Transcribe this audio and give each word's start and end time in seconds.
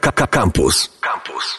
Campus. 0.00 0.98
Campus. 1.00 1.58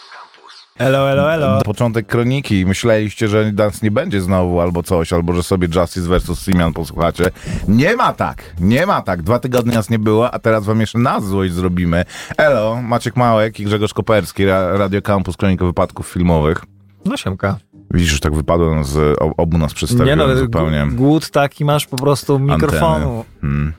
Elo, 0.78 1.10
elo, 1.10 1.32
elo. 1.32 1.62
Początek 1.64 2.06
kroniki. 2.06 2.66
Myśleliście, 2.66 3.28
że 3.28 3.52
nas 3.52 3.82
nie 3.82 3.90
będzie 3.90 4.20
znowu 4.20 4.60
albo 4.60 4.82
coś, 4.82 5.12
albo 5.12 5.32
że 5.32 5.42
sobie 5.42 5.68
Justice 5.74 6.08
vs. 6.18 6.38
Simian 6.44 6.72
posłuchacie. 6.72 7.24
Nie 7.68 7.96
ma 7.96 8.12
tak, 8.12 8.42
nie 8.60 8.86
ma 8.86 9.02
tak. 9.02 9.22
Dwa 9.22 9.38
tygodnie 9.38 9.74
nas 9.74 9.90
nie 9.90 9.98
było, 9.98 10.30
a 10.34 10.38
teraz 10.38 10.64
wam 10.64 10.80
jeszcze 10.80 10.98
nas 10.98 11.24
złość 11.26 11.52
zrobimy. 11.52 12.04
Elo, 12.36 12.82
Maciek 12.82 13.16
Małek 13.16 13.60
i 13.60 13.64
Grzegorz 13.64 13.94
Koperski, 13.94 14.44
Ra- 14.46 14.76
Radio 14.76 15.02
Campus, 15.02 15.36
Kronika 15.36 15.64
Wypadków 15.64 16.06
Filmowych. 16.08 16.64
No 17.04 17.16
siemka. 17.16 17.56
Widzisz, 17.90 18.10
że 18.12 18.18
tak 18.20 18.34
wypadło 18.34 18.84
z 18.84 19.16
obu 19.36 19.58
nas 19.58 19.74
przedstawiłem 19.74 20.18
Nie 20.18 20.26
no, 20.26 20.36
zupełnie. 20.36 20.86
głód 20.92 21.30
taki 21.30 21.64
masz 21.64 21.86
po 21.86 21.96
prostu 21.96 22.38
mikrofonu. 22.38 23.24
Hmm. 23.40 23.72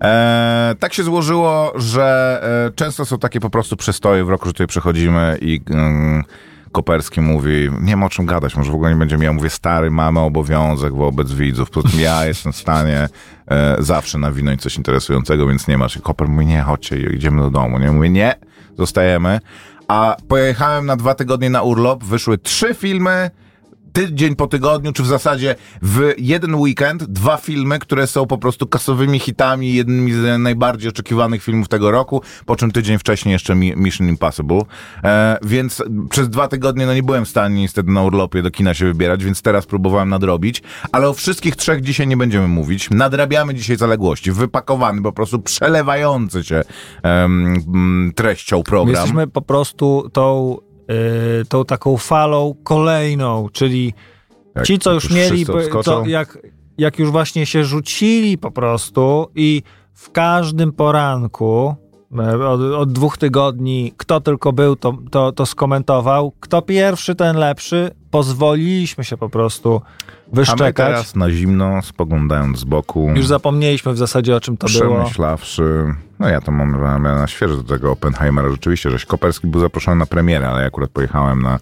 E, 0.00 0.74
tak 0.78 0.94
się 0.94 1.02
złożyło, 1.02 1.72
że 1.76 2.40
e, 2.66 2.72
często 2.74 3.04
są 3.04 3.18
takie 3.18 3.40
po 3.40 3.50
prostu 3.50 3.76
przestoje 3.76 4.24
w 4.24 4.28
roku, 4.28 4.46
że 4.46 4.52
tutaj 4.52 4.66
przechodzimy 4.66 5.38
i 5.40 5.60
mm, 5.70 6.24
Koperski 6.72 7.20
mówi, 7.20 7.70
nie 7.80 7.96
ma 7.96 8.06
o 8.06 8.08
czym 8.08 8.26
gadać, 8.26 8.56
może 8.56 8.72
w 8.72 8.74
ogóle 8.74 8.90
nie 8.90 8.96
będziemy. 8.96 9.24
Ja 9.24 9.32
mówię, 9.32 9.50
stary, 9.50 9.90
mamy 9.90 10.20
obowiązek 10.20 10.94
wobec 10.94 11.32
widzów. 11.32 11.70
Poza 11.70 11.88
tym 11.88 12.00
ja 12.00 12.26
jestem 12.26 12.52
w 12.52 12.56
stanie 12.56 13.08
e, 13.50 13.76
zawsze 13.78 14.18
nawinąć 14.18 14.62
coś 14.62 14.76
interesującego, 14.76 15.46
więc 15.46 15.68
nie 15.68 15.78
masz. 15.78 15.96
I 15.96 16.00
Koper 16.00 16.28
mówi, 16.28 16.46
nie, 16.46 16.62
chodźcie, 16.62 16.96
idziemy 16.96 17.42
do 17.42 17.50
domu. 17.50 17.78
Nie 17.78 17.92
mówię, 17.92 18.10
nie, 18.10 18.34
zostajemy. 18.78 19.40
A 19.88 20.16
pojechałem 20.28 20.86
na 20.86 20.96
dwa 20.96 21.14
tygodnie 21.14 21.50
na 21.50 21.62
urlop, 21.62 22.04
wyszły 22.04 22.38
trzy 22.38 22.74
filmy, 22.74 23.30
tydzień 24.06 24.36
po 24.36 24.46
tygodniu, 24.46 24.92
czy 24.92 25.02
w 25.02 25.06
zasadzie 25.06 25.54
w 25.82 26.12
jeden 26.18 26.54
weekend 26.54 27.04
dwa 27.04 27.36
filmy, 27.36 27.78
które 27.78 28.06
są 28.06 28.26
po 28.26 28.38
prostu 28.38 28.66
kasowymi 28.66 29.18
hitami, 29.18 29.74
jednymi 29.74 30.12
z 30.12 30.38
najbardziej 30.42 30.88
oczekiwanych 30.90 31.42
filmów 31.42 31.68
tego 31.68 31.90
roku, 31.90 32.22
po 32.46 32.56
czym 32.56 32.70
tydzień 32.70 32.98
wcześniej 32.98 33.32
jeszcze 33.32 33.54
Mi- 33.54 33.76
Mission 33.76 34.08
Impossible. 34.08 34.60
E, 35.04 35.38
więc 35.42 35.82
przez 36.10 36.28
dwa 36.28 36.48
tygodnie 36.48 36.86
no 36.86 36.94
nie 36.94 37.02
byłem 37.02 37.24
w 37.24 37.28
stanie 37.28 37.60
niestety 37.60 37.90
na 37.90 38.02
urlopie 38.02 38.42
do 38.42 38.50
kina 38.50 38.74
się 38.74 38.86
wybierać, 38.86 39.24
więc 39.24 39.42
teraz 39.42 39.66
próbowałem 39.66 40.08
nadrobić, 40.08 40.62
ale 40.92 41.08
o 41.08 41.12
wszystkich 41.14 41.56
trzech 41.56 41.80
dzisiaj 41.80 42.06
nie 42.06 42.16
będziemy 42.16 42.48
mówić. 42.48 42.90
Nadrabiamy 42.90 43.54
dzisiaj 43.54 43.76
zaległości. 43.76 44.32
Wypakowany, 44.32 45.02
po 45.02 45.12
prostu 45.12 45.38
przelewający 45.38 46.44
się 46.44 46.62
em, 47.02 47.54
m, 47.74 48.12
treścią 48.14 48.56
My 48.58 48.62
program. 48.64 48.94
jesteśmy 48.94 49.26
po 49.26 49.42
prostu 49.42 50.10
tą, 50.12 50.56
tą 51.48 51.64
taką 51.64 51.96
falą 51.96 52.54
kolejną, 52.64 53.48
czyli 53.52 53.94
Jak 54.54 54.66
ci, 54.66 54.78
co 54.78 54.92
już 54.92 55.04
już 55.04 55.12
mieli, 55.12 55.46
co, 55.84 56.06
jak, 56.06 56.38
jak 56.78 56.98
już 56.98 57.10
właśnie 57.10 57.46
się 57.46 57.64
rzucili 57.64 58.38
po 58.38 58.50
prostu 58.50 59.28
i 59.34 59.62
w 59.94 60.10
każdym 60.10 60.72
poranku 60.72 61.74
e, 62.18 62.48
od, 62.48 62.60
od 62.60 62.92
dwóch 62.92 63.18
tygodni, 63.18 63.92
kto 63.96 64.20
tylko 64.20 64.52
był, 64.52 64.76
to, 64.76 64.98
to, 65.10 65.32
to 65.32 65.46
skomentował. 65.46 66.32
Kto 66.40 66.62
pierwszy, 66.62 67.14
ten 67.14 67.36
lepszy. 67.36 67.90
Pozwoliliśmy 68.10 69.04
się 69.04 69.16
po 69.16 69.28
prostu 69.28 69.82
A 69.84 70.10
my 70.30 70.34
wyszczekać. 70.34 70.74
teraz 70.76 71.16
na 71.16 71.30
zimno, 71.30 71.82
spoglądając 71.82 72.58
z 72.58 72.64
boku, 72.64 73.10
Już 73.14 73.26
zapomnieliśmy 73.26 73.92
w 73.92 73.98
zasadzie 73.98 74.36
o 74.36 74.40
czym 74.40 74.56
to 74.56 74.66
było. 74.66 74.94
przemyślawszy, 74.96 75.94
no 76.18 76.28
ja 76.28 76.40
to 76.40 76.52
mam 76.52 76.80
na, 76.80 76.98
na 76.98 77.26
świeżo 77.26 77.56
do 77.56 77.62
tego 77.62 77.92
Oppenheimera 77.92 78.50
rzeczywiście, 78.50 78.90
że 78.90 79.06
Koperski 79.06 79.46
był 79.46 79.60
zaproszony 79.60 79.96
na 79.96 80.06
premierę, 80.06 80.48
ale 80.48 80.60
ja 80.60 80.66
akurat 80.66 80.90
pojechałem 80.90 81.42
na, 81.42 81.58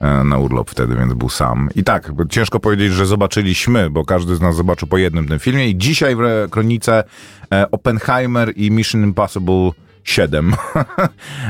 e, 0.00 0.24
na 0.24 0.38
urlop 0.38 0.70
wtedy, 0.70 0.96
więc 0.96 1.14
był 1.14 1.28
sam. 1.28 1.68
I 1.74 1.84
tak, 1.84 2.12
ciężko 2.30 2.60
powiedzieć, 2.60 2.92
że 2.92 3.06
zobaczyliśmy, 3.06 3.90
bo 3.90 4.04
każdy 4.04 4.36
z 4.36 4.40
nas 4.40 4.56
zobaczył 4.56 4.88
po 4.88 4.98
jednym 4.98 5.28
tym 5.28 5.38
filmie 5.38 5.68
i 5.68 5.78
dzisiaj 5.78 6.16
w 6.16 6.20
kronice 6.50 7.04
e, 7.52 7.70
Oppenheimer 7.70 8.52
i 8.56 8.70
Mission 8.70 9.02
Impossible 9.04 9.70
7. 10.06 10.52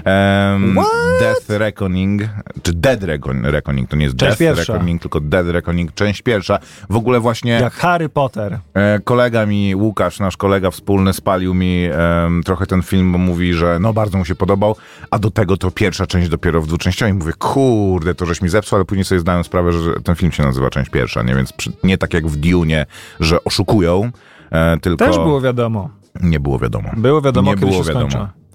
Em, 0.04 0.76
Death 1.20 1.48
Reckoning, 1.48 2.22
czy 2.62 2.72
Dead 2.72 3.02
Reckoning, 3.42 3.90
to 3.90 3.96
nie 3.96 4.04
jest 4.04 4.16
Część 4.16 4.38
Death 4.38 4.38
pierwsza. 4.38 4.72
Reckoning, 4.72 5.02
tylko 5.02 5.20
Dead 5.20 5.46
Reckoning, 5.48 5.94
część 5.94 6.22
pierwsza. 6.22 6.58
W 6.90 6.96
ogóle 6.96 7.20
właśnie... 7.20 7.52
Jak 7.52 7.72
Harry 7.72 8.08
Potter. 8.08 8.58
E, 8.74 9.00
Kolega 9.04 9.46
mi, 9.46 9.74
Łukasz, 9.74 10.20
nasz 10.20 10.36
kolega 10.36 10.70
wspólny, 10.70 11.12
spalił 11.12 11.54
mi 11.54 11.88
trochę 12.44 12.66
ten 12.66 12.82
film, 12.82 13.12
bo 13.12 13.18
mówi, 13.18 13.54
że 13.54 13.78
no 13.80 13.92
bardzo 13.92 14.18
mu 14.18 14.24
się 14.24 14.34
podobał, 14.34 14.76
a 15.10 15.18
do 15.18 15.30
tego 15.30 15.56
to 15.56 15.70
pierwsza 15.70 16.06
część 16.06 16.28
dopiero 16.28 16.62
w 16.62 16.66
dwuczęściowej. 16.66 17.14
Mówię, 17.14 17.32
kurde, 17.38 18.14
to 18.14 18.26
żeś 18.26 18.42
mi 18.42 18.48
zepsuł, 18.48 18.76
ale 18.76 18.84
później 18.84 19.04
sobie 19.04 19.20
zdałem 19.20 19.44
sprawę, 19.44 19.72
że 19.72 19.92
ten 20.04 20.14
film 20.14 20.32
się 20.32 20.42
nazywa 20.42 20.70
część 20.70 20.90
pierwsza, 20.90 21.22
nie? 21.22 21.34
Więc 21.34 21.52
przy, 21.52 21.72
nie 21.84 21.98
tak 21.98 22.14
jak 22.14 22.26
w 22.26 22.36
Dune, 22.36 22.86
że 23.20 23.44
oszukują, 23.44 24.10
e, 24.50 24.76
tylko 24.80 25.04
Też 25.06 25.16
było 25.16 25.40
wiadomo. 25.40 25.90
nie 26.20 26.40
było 26.40 26.58
wiadomo. 26.58 26.90
Było 26.96 27.20
wiadomo, 27.22 27.50
nie 27.50 27.54
kiedy 27.54 27.66
było 27.66 27.84
się 27.84 27.88
wiadomo. 27.88 28.10
skończy. 28.10 28.45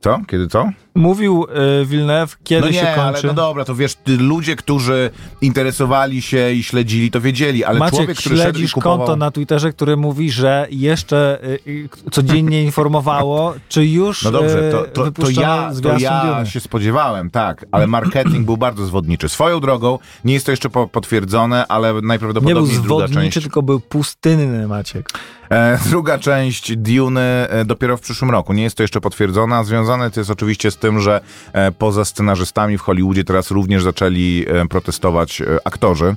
Co? 0.00 0.20
Kiedy 0.26 0.48
co? 0.48 0.70
Mówił 0.96 1.46
y, 1.82 1.86
Villeneuve, 1.86 2.36
kiedy 2.44 2.66
No 2.66 2.72
się 2.72 2.82
nie, 2.82 2.94
ale 3.02 3.12
kończy. 3.12 3.26
no 3.26 3.34
dobra, 3.34 3.64
to 3.64 3.74
wiesz, 3.74 3.94
ty, 3.94 4.16
ludzie, 4.16 4.56
którzy 4.56 5.10
interesowali 5.40 6.22
się 6.22 6.52
i 6.52 6.62
śledzili, 6.62 7.10
to 7.10 7.20
wiedzieli, 7.20 7.64
ale 7.64 7.78
Maciek, 7.78 7.96
człowiek, 7.98 8.18
który 8.18 8.36
śledzisz 8.36 8.72
kupował... 8.72 8.98
konto 8.98 9.16
na 9.16 9.30
Twitterze, 9.30 9.72
które 9.72 9.96
mówi, 9.96 10.30
że 10.30 10.66
jeszcze 10.70 11.38
y, 11.66 11.88
codziennie 12.10 12.62
informowało, 12.62 13.54
czy 13.68 13.86
już 13.86 14.22
No 14.22 14.30
dobrze, 14.30 14.70
to, 14.72 14.84
y, 14.84 14.88
to, 14.88 14.92
to 14.92 15.04
wypuszczono 15.04 15.46
ja, 15.46 15.70
to 15.82 15.98
ja 15.98 16.44
się 16.46 16.60
spodziewałem, 16.60 17.30
tak, 17.30 17.66
ale 17.72 17.86
marketing 17.86 18.46
był 18.46 18.56
bardzo 18.56 18.86
zwodniczy. 18.86 19.28
Swoją 19.28 19.60
drogą, 19.60 19.98
nie 20.24 20.34
jest 20.34 20.46
to 20.46 20.52
jeszcze 20.52 20.70
po, 20.70 20.88
potwierdzone, 20.88 21.66
ale 21.66 21.88
Nie 21.88 21.92
był 22.00 22.08
najprawdopodobniej 22.08 22.78
druga 22.82 23.06
zwodniczy, 23.06 23.32
część. 23.32 23.40
tylko 23.42 23.62
był 23.62 23.80
pustynny, 23.80 24.68
Maciek. 24.68 25.08
E, 25.50 25.78
druga 25.90 26.18
część 26.18 26.76
Dune 26.76 27.48
e, 27.50 27.64
dopiero 27.64 27.96
w 27.96 28.00
przyszłym 28.00 28.30
roku. 28.30 28.52
Nie 28.52 28.62
jest 28.62 28.76
to 28.76 28.82
jeszcze 28.82 29.00
potwierdzone, 29.00 29.56
a 29.56 29.64
związane 29.64 30.10
to 30.10 30.20
jest 30.20 30.30
oczywiście 30.30 30.70
z 30.70 30.76
tym, 30.76 30.85
że 31.00 31.20
e, 31.52 31.72
poza 31.72 32.04
scenarzystami 32.04 32.78
w 32.78 32.80
Hollywoodzie 32.80 33.24
teraz 33.24 33.50
również 33.50 33.82
zaczęli 33.82 34.44
e, 34.48 34.66
protestować 34.68 35.40
e, 35.40 35.44
aktorzy. 35.64 36.14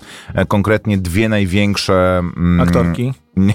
Konkretnie 0.48 0.98
dwie 0.98 1.30
największe... 1.30 2.18
mm, 2.20 2.62
Aktorki. 2.62 3.14
nie, 3.38 3.54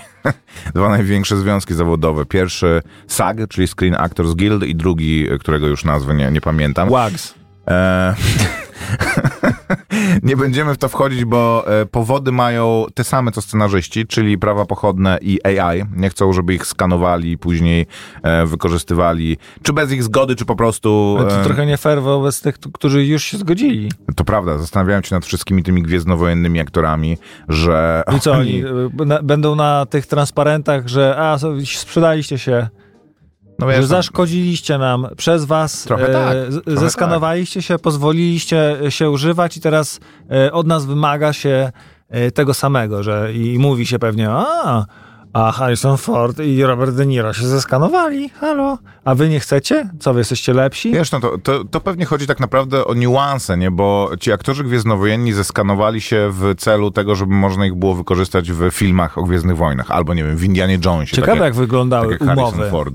dwa 0.75 0.89
największe 0.89 1.37
związki 1.37 1.75
zawodowe. 1.75 2.27
Pierwszy 2.27 2.83
SAG, 3.07 3.37
czyli 3.49 3.69
Screen 3.69 3.95
Actors 3.95 4.35
Guild 4.35 4.63
i 4.63 4.75
drugi, 4.75 5.27
którego 5.41 5.67
już 5.67 5.85
nazwy 5.85 6.15
nie, 6.15 6.31
nie 6.31 6.41
pamiętam. 6.41 6.91
Wags. 6.91 7.35
E, 7.69 8.15
nie 10.23 10.37
będziemy 10.37 10.75
w 10.75 10.79
to 10.79 10.89
wchodzić, 10.89 11.25
bo 11.25 11.65
e, 11.81 11.87
powody 11.87 12.33
mają 12.33 12.87
te 12.95 13.05
same 13.05 13.33
co 13.33 13.43
scenarzyści, 13.43 14.07
czyli 14.07 14.39
prawa 14.39 14.65
pochodne 14.65 15.19
i 15.23 15.39
AI. 15.47 15.85
Nie 15.97 16.11
chcą, 16.11 16.33
żeby 16.33 16.55
ich 16.55 16.67
skanowali 16.67 17.33
i 17.33 17.39
później 17.39 17.87
e, 18.23 18.47
wykorzystywali, 18.47 19.37
czy 19.63 19.73
bez 19.73 19.93
ich 19.93 20.03
zgody, 20.03 20.37
czy 20.37 20.45
po 20.45 20.57
prostu... 20.57 21.17
Ale 21.19 21.29
to 21.29 21.41
e, 21.41 21.45
trochę 21.45 21.67
nie 21.67 21.77
fair 21.77 22.03
wobec 22.03 22.41
tych, 22.41 22.59
którzy 22.59 23.07
już 23.07 23.25
się 23.25 23.39
zgodzili. 23.39 23.91
to 24.17 24.25
prawda, 24.25 24.59
zastanawiałem 24.59 25.03
się 25.03 25.15
nad 25.15 25.27
wszystkimi 25.27 25.63
tymi 25.63 25.83
gwiezdnowojennymi 25.83 26.61
aktorami, 26.61 27.19
że... 27.49 28.03
I 28.17 28.21
co, 28.21 28.33
oni 28.33 28.65
na, 29.07 29.23
będą 29.23 29.55
na 29.55 29.87
tych 29.87 30.07
transparentach, 30.07 30.89
że 30.89 31.17
a, 31.19 31.39
sprzedaliście 31.65 32.39
się, 32.39 32.69
no 33.59 33.73
że 33.73 33.87
zaszkodziliście 33.87 34.79
nam, 34.79 35.07
przez 35.17 35.45
was 35.45 35.83
Trochę 35.85 36.09
e, 36.09 36.13
tak, 36.13 36.37
trochę 36.65 36.81
zeskanowaliście 36.81 37.63
się, 37.63 37.79
pozwoliliście 37.79 38.79
się 38.89 39.11
używać 39.11 39.57
i 39.57 39.61
teraz 39.61 40.01
e, 40.31 40.53
od 40.53 40.67
nas 40.67 40.87
wymaga 40.87 41.33
się 41.33 41.73
e, 42.09 42.31
tego 42.31 42.55
samego, 42.55 43.03
że 43.03 43.33
i 43.33 43.59
mówi 43.59 43.87
się 43.87 43.99
pewnie, 43.99 44.31
a, 44.31 44.87
a 45.33 45.53
Harrison 45.53 45.97
Ford 45.97 46.41
i 46.41 46.63
Robert 46.63 46.95
De 46.95 47.07
Niro 47.07 47.33
się 47.33 47.47
zeskanowali, 47.47 48.29
halo, 48.29 48.79
a 49.05 49.15
wy 49.15 49.29
nie 49.29 49.41
chcecie? 49.41 49.91
Co, 50.01 50.15
wy 50.15 50.21
jesteście 50.21 50.53
lepsi? 50.53 50.93
Wiesz, 50.93 51.13
no 51.13 51.21
to, 51.21 51.39
to, 51.39 51.65
to 51.65 51.81
pewnie 51.81 52.05
chodzi 52.05 52.27
tak 52.27 52.41
naprawdę 52.41 52.85
o 52.85 52.95
niuanse, 52.95 53.57
nie? 53.57 53.71
Bo 53.71 54.11
ci 54.21 54.33
aktorzy 54.33 54.65
gwiezdnowojenni 54.65 55.33
zeskanowali 55.33 56.01
się 56.01 56.29
w 56.33 56.55
celu 56.59 56.91
tego, 56.91 57.15
żeby 57.15 57.35
można 57.35 57.67
ich 57.67 57.75
było 57.75 57.95
wykorzystać 57.95 58.53
w 58.53 58.71
filmach 58.71 59.19
o 59.19 59.23
Gwiezdnych 59.23 59.57
Wojnach, 59.57 59.91
albo 59.91 60.15
nie 60.15 60.25
wiem, 60.25 60.37
w 60.37 60.45
Indianie 60.45 60.79
Jonesie. 60.85 61.17
Ciekawe, 61.17 61.33
tak 61.33 61.45
jak 61.45 61.55
wyglądały 61.55 62.13
tak 62.13 62.21
jak 62.21 62.29
Harrison 62.29 62.55
umowy. 62.55 62.71
Ford. 62.71 62.95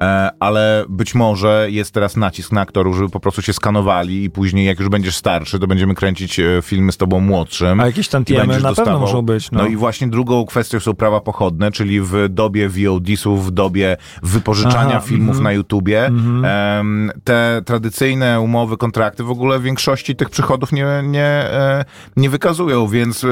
E, 0.00 0.30
ale 0.40 0.84
być 0.88 1.14
może 1.14 1.66
jest 1.70 1.94
teraz 1.94 2.16
nacisk 2.16 2.52
na 2.52 2.60
aktorów, 2.60 2.96
żeby 2.96 3.08
po 3.08 3.20
prostu 3.20 3.42
się 3.42 3.52
skanowali 3.52 4.24
i 4.24 4.30
później 4.30 4.66
jak 4.66 4.78
już 4.80 4.88
będziesz 4.88 5.16
starszy, 5.16 5.58
to 5.58 5.66
będziemy 5.66 5.94
kręcić 5.94 6.40
e, 6.40 6.44
filmy 6.62 6.92
z 6.92 6.96
tobą 6.96 7.20
młodszym. 7.20 7.80
A 7.80 7.86
jakieś 7.86 8.08
tantiemy 8.08 8.46
na 8.46 8.52
pewno 8.54 8.68
dostawał- 8.68 9.00
muszą 9.00 9.22
być. 9.22 9.50
No. 9.50 9.58
No 9.58 9.66
i 9.66 9.76
właśnie 9.76 10.08
drugą 10.08 10.46
kwestią 10.46 10.80
są 10.80 10.94
prawa 10.94 11.20
pochodne, 11.20 11.70
czyli 11.70 12.00
w 12.00 12.28
dobie 12.28 12.68
VOD-sów, 12.68 13.46
w 13.46 13.50
dobie 13.50 13.96
wypożyczania 14.22 14.96
Aha, 14.96 15.00
filmów 15.00 15.28
mhm. 15.28 15.44
na 15.44 15.52
YouTubie, 15.52 16.06
em, 16.06 17.10
te 17.24 17.62
tradycyjne 17.64 18.40
umowy, 18.40 18.76
kontrakty 18.76 19.24
w 19.24 19.30
ogóle 19.30 19.60
większości 19.60 20.16
tych 20.16 20.30
przychodów 20.30 20.72
nie, 20.72 20.86
nie, 21.04 21.24
e, 21.24 21.84
nie 22.16 22.30
wykazują, 22.30 22.86
więc 22.88 23.26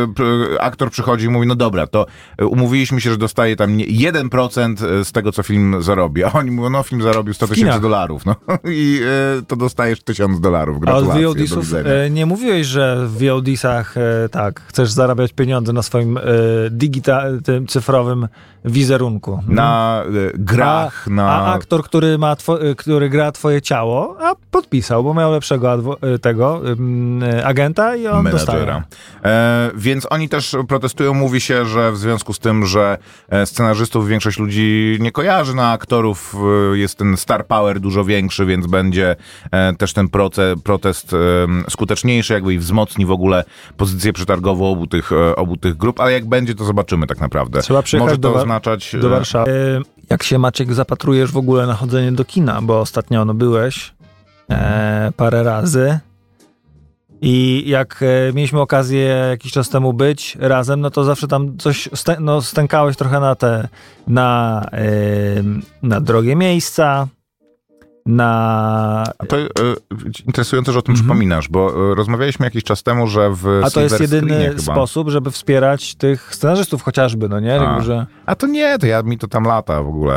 aktor 0.61 0.91
przychodzi 0.91 1.27
i 1.27 1.29
mówi, 1.29 1.47
no 1.47 1.55
dobra, 1.55 1.87
to 1.87 2.07
umówiliśmy 2.41 3.01
się, 3.01 3.11
że 3.11 3.17
dostaje 3.17 3.57
tam 3.57 3.77
nie- 3.77 3.87
1% 3.87 4.81
z 5.05 5.13
tego, 5.13 5.33
co 5.33 5.43
film 5.43 5.83
zarobi, 5.83 6.25
a 6.25 6.33
oni 6.33 6.56
mówią, 6.57 6.71
no 6.71 6.83
film 6.83 7.03
zarobił 7.03 7.35
100 7.35 7.49
tysięcy 7.49 7.81
dolarów, 7.81 8.27
no 8.27 8.35
i 8.65 9.01
e, 9.39 9.43
to 9.43 9.57
dostajesz 9.57 10.03
1000 10.03 10.41
dolarów. 10.41 10.77
A 10.77 10.79
od 10.79 10.83
Gratulacje, 10.85 11.23
do 11.23 11.29
VOD-sów 11.29 11.65
widzenia. 11.65 11.91
e, 11.91 12.11
nie 12.11 12.27
mówiłeś, 12.27 12.67
że 12.67 13.07
w 13.07 13.19
VOD-sach 13.19 13.97
e, 13.97 14.29
tak, 14.29 14.61
chcesz 14.61 14.91
zarabiać 14.91 15.33
pieniądze 15.33 15.73
na 15.73 15.83
swoim 15.83 16.19
e, 16.19 16.23
tym 17.45 17.67
cyfrowym 17.67 18.29
wizerunku. 18.67 19.43
Na 19.49 20.03
e, 20.05 20.11
grach, 20.35 21.05
a, 21.07 21.11
na... 21.11 21.31
a 21.31 21.55
aktor, 21.55 21.85
który, 21.85 22.19
ma 22.19 22.33
e, 22.33 22.75
który 22.75 23.09
gra 23.09 23.33
twoje 23.33 23.63
ciało, 23.63 24.17
a 24.21 24.35
podpisał, 24.51 25.05
bo 25.05 25.15
miał 25.15 25.33
lepszego 25.33 25.99
e, 26.03 26.19
tego 26.19 26.63
e, 27.23 27.47
agenta 27.47 27.97
i 27.97 28.07
on 28.07 28.25
dostaje. 28.25 28.59
menedżera. 28.59 28.85
E, 29.25 29.71
więc 29.75 30.07
oni 30.11 30.29
też 30.29 30.57
protestują. 30.69 31.15
Mówi 31.15 31.41
się, 31.41 31.67
że 31.67 31.93
w 31.93 31.97
związku 31.97 32.33
z 32.33 32.39
tym, 32.39 32.67
że 32.67 32.99
scenarzystów 33.45 34.09
większość 34.09 34.39
ludzi 34.39 34.99
nie 35.01 35.13
kojarzy, 35.13 35.55
na 35.55 35.73
aktorów 35.73 36.35
jest 36.73 36.99
ten 36.99 37.17
star 37.17 37.47
power 37.47 37.81
dużo 37.81 38.05
większy, 38.05 38.47
więc 38.47 38.67
będzie 38.67 39.17
e, 39.51 39.73
też 39.75 39.93
ten 39.93 40.09
protest 40.65 41.13
e, 41.13 41.17
skuteczniejszy, 41.71 42.33
jakby 42.33 42.55
i 42.55 42.59
wzmocni 42.59 43.07
w 43.07 43.11
ogóle 43.11 43.45
pozycję 43.77 44.13
przetargową 44.13 44.71
obu 44.71 44.87
tych, 44.87 45.13
e, 45.13 45.37
obu 45.37 45.57
tych 45.57 45.77
grup, 45.77 46.01
ale 46.01 46.13
jak 46.13 46.27
będzie, 46.27 46.55
to 46.55 46.65
zobaczymy 46.65 47.07
tak 47.07 47.21
naprawdę. 47.21 47.63
Trzeba 47.63 47.83
przyjechać 47.83 48.09
Może 48.09 48.19
to 48.19 48.33
do 48.33 48.35
oznaczać... 48.35 48.95
e, 48.95 48.99
do 48.99 49.09
Warszawy. 49.09 49.51
E, 49.51 49.97
Jak 50.11 50.23
się 50.23 50.39
Maciek 50.39 50.75
zapatrujesz 50.75 51.33
w 51.33 51.37
ogóle 51.37 51.67
na 51.67 51.75
chodzenie 51.75 52.13
do 52.13 52.25
kina, 52.25 52.63
bo 52.63 52.81
ostatnio 52.81 53.25
no 53.25 53.35
byłeś 53.35 53.95
e, 54.51 55.13
parę 55.17 55.43
razy 55.43 55.99
i 57.21 57.65
jak 57.67 58.03
e, 58.03 58.33
mieliśmy 58.33 58.61
okazję 58.61 59.05
jakiś 59.31 59.53
czas 59.53 59.69
temu 59.69 59.93
być 59.93 60.37
razem, 60.41 60.81
no 60.81 60.91
to 60.91 61.05
zawsze 61.05 61.29
tam 61.29 61.59
coś 61.59 61.89
no, 62.21 62.43
stękałeś 62.43 62.97
trochę 62.97 63.21
na 63.21 63.35
te, 63.35 63.69
na, 64.07 64.65
na 65.83 66.01
drogie 66.01 66.37
miejsca, 66.37 67.09
na... 68.07 69.05
A 69.19 69.27
to 69.27 69.37
e, 69.39 69.47
interesujące, 70.27 70.73
że 70.73 70.79
o 70.79 70.83
tym 70.83 70.93
Mhm. 70.93 71.07
przypominasz, 71.09 71.49
bo 71.49 71.91
e, 71.93 71.95
rozmawialiśmy 71.95 72.47
jakiś 72.47 72.65
czas 72.65 72.83
temu, 72.83 73.07
że 73.07 73.31
w 73.31 73.61
A 73.65 73.71
to 73.71 73.81
jest 73.81 74.01
jedyny 74.01 74.49
chyba, 74.49 74.59
sposób, 74.63 75.09
żeby 75.11 75.31
wspierać 75.31 75.95
tych 75.95 76.35
scenarzystów 76.35 76.83
chociażby, 76.83 77.29
no 77.29 77.41
nie? 77.41 77.61
A. 77.61 77.81
Że... 77.81 78.07
A 78.27 78.35
to 78.35 78.47
nie, 78.47 78.79
to 78.79 78.87
ja, 78.87 79.03
mi 79.03 79.19
to 79.19 79.29
tam 79.29 79.45
lata 79.45 79.83
w 79.83 79.89
ogóle. 79.89 80.15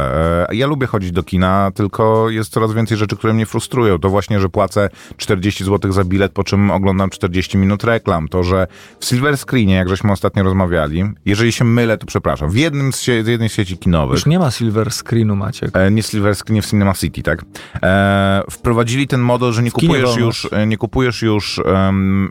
E, 0.49 0.55
Ja 0.55 0.67
lubię 0.67 0.87
chodzić 0.87 1.11
do 1.11 1.23
kina, 1.23 1.71
tylko 1.75 2.29
jest 2.29 2.51
coraz 2.53 2.73
więcej 2.73 2.97
rzeczy, 2.97 3.15
które 3.17 3.33
mnie 3.33 3.45
frustrują. 3.45 3.99
To 3.99 4.09
właśnie, 4.09 4.39
że 4.39 4.49
płacę 4.49 4.89
40 5.17 5.63
zł 5.63 5.91
za 5.91 6.03
bilet, 6.03 6.31
po 6.31 6.43
czym 6.43 6.71
oglądam 6.71 7.09
40 7.09 7.57
minut 7.57 7.83
reklam. 7.83 8.27
To, 8.27 8.43
że 8.43 8.67
w 8.99 9.05
Silver 9.05 9.37
Screenie, 9.37 9.73
jak 9.75 9.89
żeśmy 9.89 10.11
ostatnio 10.11 10.43
rozmawiali, 10.43 11.03
jeżeli 11.25 11.51
się 11.51 11.65
mylę, 11.65 11.97
to 11.97 12.05
przepraszam, 12.05 12.49
w 12.49 12.55
jednym 12.55 12.93
z, 12.93 13.01
sie- 13.01 13.27
jednej 13.29 13.49
z 13.49 13.53
sieci 13.53 13.77
kinowych, 13.77 14.15
Już 14.15 14.25
nie 14.25 14.39
ma 14.39 14.51
silver 14.51 14.91
screenu, 14.91 15.35
Maciek. 15.35 15.71
Nie 15.91 16.03
Silver 16.03 16.35
Screen, 16.35 16.61
w 16.61 16.65
Cinema 16.65 16.93
City, 16.93 17.23
tak? 17.23 17.45
E, 17.83 18.41
wprowadzili 18.51 19.07
ten 19.07 19.21
model, 19.21 19.51
że 19.51 19.63
nie 19.63 19.71
kupujesz 19.71 20.15
już, 20.17 20.47
e, 20.51 20.67
nie 20.67 20.77
kupujesz 20.77 21.21
już 21.21 21.61
em, 21.65 22.29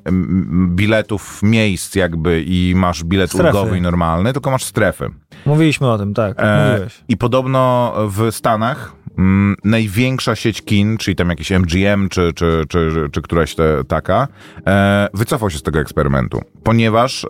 biletów 0.69 1.43
miejsc 1.43 1.95
jakby 1.95 2.45
i 2.47 2.73
masz 2.77 3.05
bilet 3.05 3.31
Strefy. 3.31 3.47
ulgowy 3.59 3.79
i 3.79 3.81
normalny, 3.81 4.33
tylko 4.33 4.50
masz 4.50 4.65
strefy. 4.65 5.11
Mówiliśmy 5.47 5.91
o 5.91 5.99
tym, 5.99 6.15
tak, 6.15 6.37
E. 6.39 6.87
I 7.09 7.17
podobno 7.17 7.93
w 8.09 8.33
Stanach 8.33 8.93
mm, 9.19 9.56
największa 9.65 10.37
sieć 10.37 10.62
kin, 10.62 10.97
czyli 10.99 11.17
tam 11.17 11.29
jakiś 11.29 11.50
MGM 11.50 12.09
czy, 12.09 12.32
czy, 12.35 12.65
czy, 12.69 13.09
czy 13.12 13.23
któraś 13.23 13.55
te, 13.55 13.85
taka, 13.85 14.29
e, 14.67 15.09
wycofał 15.15 15.50
się 15.50 15.59
z 15.59 15.62
tego 15.62 15.81
eksperymentu, 15.81 16.41
ponieważ 16.62 17.25
e, 17.25 17.29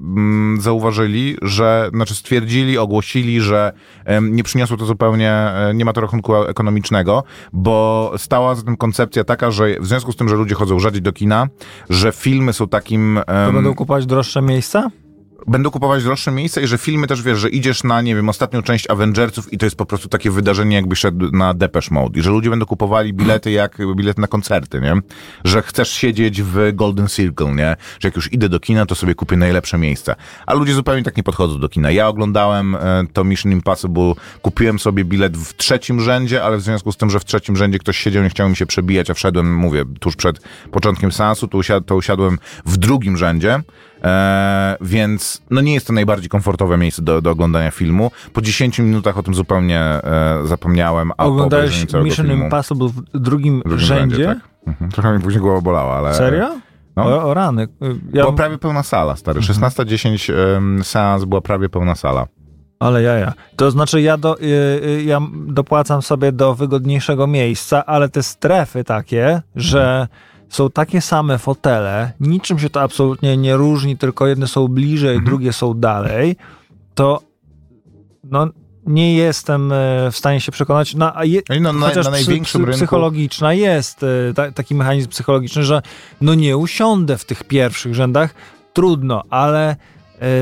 mm, 0.00 0.60
zauważyli, 0.60 1.36
że, 1.42 1.90
znaczy 1.94 2.14
stwierdzili, 2.14 2.78
ogłosili, 2.78 3.40
że 3.40 3.72
em, 4.04 4.36
nie 4.36 4.42
przyniosło 4.42 4.76
to 4.76 4.86
zupełnie, 4.86 5.30
e, 5.32 5.74
nie 5.74 5.84
ma 5.84 5.92
to 5.92 6.00
rachunku 6.00 6.34
ekonomicznego, 6.34 7.24
bo 7.52 8.12
stała 8.16 8.54
za 8.54 8.62
tym 8.62 8.76
koncepcja 8.76 9.24
taka, 9.24 9.50
że 9.50 9.80
w 9.80 9.86
związku 9.86 10.12
z 10.12 10.16
tym, 10.16 10.28
że 10.28 10.36
ludzie 10.36 10.54
chodzą 10.54 10.78
rzadziej 10.78 11.02
do 11.02 11.12
kina, 11.12 11.48
że 11.90 12.12
filmy 12.12 12.52
są 12.52 12.68
takim... 12.68 13.20
To 13.46 13.52
będą 13.52 13.74
kupować 13.74 14.06
droższe 14.06 14.42
miejsca? 14.42 14.90
Będą 15.46 15.70
kupować 15.70 16.04
droższe 16.04 16.30
miejsca 16.30 16.60
i 16.60 16.66
że 16.66 16.78
filmy 16.78 17.06
też 17.06 17.22
wiesz, 17.22 17.38
że 17.38 17.48
idziesz 17.48 17.84
na, 17.84 18.02
nie 18.02 18.14
wiem, 18.14 18.28
ostatnią 18.28 18.62
część 18.62 18.90
Avengersów 18.90 19.52
i 19.52 19.58
to 19.58 19.66
jest 19.66 19.76
po 19.76 19.86
prostu 19.86 20.08
takie 20.08 20.30
wydarzenie, 20.30 20.76
jakby 20.76 20.96
szedł 20.96 21.30
na 21.32 21.54
Depeche 21.54 21.94
Mode. 21.94 22.20
I 22.20 22.22
że 22.22 22.30
ludzie 22.30 22.50
będą 22.50 22.66
kupowali 22.66 23.12
bilety 23.12 23.50
jak 23.50 23.78
bilety 23.96 24.20
na 24.20 24.26
koncerty, 24.26 24.80
nie? 24.80 24.94
Że 25.44 25.62
chcesz 25.62 25.90
siedzieć 25.90 26.42
w 26.42 26.72
Golden 26.72 27.08
Circle, 27.08 27.54
nie? 27.54 27.76
Że 28.00 28.08
jak 28.08 28.16
już 28.16 28.32
idę 28.32 28.48
do 28.48 28.60
kina, 28.60 28.86
to 28.86 28.94
sobie 28.94 29.14
kupię 29.14 29.36
najlepsze 29.36 29.78
miejsca. 29.78 30.14
A 30.46 30.54
ludzie 30.54 30.74
zupełnie 30.74 31.02
tak 31.02 31.16
nie 31.16 31.22
podchodzą 31.22 31.60
do 31.60 31.68
kina. 31.68 31.90
Ja 31.90 32.08
oglądałem 32.08 32.74
e, 32.74 33.04
to 33.12 33.24
Mission 33.24 33.52
Impossible, 33.52 34.12
kupiłem 34.42 34.78
sobie 34.78 35.04
bilet 35.04 35.36
w 35.36 35.56
trzecim 35.56 36.00
rzędzie, 36.00 36.44
ale 36.44 36.56
w 36.56 36.60
związku 36.60 36.92
z 36.92 36.96
tym, 36.96 37.10
że 37.10 37.20
w 37.20 37.24
trzecim 37.24 37.56
rzędzie 37.56 37.78
ktoś 37.78 37.98
siedział, 37.98 38.22
nie 38.22 38.30
chciał 38.30 38.48
mi 38.48 38.56
się 38.56 38.66
przebijać, 38.66 39.10
a 39.10 39.14
wszedłem, 39.14 39.54
mówię, 39.54 39.84
tuż 40.00 40.16
przed 40.16 40.40
początkiem 40.70 41.12
seansu, 41.12 41.48
to, 41.48 41.58
usiad 41.58 41.86
to 41.86 41.96
usiadłem 41.96 42.38
w 42.66 42.76
drugim 42.76 43.16
rzędzie. 43.16 43.60
E, 44.04 44.76
więc 44.80 45.42
no 45.50 45.60
nie 45.60 45.74
jest 45.74 45.86
to 45.86 45.92
najbardziej 45.92 46.28
komfortowe 46.28 46.78
miejsce 46.78 47.02
do, 47.02 47.22
do 47.22 47.30
oglądania 47.30 47.70
filmu. 47.70 48.10
Po 48.32 48.42
10 48.42 48.78
minutach 48.78 49.18
o 49.18 49.22
tym 49.22 49.34
zupełnie 49.34 49.80
e, 49.80 50.40
zapomniałem. 50.44 51.12
A 51.18 51.24
Oglądałeś 51.24 51.80
Mission 51.94 52.26
filmu, 52.26 52.44
Impossible 52.44 52.88
w 52.88 53.18
drugim, 53.20 53.60
w 53.60 53.62
drugim 53.62 53.78
rzędzie? 53.78 54.26
tak. 54.26 54.38
Mhm. 54.66 54.90
Trochę 54.90 55.16
mi 55.16 55.20
później 55.20 55.42
głowa 55.42 55.60
bolała, 55.60 55.96
ale... 55.96 56.14
Serio? 56.14 56.48
No. 56.96 57.04
O, 57.04 57.22
o 57.24 57.34
rany. 57.34 57.68
Ja, 58.12 58.22
Była 58.22 58.32
prawie 58.32 58.58
pełna 58.58 58.82
sala, 58.82 59.16
stary. 59.16 59.40
Mhm. 59.40 59.70
16.10 59.70 60.54
um, 60.54 60.84
seans 60.84 61.24
była 61.24 61.40
prawie 61.40 61.68
pełna 61.68 61.94
sala. 61.94 62.26
Ale 62.78 63.02
jaja. 63.02 63.32
To 63.56 63.70
znaczy 63.70 64.00
ja, 64.00 64.16
do, 64.16 64.40
y, 64.40 64.44
y, 64.44 65.02
ja 65.06 65.20
dopłacam 65.46 66.02
sobie 66.02 66.32
do 66.32 66.54
wygodniejszego 66.54 67.26
miejsca, 67.26 67.86
ale 67.86 68.08
te 68.08 68.22
strefy 68.22 68.84
takie, 68.84 69.42
że 69.56 70.08
są 70.54 70.70
takie 70.70 71.00
same 71.00 71.38
fotele, 71.38 72.12
niczym 72.20 72.58
się 72.58 72.70
to 72.70 72.80
absolutnie 72.82 73.36
nie 73.36 73.56
różni, 73.56 73.96
tylko 73.98 74.26
jedne 74.26 74.46
są 74.46 74.68
bliżej, 74.68 75.10
Mhm. 75.10 75.24
drugie 75.24 75.52
są 75.52 75.74
dalej, 75.74 76.36
to 76.94 77.20
no, 78.24 78.48
nie 78.86 79.14
jestem 79.14 79.72
e, 79.72 79.76
w 80.12 80.16
stanie 80.16 80.40
się 80.40 80.52
przekonać, 80.52 80.94
no, 80.94 81.16
a 81.16 81.24
je, 81.24 81.40
No 81.60 81.72
na, 81.72 81.86
chociaż 81.88 82.04
na 82.06 82.10
psy- 82.12 82.26
największym 82.26 82.60
psy- 82.60 82.66
rynku... 82.66 82.76
psychologiczna 82.78 83.54
jest 83.54 84.02
e, 84.02 84.06
ta, 84.34 84.52
taki 84.52 84.74
mechanizm 84.74 85.08
psychologiczny, 85.08 85.62
że 85.64 85.82
no 86.20 86.34
nie 86.34 86.56
usiądę 86.56 87.18
w 87.18 87.24
tych 87.24 87.44
pierwszych 87.44 87.94
rzędach, 87.94 88.34
trudno, 88.72 89.22
ale, 89.30 89.76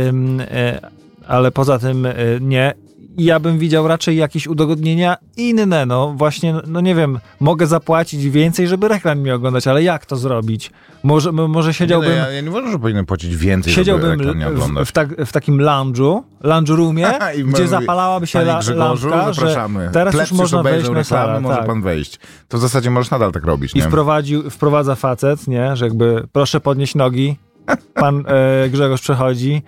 ym, 0.08 0.40
e, 0.40 0.80
ale 1.28 1.50
poza 1.50 1.78
tym 1.78 2.06
e, 2.06 2.14
nie. 2.40 2.74
Ja 3.18 3.40
bym 3.40 3.58
widział 3.58 3.88
raczej 3.88 4.16
jakieś 4.16 4.46
udogodnienia 4.46 5.16
inne, 5.36 5.86
no 5.86 6.14
właśnie, 6.16 6.54
no 6.66 6.80
nie 6.80 6.94
wiem, 6.94 7.18
mogę 7.40 7.66
zapłacić 7.66 8.28
więcej, 8.28 8.68
żeby 8.68 8.88
reklam 8.88 9.22
nie 9.24 9.34
oglądać, 9.34 9.66
ale 9.66 9.82
jak 9.82 10.06
to 10.06 10.16
zrobić? 10.16 10.70
Może, 11.02 11.32
może 11.32 11.68
Nie, 11.68 11.74
siedziałbym... 11.74 12.10
no, 12.10 12.16
ja, 12.16 12.30
ja 12.30 12.40
nie 12.40 12.50
uważam, 12.50 12.72
że 12.72 12.78
powinien 12.78 13.06
płacić 13.06 13.36
więcej, 13.36 13.72
Siedziałbym 13.72 14.10
żeby 14.10 14.16
reklam 14.22 14.38
nie 14.38 14.44
w, 14.44 14.48
oglądać. 14.48 14.88
w, 14.88 14.92
tak, 14.92 15.24
w 15.26 15.32
takim 15.32 15.58
lounge'u, 15.58 16.22
lounge 16.40 16.76
roomie, 16.76 17.06
gdzie 17.34 17.44
mówi, 17.44 17.68
zapalałaby 17.68 18.26
się 18.26 18.38
la, 18.38 18.58
Grzegorzu, 18.58 19.08
lampka, 19.08 19.32
zapraszamy. 19.32 19.90
teraz 19.92 20.14
już 20.14 20.32
można 20.32 20.62
wejść 20.62 20.90
na 20.90 21.04
salę. 21.04 21.40
może 21.40 21.56
tak. 21.56 21.66
pan 21.66 21.82
wejść. 21.82 22.18
To 22.48 22.58
w 22.58 22.60
zasadzie 22.60 22.90
możesz 22.90 23.10
nadal 23.10 23.32
tak 23.32 23.44
robić, 23.44 23.74
I 23.74 23.78
nie? 23.78 23.84
wprowadził, 23.84 24.50
wprowadza 24.50 24.94
facet, 24.94 25.48
nie, 25.48 25.76
że 25.76 25.84
jakby 25.84 26.26
proszę 26.32 26.60
podnieść 26.60 26.94
nogi, 26.94 27.36
pan 27.94 28.24
e, 28.26 28.68
Grzegorz 28.68 29.00
przechodzi. 29.00 29.62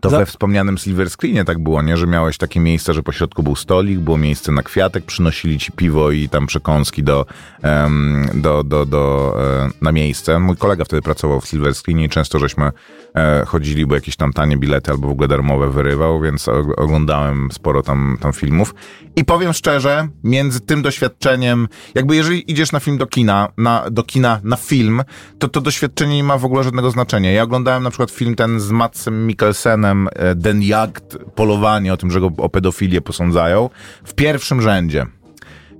To 0.00 0.10
Za- 0.10 0.18
we 0.18 0.26
wspomnianym 0.26 0.78
Silver 0.78 1.10
Screenie 1.10 1.44
tak 1.44 1.58
było, 1.58 1.82
nie? 1.82 1.96
Że 1.96 2.06
miałeś 2.06 2.38
takie 2.38 2.60
miejsce, 2.60 2.94
że 2.94 3.02
po 3.02 3.12
środku 3.12 3.42
był 3.42 3.56
stolik, 3.56 3.98
było 3.98 4.18
miejsce 4.18 4.52
na 4.52 4.62
kwiatek, 4.62 5.04
przynosili 5.04 5.58
ci 5.58 5.72
piwo 5.72 6.10
i 6.10 6.28
tam 6.28 6.46
przekąski 6.46 7.02
do, 7.02 7.26
em, 7.62 8.28
do, 8.34 8.64
do, 8.64 8.86
do, 8.86 9.34
e, 9.64 9.70
na 9.82 9.92
miejsce. 9.92 10.38
Mój 10.38 10.56
kolega 10.56 10.84
wtedy 10.84 11.02
pracował 11.02 11.40
w 11.40 11.46
Silver 11.46 11.74
Screenie 11.74 12.04
i 12.04 12.08
często 12.08 12.38
żeśmy 12.38 12.70
e, 13.16 13.44
chodzili, 13.46 13.86
bo 13.86 13.94
jakieś 13.94 14.16
tam 14.16 14.32
tanie 14.32 14.56
bilety 14.56 14.90
albo 14.90 15.08
w 15.08 15.10
ogóle 15.10 15.28
darmowe 15.28 15.70
wyrywał, 15.70 16.20
więc 16.20 16.48
og- 16.48 16.74
oglądałem 16.76 17.48
sporo 17.52 17.82
tam, 17.82 18.18
tam 18.20 18.32
filmów. 18.32 18.74
I 19.16 19.24
powiem 19.24 19.52
szczerze, 19.52 20.08
między 20.24 20.60
tym 20.60 20.82
doświadczeniem, 20.82 21.68
jakby 21.94 22.16
jeżeli 22.16 22.50
idziesz 22.52 22.72
na 22.72 22.80
film 22.80 22.98
do 22.98 23.06
kina, 23.06 23.48
na, 23.58 23.84
do 23.90 24.02
kina 24.02 24.40
na 24.44 24.56
film, 24.56 25.02
to 25.38 25.48
to 25.48 25.60
doświadczenie 25.60 26.16
nie 26.16 26.24
ma 26.24 26.38
w 26.38 26.44
ogóle 26.44 26.64
żadnego 26.64 26.90
znaczenia. 26.90 27.32
Ja 27.32 27.42
oglądałem 27.42 27.82
na 27.82 27.90
przykład 27.90 28.10
film 28.10 28.34
ten 28.34 28.60
z 28.60 28.70
Matsem 28.70 29.26
Mikkelsenem, 29.26 29.89
e, 29.90 30.34
Den 30.34 30.62
Jagd, 30.62 31.16
Polowanie, 31.34 31.92
o 31.92 31.96
tym, 31.96 32.10
że 32.10 32.20
go 32.20 32.30
o 32.36 32.48
pedofilię 32.48 33.00
posądzają, 33.00 33.70
w 34.04 34.14
pierwszym 34.14 34.62
rzędzie. 34.62 35.06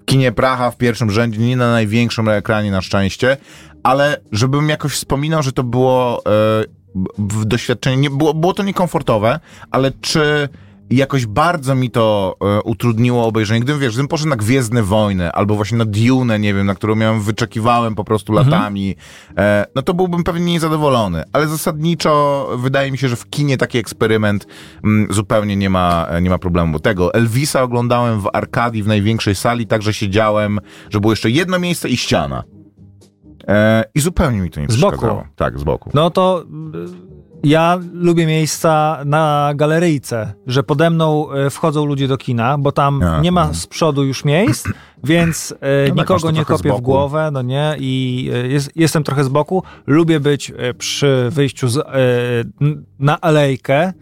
W 0.02 0.04
kinie 0.04 0.32
Praha 0.32 0.70
w 0.70 0.76
pierwszym 0.76 1.10
rzędzie, 1.10 1.40
nie 1.40 1.56
na 1.56 1.72
największym 1.72 2.28
ekranie 2.28 2.70
na 2.70 2.82
szczęście, 2.82 3.36
ale 3.82 4.20
żebym 4.32 4.68
jakoś 4.68 4.92
wspominał, 4.92 5.42
że 5.42 5.52
to 5.52 5.62
było 5.62 6.22
e, 6.26 6.30
w 7.18 7.44
doświadczenie, 7.44 7.96
nie, 7.96 8.10
było, 8.10 8.34
było 8.34 8.54
to 8.54 8.62
niekomfortowe, 8.62 9.40
ale 9.70 9.92
czy 10.00 10.48
I 10.90 10.96
jakoś 10.96 11.26
bardzo 11.26 11.74
mi 11.74 11.90
to 11.90 12.36
e, 12.40 12.62
utrudniło 12.62 13.26
obejrzenie. 13.26 13.60
Gdybym, 13.60 13.80
wiesz, 13.80 13.92
gdybym 13.92 14.08
poszedł 14.08 14.30
na 14.30 14.36
Gwiezdne 14.36 14.82
Wojny, 14.82 15.32
albo 15.32 15.54
właśnie 15.54 15.78
na 15.78 15.84
Dune, 15.84 16.38
nie 16.38 16.54
wiem, 16.54 16.66
na 16.66 16.74
którą 16.74 16.94
miałem, 16.96 17.20
wyczekiwałem 17.20 17.94
po 17.94 18.04
prostu 18.04 18.32
latami, 18.32 18.96
e, 19.36 19.66
no 19.74 19.82
to 19.82 19.94
byłbym 19.94 20.24
pewnie 20.24 20.52
niezadowolony. 20.52 21.22
Ale 21.32 21.48
zasadniczo 21.48 22.46
wydaje 22.58 22.92
mi 22.92 22.98
się, 22.98 23.08
że 23.08 23.16
w 23.16 23.26
kinie 23.30 23.56
taki 23.56 23.78
eksperyment 23.78 24.46
mm, 24.84 25.12
zupełnie 25.12 25.56
nie 25.56 25.70
ma, 25.70 26.06
nie 26.22 26.30
ma 26.30 26.38
problemu. 26.38 26.80
Tego 26.80 27.14
Elvisa 27.14 27.62
oglądałem 27.62 28.20
w 28.20 28.28
Arkadii 28.32 28.82
w 28.82 28.86
największej 28.86 29.34
sali, 29.34 29.66
także 29.66 29.94
siedziałem, 29.94 30.58
że 30.90 31.00
było 31.00 31.12
jeszcze 31.12 31.30
jedno 31.30 31.58
miejsce 31.58 31.88
i 31.88 31.96
ściana. 31.96 32.42
E, 33.48 33.84
I 33.94 34.00
zupełnie 34.00 34.40
mi 34.40 34.50
to 34.50 34.60
nie 34.60 34.66
Z 34.68 34.76
boku. 34.76 34.92
przeszkadzało. 34.92 35.24
Tak, 35.36 35.58
z 35.58 35.64
boku. 35.64 35.90
No 35.94 36.10
to 36.10 36.44
ja 37.42 37.78
lubię 37.92 38.26
miejsca 38.26 38.98
na 39.04 39.52
galeryjce, 39.54 40.32
że 40.46 40.62
pode 40.62 40.90
mną 40.90 41.34
y, 41.46 41.50
wchodzą 41.50 41.84
ludzie 41.84 42.08
do 42.08 42.16
kina, 42.16 42.58
bo 42.58 42.72
tam 42.72 43.02
A, 43.02 43.20
nie 43.20 43.32
ma 43.32 43.40
mhm. 43.40 43.58
z 43.58 43.66
przodu 43.66 44.04
już 44.04 44.24
miejsc, 44.24 44.68
więc 45.04 45.50
y, 45.50 45.88
masz 45.88 45.98
nikogo 45.98 46.20
to 46.20 46.30
nie 46.30 46.44
kopię 46.44 46.72
w 46.72 46.80
głowę, 46.80 47.30
no 47.32 47.42
nie, 47.42 47.76
i 47.78 48.30
y, 48.34 48.48
jest, 48.48 48.70
jestem 48.76 49.04
trochę 49.04 49.24
z 49.24 49.28
boku. 49.28 49.62
Lubię 49.86 50.20
być 50.20 50.52
przy 50.78 51.28
wyjściu 51.30 51.68
z, 51.68 51.86
na 52.98 53.20
alejkę, 53.20 53.92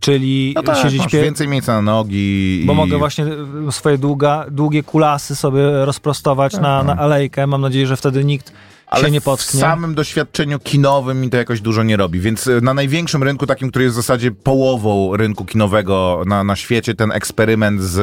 czyli 0.00 0.52
No 0.56 0.62
tak, 0.62 0.76
siedzieć 0.76 0.98
masz 1.00 1.12
pie- 1.12 1.22
więcej 1.22 1.48
miejsca 1.48 1.74
na 1.74 1.82
nogi. 1.82 2.62
bo 2.66 2.72
i... 2.72 2.76
mogę 2.76 2.98
właśnie 2.98 3.26
swoje 3.70 3.98
długa, 3.98 4.44
długie 4.50 4.82
kulasy 4.82 5.36
sobie 5.36 5.84
rozprostować 5.84 6.52
na, 6.52 6.82
na 6.82 6.96
alejkę. 6.96 7.46
Mam 7.46 7.60
nadzieję, 7.60 7.86
że 7.86 7.96
wtedy 7.96 8.24
nikt 8.24 8.52
Ale 8.86 9.10
nie 9.10 9.20
w 9.20 9.42
samym 9.42 9.94
doświadczeniu 9.94 10.58
kinowym 10.58 11.20
mi 11.20 11.30
to 11.30 11.36
jakoś 11.36 11.60
dużo 11.60 11.82
nie 11.82 11.96
robi, 11.96 12.20
więc 12.20 12.46
y, 12.46 12.60
na 12.60 12.74
największym 12.74 13.22
rynku, 13.22 13.46
takim, 13.46 13.70
który 13.70 13.84
jest 13.84 13.94
w 13.94 13.96
zasadzie 13.96 14.30
połową 14.30 15.16
rynku 15.16 15.44
kinowego 15.44 16.22
na, 16.26 16.44
na 16.44 16.56
świecie, 16.56 16.94
ten 16.94 17.12
eksperyment 17.12 17.82
z 17.82 17.98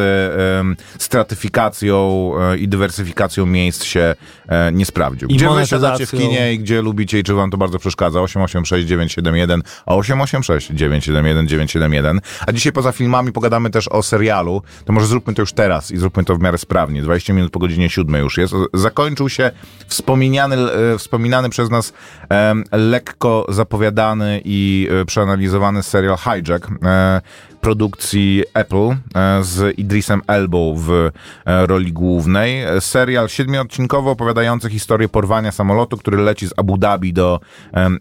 em, 0.60 0.75
stratyfikacją 0.98 2.32
e, 2.40 2.58
i 2.58 2.68
dywersyfikacją 2.68 3.46
miejsc 3.46 3.84
się 3.84 4.16
e, 4.48 4.72
nie 4.72 4.86
sprawdził. 4.86 5.28
I 5.30 5.36
Gdzie 5.36 5.50
wy 5.50 5.68
siadacie 5.68 6.06
w 6.06 6.12
kinie 6.12 6.54
i 6.54 6.60
gdzie 6.60 6.82
lubicie 6.82 7.20
i 7.20 7.24
czy 7.24 7.34
wam 7.34 7.52
to 7.52 7.58
bardzo 7.58 7.80
przeszkadza? 7.80 8.22
886 8.22 8.88
971, 8.88 9.63
a 9.86 9.96
886 9.96 10.68
971 10.68 11.48
971. 11.48 12.22
A 12.48 12.52
dzisiaj 12.52 12.72
poza 12.72 12.92
filmami 12.92 13.32
pogadamy 13.32 13.70
też 13.70 13.88
o 13.88 14.04
serialu. 14.04 14.62
To 14.86 14.94
może 14.94 15.08
zróbmy 15.08 15.34
to 15.34 15.42
już 15.42 15.54
teraz 15.54 15.92
i 15.92 15.98
zróbmy 15.98 16.24
to 16.24 16.36
w 16.36 16.40
miarę 16.40 16.58
sprawnie. 16.58 17.02
20 17.02 17.34
minut 17.34 17.52
po 17.52 17.60
godzinie 17.60 17.90
7 17.90 18.16
już 18.16 18.38
jest. 18.38 18.54
Zakończył 18.74 19.30
się 19.30 19.52
wspominany, 19.88 20.56
e, 20.56 20.73
wspominany 20.98 21.50
przez 21.50 21.70
nas 21.70 21.94
lekko 22.72 23.46
zapowiadany 23.50 24.42
i 24.46 24.88
e, 25.01 25.06
przeanalizowany 25.06 25.84
serial 25.84 26.18
Hijack 26.18 26.68
e, 26.84 27.22
produkcji 27.63 28.44
Apple 28.53 28.96
e, 29.15 29.44
z 29.44 29.80
Idrisem 29.80 30.22
Elbą 30.27 30.75
w 30.77 30.92
e, 30.92 31.12
roli 31.68 31.94
głównej. 31.94 32.63
E, 32.63 32.82
Serial 32.82 33.30
siedmiodcinkowo 33.30 34.12
opowiadający 34.12 34.70
historię 34.70 35.10
porwania 35.10 35.51
samolotu, 35.51 35.98
który 35.98 36.18
leci 36.18 36.48
z 36.48 36.53
Abu 36.58 36.77
Dhabi 36.77 37.13
do 37.13 37.39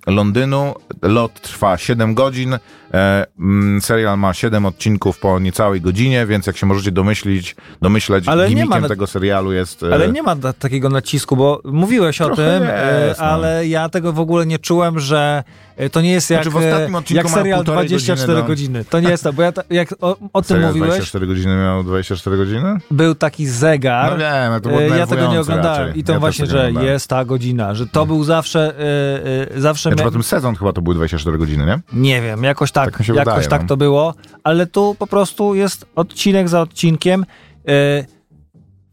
Londynu. 0.07 0.75
Lot 1.03 1.41
trwa 1.41 1.79
7 1.79 2.15
godzin. 2.15 2.59
E, 2.95 3.27
mm, 3.39 3.81
Serial 3.81 4.19
ma 4.19 4.35
7 4.35 4.67
odcinków 4.67 5.19
po 5.19 5.39
niecałej 5.39 5.81
godzinie, 5.81 6.27
więc 6.27 6.47
jak 6.47 6.57
się 6.57 6.67
możecie 6.67 6.91
domyślić, 6.91 7.57
domyśleć, 7.83 8.29
Ale 8.29 8.51
ma 8.67 8.89
tego 8.89 9.07
serialu 9.07 9.53
jest... 9.53 9.83
e, 9.83 9.95
Ale 9.95 10.09
nie 10.13 10.23
ma 10.23 10.37
ta- 10.37 10.53
takiego 10.53 10.89
nacisku, 10.89 11.37
bo 11.37 11.61
mówiłeś 11.65 12.21
o 12.21 12.37
tym, 12.37 12.63
e, 12.67 13.07
jest, 13.09 13.21
no. 13.21 13.27
ale 13.27 13.67
ja 13.67 13.89
tego 13.89 14.13
w 14.13 14.21
ogóle 14.21 14.47
nie 14.47 14.59
czułem, 14.59 15.01
że 15.01 15.45
to 15.93 16.01
nie 16.01 16.11
jest 16.13 16.31
jak, 16.31 16.43
Znaczy, 16.43 16.51
w 16.51 16.57
ostatnim 16.57 16.95
e, 16.95 16.99
odcinku 16.99 17.17
jak 17.17 17.25
mają 17.25 17.37
serial 17.37 17.59
półtorej 17.59 17.89
24 17.89 18.27
godziny, 18.27 18.49
godziny, 18.49 18.79
no. 18.79 18.85
To 18.91 19.01
nie 19.01 19.09
jest 19.11 19.23
to, 19.25 19.33
bo 19.33 19.43
ja 19.43 19.53
ta, 19.53 19.63
jak 19.71 19.95
o, 20.01 20.17
o 20.33 20.43
tym 20.43 20.61
mówiłeś, 20.67 20.89
24 20.89 21.27
godziny 21.27 21.57
miał 21.57 21.85
24 21.85 22.37
godziny? 22.37 22.79
był 22.91 23.15
taki 23.15 23.47
zegar. 23.47 24.11
No 24.11 24.19
wiem, 24.19 24.61
to 24.61 24.69
było 24.69 24.83
e, 24.83 24.99
ja 24.99 25.07
tego 25.07 25.33
nie 25.33 25.41
oglądałem 25.41 25.87
raczej. 25.87 26.01
i 26.01 26.05
to 26.05 26.13
Ja 26.13 26.21
właśnie, 26.21 26.47
że 26.47 26.73
jest 26.73 27.09
ta 27.09 27.25
godzina, 27.25 27.75
że 27.75 27.87
to 27.87 28.07
był 28.07 28.25
zawsze, 28.25 28.75
e, 28.79 29.57
e, 29.57 29.61
zawsze 29.61 29.89
Znaczy, 29.89 30.03
mia- 30.03 30.05
potem 30.07 30.23
sezon 30.23 30.57
chyba 30.57 30.73
to 30.73 30.83
były 30.83 30.95
24 30.95 31.39
godziny, 31.39 31.67
nie? 31.67 31.81
Nie 31.93 32.23
wiem, 32.23 32.45
jakoś 32.45 32.73
tak, 32.73 32.85
Tak 32.85 32.93
jakoś 32.93 33.07
wydaje, 33.19 33.49
tak 33.49 33.63
no. 33.63 33.69
to 33.69 33.77
było, 33.77 34.15
ale 34.45 34.67
tu 34.67 34.97
po 34.99 35.07
prostu 35.07 35.55
jest 35.55 35.87
odcinek 35.95 36.49
za 36.49 36.61
odcinkiem. 36.61 37.25
E, 37.69 38.05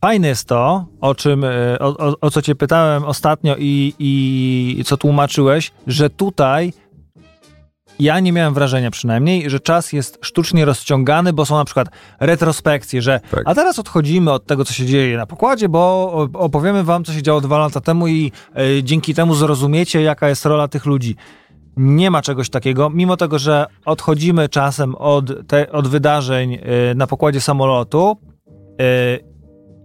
Fajne 0.01 0.27
jest 0.27 0.48
to, 0.48 0.86
o 1.01 1.15
czym, 1.15 1.44
e, 1.44 1.79
o, 1.79 1.98
o, 1.98 2.15
o 2.22 2.32
co 2.32 2.41
cię 2.41 2.56
pytałem 2.56 3.03
ostatnio 3.03 3.56
i, 3.58 3.94
i 4.00 4.84
co 4.86 4.98
tłumaczyłeś, 4.98 5.72
że 5.88 6.10
tutaj 6.10 6.74
ja 8.00 8.20
nie 8.20 8.32
miałem 8.32 8.53
wrażenia 8.53 8.91
przynajmniej, 8.91 9.50
że 9.50 9.60
czas 9.60 9.94
jest 9.94 10.18
sztucznie 10.22 10.65
rozciągany, 10.65 11.34
bo 11.34 11.46
są 11.46 11.56
na 11.56 11.65
przykład 11.65 11.88
retrospekcje, 12.20 13.01
że 13.01 13.20
Tak. 13.32 13.44
a 13.46 13.56
teraz 13.56 13.79
odchodzimy 13.79 14.32
od 14.32 14.46
tego, 14.46 14.65
co 14.65 14.74
się 14.74 14.86
dzieje 14.86 15.18
na 15.18 15.25
pokładzie, 15.25 15.70
bo 15.70 16.12
opowiemy 16.34 16.84
wam, 16.84 17.03
co 17.03 17.13
się 17.13 17.22
działo 17.22 17.41
dwa 17.41 17.58
lata 17.58 17.82
temu 17.82 18.08
i 18.08 18.32
e, 18.56 18.84
dzięki 18.84 19.13
temu 19.13 19.36
zrozumiecie, 19.36 20.01
jaka 20.01 20.29
jest 20.29 20.46
rola 20.46 20.68
tych 20.68 20.86
ludzi. 20.86 21.15
Nie 21.77 22.12
ma 22.12 22.22
czegoś 22.22 22.50
takiego, 22.50 22.89
mimo 22.89 23.18
tego, 23.18 23.39
że 23.39 23.65
odchodzimy 23.86 24.50
czasem 24.50 24.96
od, 24.96 25.48
te, 25.48 25.72
od 25.72 25.88
wydarzeń 25.88 26.53
e, 26.53 26.60
na 26.96 27.08
pokładzie 27.08 27.41
samolotu 27.41 28.18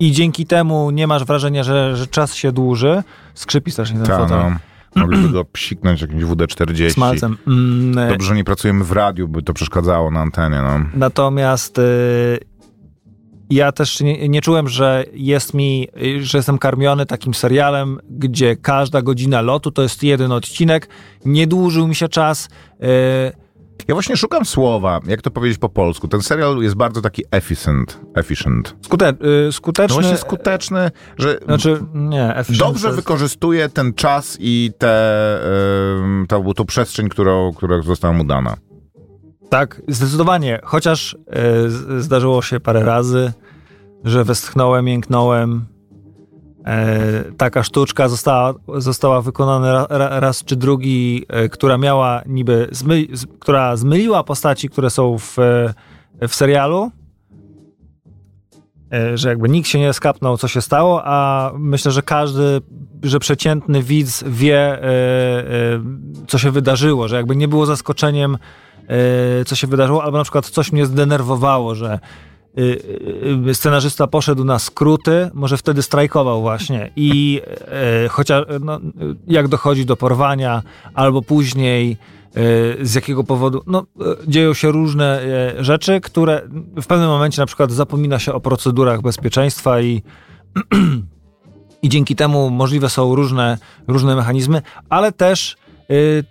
i 0.07 0.13
dzięki 0.13 0.47
temu 0.47 0.91
nie 0.91 1.07
masz 1.07 1.25
wrażenia, 1.25 1.63
że, 1.65 1.97
że 1.97 2.07
czas 2.07 2.35
się 2.35 2.53
dłuży. 2.53 3.03
Skrzypi 3.35 3.71
strasznie 3.71 3.97
ten 3.97 4.07
Tak, 4.07 4.19
fotel. 4.21 4.39
no. 4.39 4.57
Mogliby 5.03 5.29
go 5.29 5.45
psiknąć 5.45 6.01
jakimś 6.03 6.23
WD-40. 6.25 6.91
Smalcem. 6.91 7.37
Mm, 7.47 7.99
e, 7.99 8.09
Dobrze, 8.09 8.29
że 8.29 8.35
nie 8.35 8.45
pracujemy 8.45 8.85
w 8.85 8.93
radiu, 8.93 9.29
by 9.29 9.43
to 9.43 9.53
przeszkadzało 9.55 10.11
na 10.11 10.21
antenie, 10.21 10.57
no. 10.63 10.81
Natomiast 10.95 11.79
y, 11.79 12.39
ja 13.51 13.73
też 13.73 14.01
nie, 14.01 14.29
nie 14.29 14.41
czułem, 14.41 14.69
że 14.69 15.05
jest 15.13 15.55
mi, 15.55 15.89
y, 16.03 16.25
że 16.25 16.39
jestem 16.39 16.59
karmiony 16.59 17.07
takim 17.07 17.35
serialem, 17.35 17.99
gdzie 18.11 18.57
każda 18.57 19.03
godzina 19.03 19.41
lotu 19.43 19.71
to 19.71 19.83
jest 19.83 20.03
jeden 20.03 20.33
odcinek. 20.33 20.89
Nie 21.25 21.47
dłużył 21.47 21.89
mi 21.89 21.95
się 21.95 22.09
czas. 22.09 22.49
y, 22.83 23.44
Ja 23.89 23.95
właśnie 23.95 24.17
szukam 24.17 24.45
słowa, 24.45 25.01
jak 25.07 25.23
to 25.23 25.31
powiedzieć 25.31 25.59
po 25.59 25.69
polsku. 25.69 26.09
Ten 26.09 26.23
serial 26.23 26.57
jest 26.63 26.75
bardzo 26.75 27.01
taki 27.01 27.23
efficient. 27.31 28.01
efficient. 28.15 28.77
skute, 28.83 29.09
y, 29.11 29.15
No 29.47 29.53
skuteczny. 29.53 29.95
właśnie 30.03 30.17
skuteczny, 30.17 30.91
że 31.19 31.39
Znaczy, 31.45 31.81
nie, 31.95 32.35
dobrze 32.59 32.87
jest- 32.87 32.97
wykorzystuje 32.97 33.69
ten 33.69 33.95
czas 33.95 34.37
i 34.41 34.71
tę 34.79 34.95
tą, 36.29 36.53
tą 36.55 36.65
przestrzeń, 36.65 37.09
którą, 37.09 37.53
która 37.53 37.83
została 37.83 38.15
mu 38.15 38.25
dana. 38.25 38.57
Tak, 39.51 39.83
zdecydowanie. 39.89 40.61
Chociaż 40.65 41.17
y, 41.99 42.01
zdarzyło 42.03 42.43
się 42.43 42.61
parę 42.61 42.85
razy, 42.85 43.33
że 44.05 44.25
westchnąłem, 44.25 44.89
jęknąłem. 44.89 45.65
E, 46.65 47.25
taka 47.37 47.63
sztuczka 47.63 48.09
została, 48.09 48.55
została 48.79 49.21
wykonana 49.21 49.73
ra, 49.73 49.87
ra, 49.91 50.21
raz 50.21 50.45
czy 50.45 50.57
drugi, 50.57 51.25
e, 51.29 51.49
która 51.49 51.79
miała 51.79 52.23
niby, 52.27 52.69
zmy, 52.73 53.07
z, 53.13 53.27
która 53.39 53.77
zmyliła 53.77 54.25
postaci, 54.25 54.69
które 54.69 54.91
są 54.91 55.19
w, 55.19 55.39
e, 55.39 56.29
w 56.29 56.35
serialu. 56.35 56.91
E, 58.95 59.19
że 59.19 59.29
jakby 59.29 59.49
nikt 59.49 59.69
się 59.69 59.79
nie 59.79 59.93
skapnął, 59.93 60.37
co 60.37 60.49
się 60.49 60.63
stało, 60.63 61.03
a 61.05 61.51
myślę, 61.59 61.93
że 61.93 62.03
każdy, 62.03 62.61
że 63.03 63.19
przeciętny 63.19 63.83
widz 63.83 64.25
wie, 64.27 64.59
e, 64.59 64.83
e, 64.83 65.81
co 66.27 66.39
się 66.39 66.51
wydarzyło, 66.51 67.09
że 67.09 67.17
jakby 67.17 67.37
nie 67.37 67.49
było 67.49 67.67
zaskoczeniem, 67.67 68.39
co 69.47 69.57
się 69.57 69.67
wydarzyło, 69.67 70.05
albo 70.05 70.19
na 70.19 70.25
przykład 70.25 70.51
coś 70.51 70.73
mnie 70.73 70.87
zdenerwowało, 70.87 71.75
że 71.75 71.99
scenarzysta 73.53 74.07
poszedł 74.07 74.45
na 74.45 74.59
skróty, 74.59 75.31
może 75.35 75.57
wtedy 75.57 75.83
strajkował 75.83 76.41
właśnie 76.41 76.91
i 76.97 77.41
e, 78.05 78.09
chociaż 78.09 78.45
no, 78.61 78.81
jak 79.27 79.49
dochodzi 79.49 79.87
do 79.87 79.97
porwania, 79.97 80.63
albo 80.95 81.23
później 81.23 81.91
e, 81.91 82.87
z 82.87 82.95
jakiego 82.95 83.25
powodu, 83.25 83.63
no 83.67 83.87
e, 84.01 84.05
dzieją 84.27 84.55
się 84.55 84.71
różne 84.71 85.21
rzeczy, 85.59 86.01
które 86.01 86.43
w 86.83 86.87
pewnym 86.87 87.09
momencie 87.09 87.43
na 87.43 87.47
przykład 87.47 87.73
zapomina 87.73 88.19
się 88.19 88.33
o 88.33 88.41
procedurach 88.41 89.03
bezpieczeństwa 89.03 89.81
i 89.81 90.03
i 91.85 91.89
dzięki 91.89 92.17
temu 92.17 92.51
możliwe 92.51 92.91
są 92.91 93.15
różne, 93.15 93.59
różne 93.89 94.17
mechanizmy, 94.17 94.63
ale 94.89 95.13
też 95.13 95.57
y, 95.91 96.25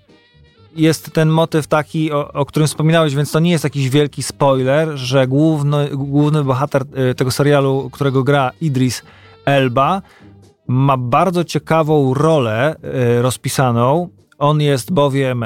jest 0.75 1.11
ten 1.11 1.29
motyw 1.29 1.67
taki, 1.67 2.11
o, 2.11 2.33
o 2.33 2.45
którym 2.45 2.67
wspominałeś, 2.67 3.15
więc 3.15 3.31
to 3.31 3.39
nie 3.39 3.51
jest 3.51 3.63
jakiś 3.63 3.89
wielki 3.89 4.23
spoiler, 4.23 4.89
że 4.97 5.27
główny, 5.27 5.89
główny 5.93 6.43
bohater 6.43 6.83
y, 7.11 7.15
tego 7.15 7.31
serialu, 7.31 7.89
którego 7.91 8.23
gra 8.23 8.51
Idris 8.61 9.03
Elba, 9.45 10.01
ma 10.67 10.97
bardzo 10.97 11.43
ciekawą 11.43 12.13
rolę 12.13 12.75
y, 13.17 13.21
rozpisaną. 13.21 14.09
On 14.37 14.61
jest 14.61 14.91
bowiem 14.91 15.45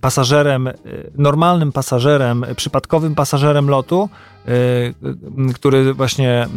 pasażerem, 0.00 0.66
y, 0.66 0.74
normalnym 1.14 1.72
pasażerem, 1.72 2.44
przypadkowym 2.56 3.14
pasażerem 3.14 3.68
lotu, 3.68 4.08
który 5.54 5.94
właśnie 5.94 6.48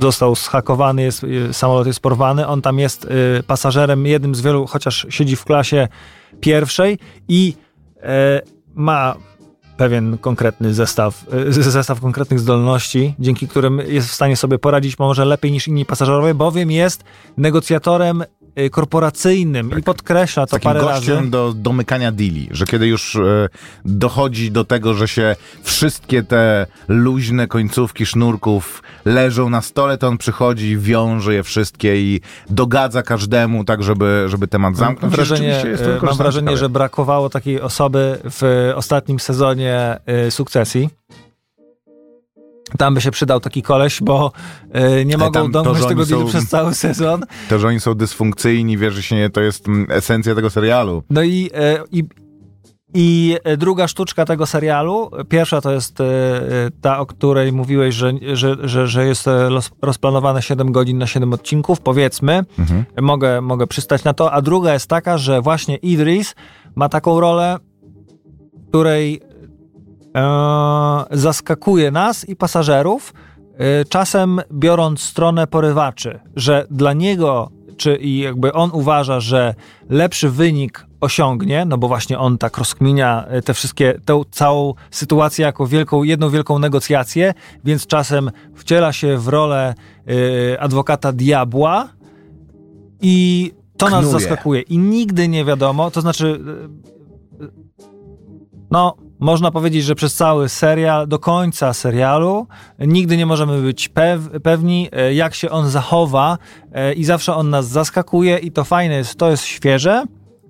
został 0.00 0.34
zhakowany, 0.34 1.02
jest, 1.02 1.24
y, 1.24 1.52
samolot 1.52 1.86
jest 1.86 2.00
porwany. 2.00 2.46
On 2.46 2.62
tam 2.62 2.78
jest 2.78 3.04
y, 3.04 3.42
pasażerem, 3.46 4.06
jednym 4.06 4.34
z 4.34 4.40
wielu, 4.40 4.66
chociaż 4.66 5.06
siedzi 5.10 5.36
w 5.36 5.44
klasie 5.44 5.88
pierwszej 6.40 6.98
i 7.28 7.54
e, 8.02 8.40
ma 8.74 9.16
pewien 9.76 10.18
konkretny 10.18 10.74
zestaw, 10.74 11.24
y, 11.48 11.52
zestaw 11.62 12.00
konkretnych 12.00 12.40
zdolności, 12.40 13.14
dzięki 13.18 13.48
którym 13.48 13.80
jest 13.86 14.08
w 14.08 14.14
stanie 14.14 14.36
sobie 14.36 14.58
poradzić 14.58 14.98
może 14.98 15.24
lepiej 15.24 15.52
niż 15.52 15.68
inni 15.68 15.84
pasażerowie, 15.84 16.34
bowiem 16.34 16.70
jest 16.70 17.04
negocjatorem 17.36 18.24
y, 18.58 18.70
korporacyjnym 18.70 19.78
i 19.78 19.82
podkreśla 19.82 20.46
to 20.46 20.50
Takim 20.50 20.64
parę 20.70 20.80
gościem 20.80 21.16
razy. 21.16 21.30
do 21.30 21.52
domykania 21.56 22.12
deali, 22.12 22.48
że 22.50 22.64
kiedy 22.64 22.86
już 22.86 23.16
e, 23.16 23.48
dochodzi 23.84 24.50
do 24.50 24.64
tego, 24.64 24.94
że 24.94 25.08
się 25.08 25.36
wszystkie 25.62 26.22
te 26.22 26.66
luźne 26.88 27.46
końcówki 27.46 28.06
sznurków 28.06 28.82
leżą 29.04 29.50
na 29.50 29.62
stole, 29.62 29.98
to 29.98 30.08
on 30.08 30.18
przychodzi, 30.18 30.78
wiąże 30.78 31.34
je 31.34 31.42
wszystkie 31.42 31.96
i 31.96 32.20
dogadza 32.50 33.02
każdemu 33.02 33.64
tak, 33.64 33.82
żeby, 33.82 34.24
żeby 34.28 34.48
temat 34.48 34.70
Mam 34.70 34.78
zamknąć. 34.78 35.14
Wrażenie, 35.14 35.64
y, 35.64 35.98
mam 36.02 36.16
wrażenie 36.16 36.44
ciekawie. 36.46 36.56
że 36.56 36.68
brakowało 36.68 37.30
takiej 37.30 37.60
osoby 37.60 38.18
w 38.24 38.72
ostatnim 38.74 39.20
sezonie 39.20 39.98
y, 40.26 40.30
sukcesji. 40.30 40.88
Tam 42.78 42.94
by 42.94 43.00
się 43.00 43.10
przydał 43.10 43.40
taki 43.40 43.62
koleś, 43.62 44.02
bo 44.02 44.32
y, 45.00 45.04
nie 45.04 45.18
mogą 45.18 45.42
to, 45.42 45.48
domknąć 45.48 45.78
że 45.78 45.88
tego 45.88 46.06
dealu 46.06 46.28
przez 46.28 46.48
cały 46.48 46.74
sezon. 46.74 47.24
To, 47.48 47.58
że 47.58 47.68
oni 47.68 47.80
są 47.80 47.94
dysfunkcyjni, 47.94 48.78
wierzy 48.78 49.02
się 49.02 49.16
nie, 49.16 49.30
to 49.30 49.40
jest 49.40 49.68
mm, 49.68 49.86
esencja 49.90 50.34
tego 50.34 50.50
serialu. 50.50 51.02
No 51.10 51.22
i, 51.22 51.50
e, 51.54 51.78
i, 51.92 52.04
i 52.94 53.36
druga 53.58 53.88
sztuczka 53.88 54.24
tego 54.24 54.46
serialu, 54.46 55.10
pierwsza 55.28 55.60
to 55.60 55.72
jest 55.72 56.00
e, 56.00 56.04
ta, 56.80 56.98
o 56.98 57.06
której 57.06 57.52
mówiłeś, 57.52 57.94
że, 57.94 58.12
że, 58.32 58.56
że, 58.68 58.86
że 58.86 59.06
jest 59.06 59.28
e, 59.28 59.48
rozplanowane 59.82 60.42
7 60.42 60.72
godzin 60.72 60.98
na 60.98 61.06
7 61.06 61.32
odcinków, 61.32 61.80
powiedzmy, 61.80 62.44
Mhm. 62.58 62.84
mogę, 63.00 63.40
mogę 63.40 63.66
przystać 63.66 64.04
na 64.04 64.14
to, 64.14 64.32
a 64.32 64.42
druga 64.42 64.72
jest 64.72 64.86
taka, 64.86 65.18
że 65.18 65.40
właśnie 65.40 65.76
Idris 65.76 66.34
ma 66.74 66.88
taką 66.88 67.20
rolę, 67.20 67.58
której 68.68 69.20
e, 69.22 69.33
zaskakuje 71.10 71.90
nas 71.90 72.28
i 72.28 72.36
pasażerów, 72.36 73.14
e, 73.58 73.84
czasem 73.84 74.40
biorąc 74.52 75.00
stronę 75.00 75.46
porywaczy, 75.46 76.20
że 76.36 76.66
dla 76.70 76.92
niego, 76.92 77.50
czy 77.76 77.96
i 77.96 78.18
jakby 78.18 78.52
on 78.52 78.70
uważa, 78.72 79.20
że 79.20 79.54
lepszy 79.90 80.30
wynik 80.30 80.86
osiągnie, 81.00 81.64
no 81.64 81.78
bo 81.78 81.88
właśnie 81.88 82.18
on 82.18 82.38
tak 82.38 82.58
rozkminia 82.58 83.24
e, 83.26 83.42
te 83.42 83.54
wszystkie, 83.54 84.00
tę 84.04 84.22
całą 84.30 84.74
sytuację 84.90 85.44
jako 85.44 85.66
wielką, 85.66 86.02
jedną 86.02 86.30
wielką 86.30 86.58
negocjację, 86.58 87.34
więc 87.64 87.86
czasem 87.86 88.30
wciela 88.54 88.92
się 88.92 89.18
w 89.18 89.28
rolę 89.28 89.74
e, 90.54 90.60
adwokata 90.60 91.12
diabła 91.12 91.88
i 93.02 93.52
to 93.76 93.90
nas 93.90 94.00
Knuje. 94.00 94.12
zaskakuje. 94.12 94.60
I 94.60 94.78
nigdy 94.78 95.28
nie 95.28 95.44
wiadomo, 95.44 95.90
to 95.90 96.00
znaczy 96.00 96.40
e, 97.40 97.46
no, 98.70 98.96
można 99.20 99.50
powiedzieć, 99.50 99.84
że 99.84 99.94
przez 99.94 100.14
cały 100.14 100.48
serial, 100.48 101.08
do 101.08 101.18
końca 101.18 101.72
serialu, 101.72 102.46
nigdy 102.78 103.16
nie 103.16 103.26
możemy 103.26 103.62
być 103.62 103.88
pew, 103.88 104.20
pewni, 104.42 104.88
e, 104.92 105.14
jak 105.14 105.34
się 105.34 105.50
on 105.50 105.70
zachowa 105.70 106.38
e, 106.72 106.92
i 106.92 107.04
zawsze 107.04 107.34
on 107.34 107.50
nas 107.50 107.68
zaskakuje 107.68 108.38
i 108.38 108.52
to 108.52 108.64
fajne 108.64 108.94
jest, 108.94 109.18
to 109.18 109.30
jest 109.30 109.44
świeże, 109.44 110.04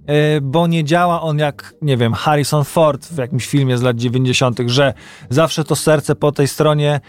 e, 0.06 0.40
bo 0.40 0.66
nie 0.66 0.84
działa 0.84 1.22
on 1.22 1.38
jak, 1.38 1.74
nie 1.82 1.96
wiem, 1.96 2.12
Harrison 2.12 2.64
Ford 2.64 3.06
w 3.06 3.16
jakimś 3.16 3.46
filmie 3.46 3.78
z 3.78 3.82
lat 3.82 3.96
90., 3.96 4.58
że 4.66 4.94
zawsze 5.30 5.64
to 5.64 5.76
serce 5.76 6.14
po 6.14 6.32
tej 6.32 6.48
stronie 6.48 7.00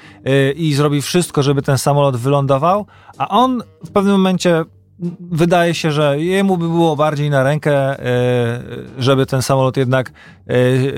i 0.56 0.74
zrobi 0.74 1.02
wszystko, 1.02 1.44
żeby 1.44 1.62
ten 1.62 1.78
samolot 1.78 2.18
wylądował, 2.18 2.86
a 3.18 3.28
on 3.28 3.64
w 3.86 3.92
pewnym 3.92 4.14
momencie 4.14 4.66
wydaje 5.20 5.74
się, 5.74 5.92
że 5.92 6.20
jemu 6.20 6.58
by 6.58 6.68
było 6.68 6.96
bardziej 6.96 7.30
na 7.30 7.44
rękę, 7.44 7.74
e, 7.74 8.62
żeby 8.98 9.26
ten 9.26 9.42
samolot 9.42 9.78
jednak 9.78 10.12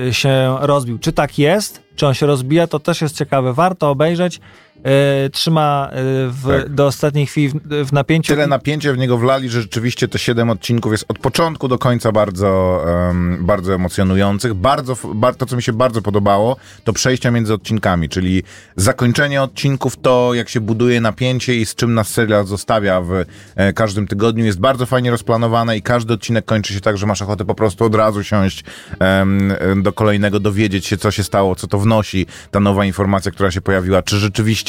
e, 0.08 0.14
się 0.14 0.56
rozbił. 0.60 0.98
Czy 0.98 1.12
tak 1.12 1.38
jest? 1.38 1.82
Czy 1.96 2.06
on 2.06 2.14
się 2.14 2.26
rozbija? 2.26 2.66
To 2.66 2.80
też 2.80 3.00
jest 3.00 3.16
ciekawe. 3.16 3.52
Warto 3.52 3.90
obejrzeć. 3.90 4.40
E, 4.84 5.30
Trzyma 5.30 5.88
e, 5.90 5.94
w, 6.28 6.42
Tak. 6.46 6.68
do 6.68 6.86
ostatniej 6.86 7.26
chwili 7.26 7.48
w, 7.48 7.54
w 7.88 7.92
napięciu. 7.92 8.32
Tyle 8.32 8.46
napięcia 8.46 8.92
w 8.92 8.98
niego 8.98 9.18
wlali, 9.18 9.48
że 9.48 9.62
rzeczywiście 9.62 10.08
te 10.08 10.18
siedem 10.18 10.50
odcinków 10.50 10.92
jest 10.92 11.04
od 11.08 11.18
początku 11.18 11.68
do 11.68 11.78
końca 11.78 12.12
bardzo, 12.12 12.84
em, 13.10 13.38
bardzo 13.40 13.74
emocjonujących. 13.74 14.54
Bardzo, 14.54 14.96
bar, 15.14 15.34
to, 15.34 15.46
co 15.46 15.56
mi 15.56 15.62
się 15.62 15.72
bardzo 15.72 16.02
podobało, 16.02 16.56
to 16.84 16.92
przejścia 16.92 17.30
między 17.30 17.54
odcinkami, 17.54 18.08
czyli 18.08 18.42
zakończenie 18.76 19.42
odcinków, 19.42 19.96
to 19.96 20.34
jak 20.34 20.48
się 20.48 20.60
buduje 20.60 21.00
napięcie 21.00 21.54
i 21.54 21.66
z 21.66 21.74
czym 21.74 21.94
nas 21.94 22.08
serial 22.08 22.46
zostawia 22.46 23.00
w 23.00 23.24
e, 23.56 23.72
każdym 23.72 24.06
tygodniu, 24.06 24.44
jest 24.44 24.60
bardzo 24.60 24.86
fajnie 24.86 25.10
rozplanowane 25.10 25.76
i 25.76 25.82
każdy 25.82 26.14
odcinek 26.14 26.44
kończy 26.44 26.74
się 26.74 26.80
tak, 26.80 26.98
że 26.98 27.06
masz 27.06 27.22
ochotę 27.22 27.44
po 27.44 27.54
prostu 27.54 27.84
od 27.84 27.94
razu 27.94 28.24
siąść 28.24 28.64
em, 28.98 29.52
do 29.82 29.92
kolejnego, 29.92 30.40
dowiedzieć 30.40 30.86
się, 30.86 30.96
co 30.96 31.10
się 31.10 31.24
stało, 31.24 31.54
co 31.54 31.66
to 31.66 31.78
wnosi, 31.78 32.26
ta 32.50 32.60
nowa 32.60 32.84
informacja, 32.84 33.32
która 33.32 33.50
się 33.50 33.60
pojawiła, 33.60 34.02
czy 34.02 34.16
rzeczywiście 34.16 34.67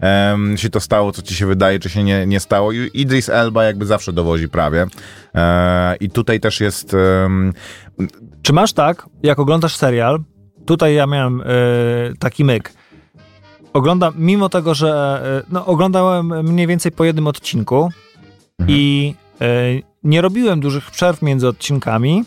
em, 0.00 0.56
się 0.56 0.70
to 0.70 0.80
stało, 0.80 1.12
co 1.12 1.22
ci 1.22 1.34
się 1.34 1.46
wydaje, 1.46 1.78
czy 1.78 1.88
się 1.90 2.02
nie, 2.04 2.26
nie 2.26 2.40
stało. 2.40 2.72
I 2.72 2.90
Idris 2.94 3.28
Elba 3.28 3.64
jakby 3.64 3.86
zawsze 3.86 4.12
dowozi 4.12 4.48
prawie. 4.48 4.86
E, 5.34 5.96
I 5.96 6.10
tutaj 6.10 6.40
też 6.40 6.60
jest... 6.60 6.94
em, 7.24 7.52
Czy 8.42 8.52
masz 8.52 8.72
tak, 8.72 9.06
jak 9.22 9.38
oglądasz 9.38 9.76
serial, 9.76 10.18
tutaj 10.66 10.94
ja 10.94 11.06
miałem 11.06 11.40
e, 11.40 11.44
taki 12.18 12.44
myk. 12.44 12.72
Oglądam, 13.72 14.14
mimo 14.16 14.48
tego, 14.48 14.74
że 14.74 15.20
e, 15.42 15.46
no, 15.52 15.66
oglądałem 15.66 16.26
mniej 16.46 16.66
więcej 16.66 16.92
po 16.92 17.04
jednym 17.04 17.26
odcinku 17.26 17.90
i 18.68 19.14
e, 19.40 19.46
nie 20.04 20.20
robiłem 20.20 20.60
dużych 20.60 20.90
przerw 20.90 21.22
między 21.22 21.48
odcinkami, 21.48 22.24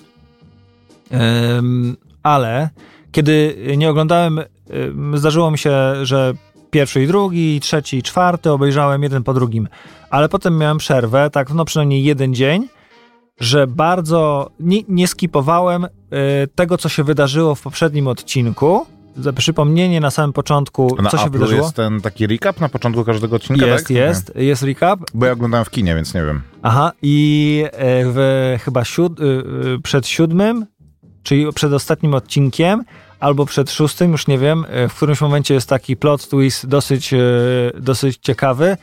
ale 2.24 2.70
kiedy 3.12 3.56
nie 3.78 3.90
oglądałem, 3.90 4.40
em, 4.40 5.18
zdarzyło 5.18 5.52
mi 5.52 5.58
się, 5.58 5.72
że 6.04 6.34
pierwszy 6.72 7.04
i 7.04 7.08
drugi, 7.08 7.56
i 7.56 7.60
trzeci 7.60 7.98
i 7.98 8.04
czwarty 8.04 8.52
obejrzałem 8.52 9.04
jeden 9.04 9.24
po 9.24 9.34
drugim, 9.34 9.68
ale 10.10 10.30
potem 10.30 10.58
miałem 10.58 10.78
przerwę, 10.78 11.30
tak 11.30 11.54
no 11.54 11.66
przynajmniej 11.66 12.04
jeden 12.04 12.36
dzień, 12.36 12.68
że 13.40 13.68
bardzo 13.68 14.50
nie, 14.60 14.82
nie 14.88 15.08
skipowałem 15.08 15.86
e, 15.86 15.90
tego, 16.56 16.78
co 16.78 16.90
się 16.90 17.04
wydarzyło 17.04 17.56
w 17.56 17.62
poprzednim 17.62 18.08
odcinku. 18.08 18.86
Przypomnienie 19.38 20.00
na 20.00 20.12
samym 20.12 20.34
początku, 20.34 20.98
na 21.02 21.10
co 21.10 21.18
się 21.18 21.24
Apple'u 21.24 21.32
wydarzyło. 21.32 21.62
jest 21.62 21.76
ten 21.76 22.02
taki 22.02 22.28
recap 22.28 22.60
na 22.60 22.70
początku 22.70 23.04
każdego 23.04 23.36
odcinka, 23.36 23.66
Jest, 23.66 23.88
tak? 23.88 23.98
jest, 23.98 24.32
jest 24.36 24.64
recap. 24.64 25.00
Bo 25.14 25.26
ja 25.26 25.32
oglądałem 25.32 25.66
w 25.66 25.70
kinie, 25.70 25.96
więc 25.96 26.14
nie 26.14 26.24
wiem. 26.26 26.42
Aha, 26.62 26.92
i 27.02 27.64
e, 27.66 27.72
w 28.06 28.58
chyba 28.64 28.86
siód, 28.86 29.20
y, 29.20 29.24
y, 29.24 29.80
przed 29.84 30.08
siódmym, 30.08 30.66
czyli 31.24 31.54
przed 31.56 31.74
ostatnim 31.74 32.14
odcinkiem, 32.14 32.84
albo 33.20 33.46
przed 33.46 33.72
szóstym, 33.72 34.12
już 34.12 34.28
nie 34.28 34.38
wiem, 34.38 34.66
e, 34.70 34.90
w 34.90 34.96
którymś 34.96 35.22
momencie 35.22 35.54
jest 35.54 35.70
taki 35.70 35.98
plot 35.98 36.30
twist 36.30 36.68
dosyć, 36.68 37.14
e, 37.14 37.18
dosyć 37.80 38.18
ciekawy, 38.22 38.66
e, 38.68 38.78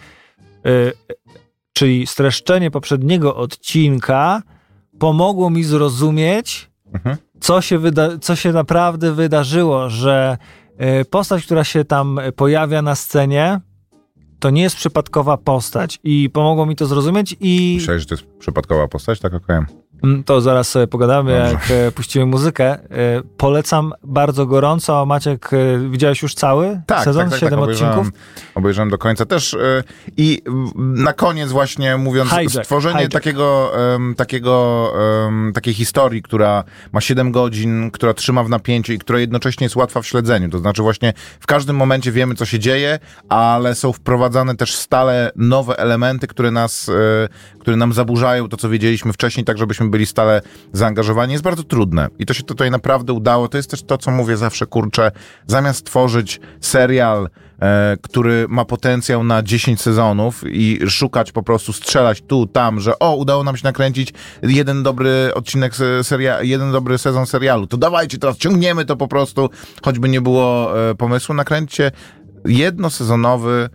czyli 1.72 2.06
streszczenie 2.06 2.70
poprzedniego 2.70 3.36
odcinka 3.36 4.42
pomogło 4.98 5.50
mi 5.50 5.64
zrozumieć, 5.64 6.70
Mhm. 6.94 7.16
co 7.40 7.60
się, 7.60 7.78
wyda- 7.78 8.18
co 8.20 8.36
się 8.36 8.52
naprawdę 8.52 9.12
wydarzyło, 9.12 9.90
że 9.90 10.38
postać, 11.10 11.44
która 11.44 11.64
się 11.64 11.84
tam 11.84 12.20
pojawia 12.36 12.82
na 12.82 12.94
scenie, 12.94 13.60
to 14.38 14.50
nie 14.50 14.62
jest 14.62 14.76
przypadkowa 14.76 15.36
postać 15.36 15.98
i 16.04 16.30
pomogło 16.32 16.66
mi 16.66 16.76
to 16.76 16.86
zrozumieć 16.86 17.36
i 17.40 17.74
Myślałeś, 17.78 18.02
że 18.02 18.08
to 18.08 18.14
jest 18.14 18.26
przypadkowa 18.38 18.88
postać? 18.88 19.20
Tak, 19.20 19.34
okej. 19.34 19.56
Mm, 19.56 19.66
to 20.24 20.40
zaraz 20.40 20.68
sobie 20.68 20.86
pogadamy, 20.86 21.32
jak 21.52 21.70
e, 21.70 21.92
puścimy 21.92 22.26
muzykę. 22.26 22.64
E, 22.74 22.78
Polecam 23.36 23.92
bardzo 24.04 24.46
gorąco. 24.46 25.06
Maciek, 25.06 25.50
e, 25.52 25.88
widziałeś 25.90 26.22
już 26.22 26.34
cały 26.34 26.80
Tak, 26.86 27.04
sezon? 27.04 27.22
tak, 27.22 27.30
tak, 27.30 27.40
Siedem 27.40 27.60
tak, 27.60 27.68
odcinków? 27.68 27.94
obejrzałem, 27.98 28.12
obejrzałem 28.54 28.90
do 28.90 28.98
końca 28.98 29.26
też. 29.26 29.56
I 30.16 30.42
na 30.76 31.12
koniec 31.12 31.50
właśnie 31.52 31.96
mówiąc, 31.96 32.30
Hijack, 32.30 32.64
stworzenie 32.64 32.96
hijack. 32.98 33.12
takiego, 33.12 33.72
takiego 34.16 34.92
takiej 35.54 35.74
historii, 35.74 36.22
która 36.22 36.64
ma 36.92 37.00
7 37.00 37.32
godzin, 37.32 37.90
która 37.90 38.14
trzyma 38.14 38.44
w 38.44 38.48
napięciu 38.48 38.92
i 38.92 38.98
która 38.98 39.18
jednocześnie 39.18 39.64
jest 39.64 39.76
łatwa 39.76 40.02
w 40.02 40.06
śledzeniu. 40.06 40.48
To 40.50 40.58
znaczy 40.58 40.82
właśnie 40.82 41.12
w 41.40 41.46
każdym 41.46 41.76
momencie 41.76 42.12
wiemy, 42.12 42.34
co 42.34 42.44
się 42.44 42.58
dzieje, 42.58 42.98
ale 43.28 43.74
są 43.74 43.92
wprowadzane 43.92 44.56
też 44.56 44.74
stale 44.74 45.30
nowe 45.36 45.78
elementy, 45.78 46.26
które 46.26 46.50
nas, 46.50 46.90
które 47.60 47.76
nam 47.76 47.92
zaburzają 47.92 48.48
to, 48.48 48.56
co 48.56 48.68
wiedzieliśmy 48.68 49.12
wcześniej, 49.12 49.44
tak 49.44 49.58
żebyśmy 49.58 49.85
byli 49.90 50.06
stale 50.06 50.40
zaangażowani. 50.72 51.32
Jest 51.32 51.44
bardzo 51.44 51.62
trudne 51.62 52.08
i 52.18 52.26
to 52.26 52.34
się 52.34 52.42
tutaj 52.42 52.70
naprawdę 52.70 53.12
udało. 53.12 53.48
To 53.48 53.56
jest 53.56 53.70
też 53.70 53.82
to, 53.82 53.98
co 53.98 54.10
mówię 54.10 54.36
zawsze, 54.36 54.66
kurczę, 54.66 55.10
zamiast 55.46 55.86
tworzyć 55.86 56.40
serial, 56.60 57.28
e, 57.62 57.96
który 58.02 58.46
ma 58.48 58.64
potencjał 58.64 59.24
na 59.24 59.42
10 59.42 59.80
sezonów 59.80 60.44
i 60.46 60.78
szukać 60.88 61.32
po 61.32 61.42
prostu, 61.42 61.72
strzelać 61.72 62.22
tu, 62.22 62.46
tam, 62.46 62.80
że 62.80 62.98
o, 62.98 63.16
udało 63.16 63.44
nam 63.44 63.56
się 63.56 63.64
nakręcić 63.64 64.12
jeden 64.42 64.82
dobry 64.82 65.30
odcinek 65.34 65.76
se- 65.76 66.04
seria, 66.04 66.42
jeden 66.42 66.72
dobry 66.72 66.98
sezon 66.98 67.26
serialu, 67.26 67.66
to 67.66 67.76
dawajcie 67.76 68.18
teraz, 68.18 68.36
ciągniemy 68.36 68.84
to 68.84 68.96
po 68.96 69.08
prostu, 69.08 69.50
choćby 69.82 70.08
nie 70.08 70.20
było 70.20 70.78
e, 70.90 70.94
pomysłu, 70.94 71.34
nakręćcie 71.34 71.90
jednosezonowy, 72.44 73.68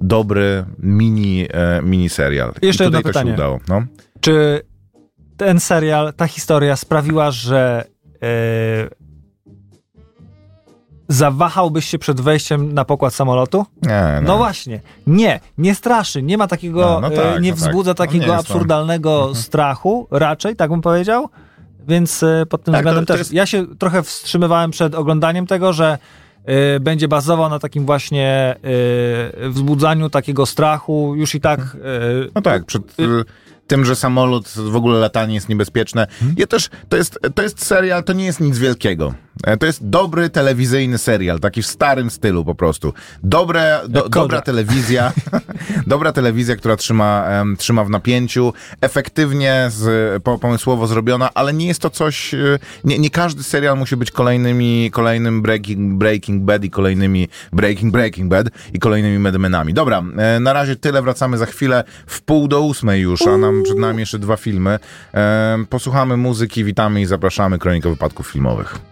dobry 0.00 0.64
mini, 0.78 1.46
e, 1.50 1.82
mini 1.82 2.08
serial. 2.08 2.52
Jeszcze 2.62 2.84
I 2.84 2.86
jedno 2.86 2.98
to 3.02 3.08
pytanie. 3.08 3.30
się 3.30 3.34
udało. 3.34 3.58
No. 3.68 3.82
Czy 4.20 4.60
ten 5.38 5.60
serial, 5.60 6.12
ta 6.14 6.26
historia 6.26 6.76
sprawiła, 6.76 7.30
że 7.30 7.84
e, 8.22 8.28
zawahałbyś 11.08 11.84
się 11.86 11.98
przed 11.98 12.20
wejściem 12.20 12.74
na 12.74 12.84
pokład 12.84 13.14
samolotu? 13.14 13.66
Nie, 13.82 14.20
No 14.22 14.36
właśnie, 14.36 14.80
nie, 15.06 15.40
nie 15.58 15.74
straszy, 15.74 16.22
nie 16.22 16.38
ma 16.38 16.46
takiego, 16.46 16.80
No, 16.80 17.00
no 17.00 17.10
tak, 17.10 17.36
e, 17.36 17.40
nie 17.40 17.50
no 17.50 17.56
tak. 17.56 17.64
wzbudza 17.68 17.90
nie 17.90 17.94
takiego 17.94 18.26
to- 18.26 18.36
absurdalnego 18.36 19.34
strachu, 19.34 20.08
raczej, 20.10 20.56
tak 20.56 20.70
bym 20.70 20.80
powiedział. 20.80 21.28
Więc 21.88 22.22
e, 22.22 22.46
pod 22.48 22.64
tym 22.64 22.72
Tak, 22.74 22.82
to- 22.84 22.88
względem 22.88 23.06
to 23.06 23.12
też. 23.14 23.18
jest- 23.18 23.32
Ja 23.32 23.46
się 23.46 23.66
trochę 23.78 24.02
wstrzymywałem 24.02 24.70
przed 24.70 24.94
oglądaniem 24.94 25.46
tego, 25.46 25.72
że 25.72 25.98
będzie 26.80 27.08
bazował 27.08 27.50
na 27.50 27.58
takim 27.58 27.86
właśnie 27.86 28.56
wzbudzaniu 29.50 30.10
takiego 30.10 30.46
strachu, 30.46 31.14
już 31.16 31.34
i 31.34 31.40
tak. 31.40 31.60
e, 31.60 31.64
No 32.34 32.42
tak, 32.42 32.64
przed 32.64 32.82
y, 33.00 33.24
tym, 33.68 33.84
że 33.84 33.96
samolot, 33.96 34.48
w 34.48 34.76
ogóle 34.76 34.98
latanie 34.98 35.34
jest 35.34 35.48
niebezpieczne. 35.48 36.06
Ja 36.36 36.46
też, 36.46 36.70
to 36.88 36.96
jest, 36.96 37.18
to 37.34 37.42
jest 37.42 37.64
serial, 37.64 38.04
to 38.04 38.12
nie 38.12 38.24
jest 38.24 38.40
nic 38.40 38.58
wielkiego. 38.58 39.14
E, 39.44 39.56
To 39.56 39.66
jest 39.66 39.88
dobry 39.88 40.30
telewizyjny 40.30 40.98
serial, 40.98 41.40
taki 41.40 41.62
w 41.62 41.66
starym 41.66 42.10
stylu 42.10 42.44
po 42.44 42.54
prostu. 42.54 42.92
Dobre, 43.22 43.80
do, 43.88 44.08
dobra 44.08 44.40
telewizja, 44.40 45.12
dobra 45.86 46.12
telewizja, 46.12 46.56
która 46.56 46.76
trzyma, 46.76 47.24
em, 47.26 47.56
trzyma 47.56 47.84
w 47.84 47.90
napięciu, 47.90 48.52
efektywnie, 48.80 49.66
z, 49.70 50.22
po, 50.22 50.38
pomysłowo 50.38 50.86
zrobiona, 50.86 51.30
ale 51.34 51.52
nie 51.52 51.66
jest 51.66 51.80
to 51.80 51.90
coś, 51.90 52.34
y, 52.34 52.58
nie, 52.84 52.98
nie 52.98 53.10
każdy 53.10 53.42
serial 53.42 53.78
musi 53.78 53.96
być 53.96 54.10
kolejnymi, 54.10 54.90
kolejnym 54.92 55.42
Breaking, 55.42 55.94
Breaking 55.98 56.42
Bad 56.42 56.64
i 56.64 56.70
kolejnymi 56.70 57.28
Breaking 57.52 57.92
Breaking 57.92 58.30
Bad 58.30 58.46
i 58.72 58.78
kolejnymi 58.78 59.18
Mad 59.18 59.36
Menami. 59.36 59.74
Dobra, 59.74 60.02
e, 60.18 60.40
na 60.40 60.52
razie 60.52 60.76
tyle, 60.76 61.02
wracamy 61.02 61.38
za 61.38 61.46
chwilę 61.46 61.84
w 62.06 62.22
pół 62.22 62.48
do 62.48 62.60
ósmej 62.60 63.02
już, 63.02 63.22
a 63.26 63.36
nam 63.38 63.62
przed 63.62 63.78
nami 63.78 64.00
jeszcze 64.00 64.18
dwa 64.18 64.36
filmy. 64.36 64.78
E, 65.14 65.64
Posłuchamy 65.70 66.16
muzyki, 66.16 66.64
witamy 66.64 67.00
i 67.00 67.06
zapraszamy 67.06 67.58
Kronika 67.58 67.88
Wypadków 67.88 68.26
Filmowych. 68.26 68.87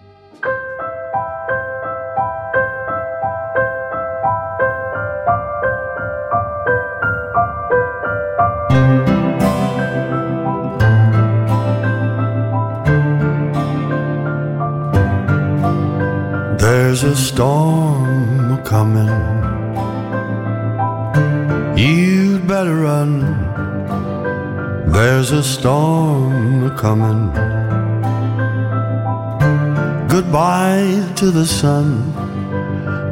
There's 16.97 17.19
a 17.19 17.25
storm 17.25 18.65
coming. 18.65 19.13
You'd 21.77 22.49
better 22.49 22.75
run. 22.75 23.21
There's 24.91 25.31
a 25.31 25.43
storm 25.43 26.75
coming. 26.79 27.31
Goodbye 30.09 31.13
to 31.17 31.31
the 31.31 31.45
sun. 31.45 32.15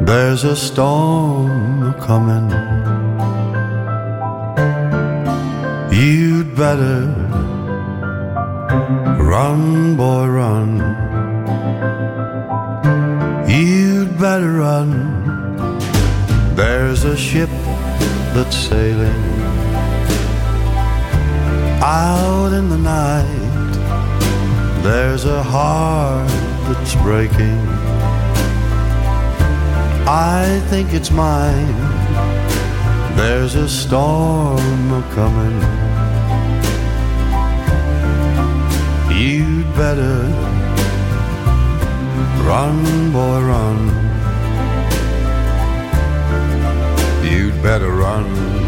There's 0.03 0.45
a 0.45 0.57
storm 0.57 1.93
coming. 2.01 2.49
You'd 5.93 6.57
better 6.57 7.01
run, 9.21 9.95
boy, 9.95 10.27
run. 10.29 11.14
Better 14.31 14.53
run. 14.53 14.91
There's 16.57 17.05
a 17.05 17.15
ship 17.15 17.51
that's 18.33 18.57
sailing 18.57 19.25
out 21.83 22.55
in 22.55 22.71
the 22.71 22.79
night. 22.79 23.51
There's 24.83 25.27
a 25.27 25.43
heart 25.43 26.27
that's 26.67 26.95
breaking. 27.03 27.61
I 30.09 30.59
think 30.71 30.95
it's 30.95 31.11
mine. 31.11 31.77
There's 33.19 33.57
a 33.57 33.69
storm 33.69 34.93
a 35.01 35.03
coming. 35.19 35.59
You'd 39.15 39.69
better 39.77 40.55
Run, 42.47 43.11
boy, 43.11 43.41
run. 43.41 44.14
Better 47.65 47.89
run. 47.89 48.64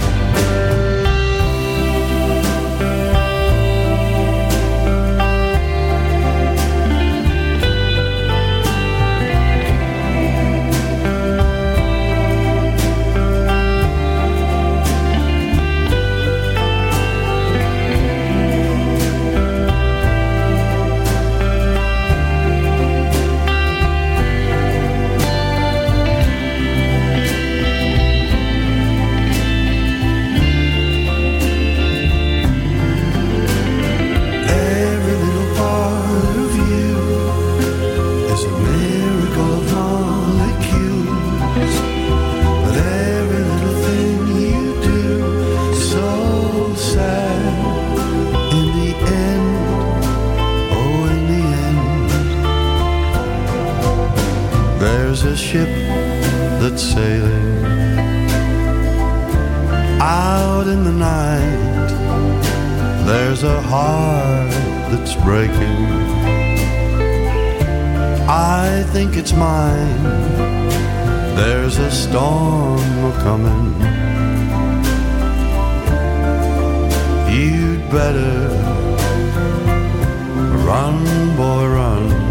Heart 63.66 64.50
that's 64.90 65.14
breaking. 65.24 65.78
I 68.28 68.84
think 68.92 69.16
it's 69.16 69.32
mine. 69.32 70.02
There's 71.36 71.78
a 71.78 71.90
storm 71.90 73.12
coming. 73.26 73.66
You'd 77.30 77.90
better 77.90 78.48
run, 80.66 81.36
boy, 81.36 81.66
run. 81.66 82.25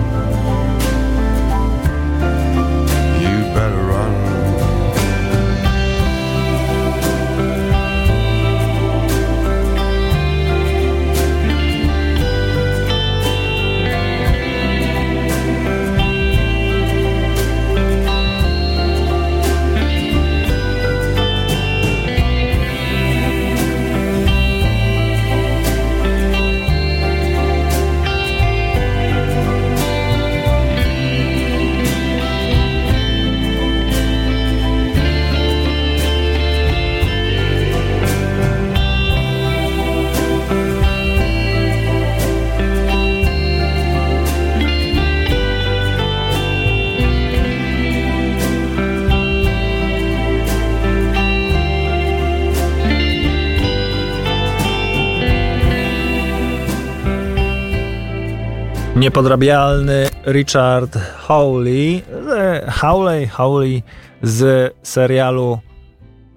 Niepodrabialny 59.05 60.09
Richard 60.25 60.97
Hawley, 60.97 62.03
e, 62.37 62.71
Hawley, 62.71 63.27
Hawley 63.27 63.83
z 64.21 64.73
serialu 64.83 65.59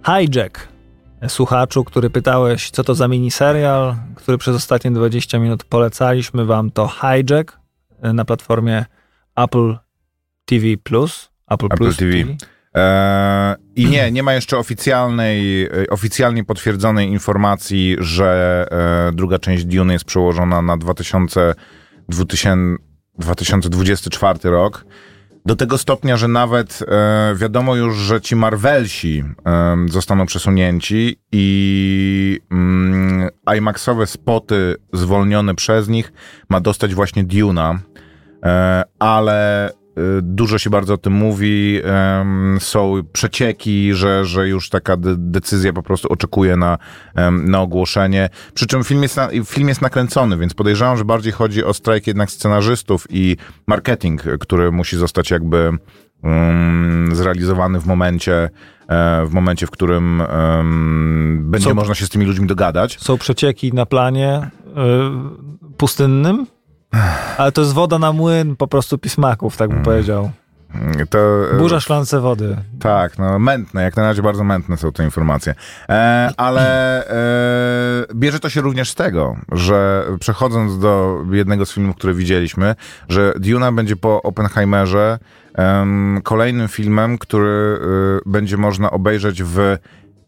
Hijack. 0.07 0.68
Słuchaczu, 1.28 1.85
który 1.85 2.11
pytałeś, 2.11 2.70
co 2.70 2.85
to 2.85 2.94
za 2.94 3.09
miniserial, 3.09 3.96
który 4.14 4.38
przez 4.38 4.57
ostatnie 4.57 4.90
20 4.90 5.38
minut 5.38 5.64
polecaliśmy 5.64 6.44
wam, 6.44 6.70
to 6.70 6.88
Hijack 6.88 7.59
e, 8.02 8.12
na 8.12 8.24
platformie 8.24 8.85
Apple 9.37 9.76
TV+, 10.44 10.66
Apple, 10.72 11.09
Apple 11.48 11.68
Plus 11.76 11.96
TV. 11.96 12.16
E, 12.76 13.57
I 13.76 13.87
nie, 13.87 14.12
nie 14.12 14.22
ma 14.22 14.35
jeszcze 14.35 14.59
oficjalnej, 14.59 15.64
e, 15.64 15.70
oficjalnie 15.90 16.44
potwierdzonej 16.44 17.09
informacji, 17.09 17.96
że 17.98 18.66
e, 18.70 19.12
druga 19.12 19.38
część 19.38 19.64
Dune 19.64 19.92
jest 19.92 20.04
przełożona 20.04 20.62
na 20.62 20.76
2000, 20.76 21.54
2000, 22.08 22.82
2024 23.18 24.38
rok. 24.44 24.84
Do 25.46 25.56
tego 25.56 25.78
stopnia, 25.78 26.16
że 26.16 26.28
nawet 26.28 26.84
e, 26.88 27.34
wiadomo 27.36 27.76
już, 27.76 27.96
że 27.96 28.20
ci 28.20 28.36
Marvelsi 28.36 29.24
e, 29.46 29.76
zostaną 29.88 30.26
przesunięci 30.26 31.20
i 31.32 32.40
mm, 32.50 33.28
IMAXowe 33.56 34.06
spoty 34.06 34.76
zwolnione 34.92 35.54
przez 35.54 35.88
nich 35.88 36.12
ma 36.48 36.60
dostać 36.60 36.94
właśnie 36.94 37.24
Duna. 37.24 37.78
E, 38.44 38.82
ale 38.98 39.70
dużo 40.22 40.58
się 40.58 40.70
bardzo 40.70 40.94
o 40.94 40.98
tym 40.98 41.12
mówi. 41.12 41.80
Są 42.58 42.94
przecieki, 43.12 43.94
że, 43.94 44.24
że 44.24 44.48
już 44.48 44.68
taka 44.68 44.96
de- 44.96 45.16
decyzja 45.16 45.72
po 45.72 45.82
prostu 45.82 46.08
oczekuje 46.12 46.56
na, 46.56 46.78
na 47.30 47.61
ogłoszenie. 47.61 48.28
Przy 48.54 48.66
czym 48.66 48.84
film 48.84 49.02
jest, 49.02 49.16
na, 49.16 49.28
film 49.44 49.68
jest 49.68 49.82
nakręcony, 49.82 50.37
więc 50.37 50.54
podejrzewam, 50.54 50.96
że 50.96 51.04
bardziej 51.04 51.32
chodzi 51.32 51.64
o 51.64 51.74
strajk 51.74 52.06
jednak 52.06 52.30
scenarzystów 52.30 53.06
i 53.11 53.37
marketing, 53.66 54.22
który 54.40 54.72
musi 54.72 54.96
zostać 54.96 55.30
jakby 55.30 55.70
um, 56.22 57.08
zrealizowany 57.12 57.80
w 57.80 57.87
momencie, 57.87 58.50
e, 58.88 59.26
w 59.26 59.32
momencie, 59.32 59.66
w 59.66 59.70
którym 59.70 60.22
będzie 61.38 61.68
Co- 61.68 61.74
można 61.74 61.94
się 61.94 62.06
z 62.06 62.08
tymi 62.08 62.26
ludźmi 62.26 62.46
dogadać. 62.46 62.98
Są 63.00 63.18
przecieki 63.18 63.72
na 63.72 63.87
planie 63.87 64.50
y, 64.66 65.72
pustynnym, 65.76 66.46
ale 67.38 67.52
to 67.52 67.61
jest 67.61 67.72
woda 67.72 67.98
na 67.98 68.12
młyn 68.12 68.56
po 68.56 68.66
prostu 68.66 68.98
pismaków, 68.98 69.56
tak 69.56 69.70
bym 69.70 69.82
powiedział. 69.82 70.30
To, 71.11 71.18
e, 71.52 71.58
Burza 71.58 71.80
szklance 71.80 72.20
wody. 72.20 72.56
Tak, 72.80 73.18
no 73.18 73.38
mętne, 73.38 73.82
jak 73.82 73.96
na 73.96 74.02
razie 74.02 74.22
bardzo 74.22 74.44
mętne 74.44 74.76
są 74.76 74.92
te 74.92 75.04
informacje. 75.04 75.54
E, 75.88 76.30
ale 76.37 77.06
e, 77.06 78.14
bierze 78.14 78.40
to 78.40 78.50
się 78.50 78.61
również 78.61 78.90
z 78.90 78.94
tego, 78.94 79.37
że 79.52 80.04
przechodząc 80.20 80.78
do 80.78 81.18
jednego 81.32 81.66
z 81.66 81.72
filmów, 81.72 81.96
które 81.96 82.14
widzieliśmy, 82.14 82.74
że 83.08 83.32
Duna 83.37 83.72
będzie 83.72 83.96
po 83.96 84.22
Oppenheimerze 84.22 85.18
em, 85.54 86.20
kolejnym 86.24 86.68
filmem, 86.68 87.18
który 87.18 87.80
e, 87.80 88.30
będzie 88.30 88.56
można 88.56 88.90
obejrzeć 88.90 89.42
w 89.42 89.76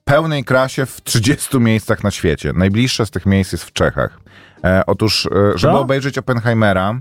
pełnej 0.05 0.45
krasie 0.45 0.87
w 0.87 1.01
30 1.01 1.59
miejscach 1.59 2.05
na 2.05 2.11
świecie. 2.11 2.53
Najbliższe 2.53 3.07
z 3.07 3.11
tych 3.11 3.27
miejsc 3.27 3.53
jest 3.53 3.65
w 3.65 3.73
Czechach. 3.73 4.21
E, 4.65 4.87
otóż, 4.87 5.27
e, 5.27 5.59
żeby 5.59 5.73
Co? 5.75 5.81
obejrzeć 5.81 6.19
Oppenheimera, 6.19 7.01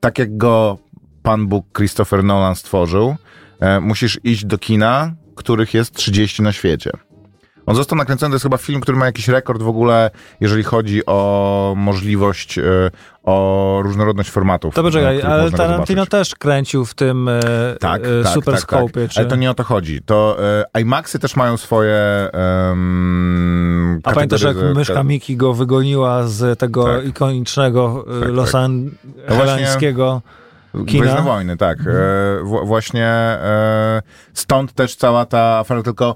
tak 0.00 0.18
jak 0.18 0.36
go 0.36 0.78
Pan 1.22 1.46
Bóg 1.46 1.66
Christopher 1.76 2.24
Nolan 2.24 2.54
stworzył, 2.54 3.16
e, 3.60 3.80
musisz 3.80 4.20
iść 4.24 4.44
do 4.44 4.58
kina, 4.58 5.14
których 5.34 5.74
jest 5.74 5.94
30 5.94 6.42
na 6.42 6.52
świecie. 6.52 6.90
On 7.66 7.74
został 7.74 7.98
nakręcony, 7.98 8.30
to 8.30 8.34
jest 8.34 8.42
chyba 8.42 8.56
film, 8.56 8.80
który 8.80 8.98
ma 8.98 9.06
jakiś 9.06 9.28
rekord 9.28 9.62
w 9.62 9.68
ogóle, 9.68 10.10
jeżeli 10.40 10.62
chodzi 10.62 11.06
o 11.06 11.74
możliwość, 11.76 12.58
e, 12.58 12.62
o 13.22 13.80
różnorodność 13.82 14.30
formatów. 14.30 14.74
To 14.74 14.82
poczekaj, 14.82 15.18
których 15.18 15.34
ale 15.34 15.50
Tarantino 15.50 16.06
też 16.06 16.34
kręcił 16.34 16.84
w 16.84 16.94
tym 16.94 17.28
e, 17.28 17.40
Tak, 17.80 18.02
e, 18.02 18.22
tak, 18.22 18.32
Super 18.34 18.54
tak, 18.54 18.62
Scope. 18.62 19.00
tak. 19.00 19.10
Czy... 19.10 19.20
Ale 19.20 19.28
to 19.28 19.36
nie 19.36 19.50
o 19.50 19.54
to 19.54 19.64
chodzi. 19.64 20.02
To 20.02 20.36
e, 20.74 20.80
IMAXy 20.80 21.18
też 21.18 21.36
mają 21.36 21.56
swoje 21.56 22.30
um, 22.68 24.00
A 24.04 24.12
pamiętasz, 24.12 24.42
jak 24.42 24.56
myszka 24.74 25.02
Miki 25.02 25.36
go 25.36 25.54
wygoniła 25.54 26.26
z 26.26 26.58
tego 26.58 26.84
Tak. 26.84 27.06
ikonicznego 27.06 28.04
e, 28.16 28.20
Tak, 28.20 28.28
Los 28.28 28.52
tak. 28.52 28.62
Angeleskiego 29.28 30.22
kina? 30.74 31.02
Gwiezdne 31.02 31.22
wojny, 31.22 31.56
tak. 31.56 31.80
E, 31.80 31.84
w, 32.42 32.60
właśnie 32.64 33.06
e, 33.06 34.02
stąd 34.34 34.72
też 34.72 34.96
cała 34.96 35.26
ta 35.26 35.58
afera, 35.58 35.82
tylko 35.82 36.14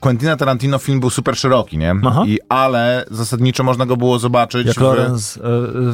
Quentina 0.00 0.36
Tarantino 0.36 0.78
film 0.78 1.00
był 1.00 1.10
super 1.10 1.36
szeroki, 1.36 1.78
nie? 1.78 1.94
Aha. 2.06 2.22
I, 2.26 2.38
ale 2.48 3.04
zasadniczo 3.10 3.64
można 3.64 3.86
go 3.86 3.96
było 3.96 4.18
zobaczyć 4.18 4.66
Jak 4.66 4.76
w, 4.76 4.80
Lorenz 4.80 5.36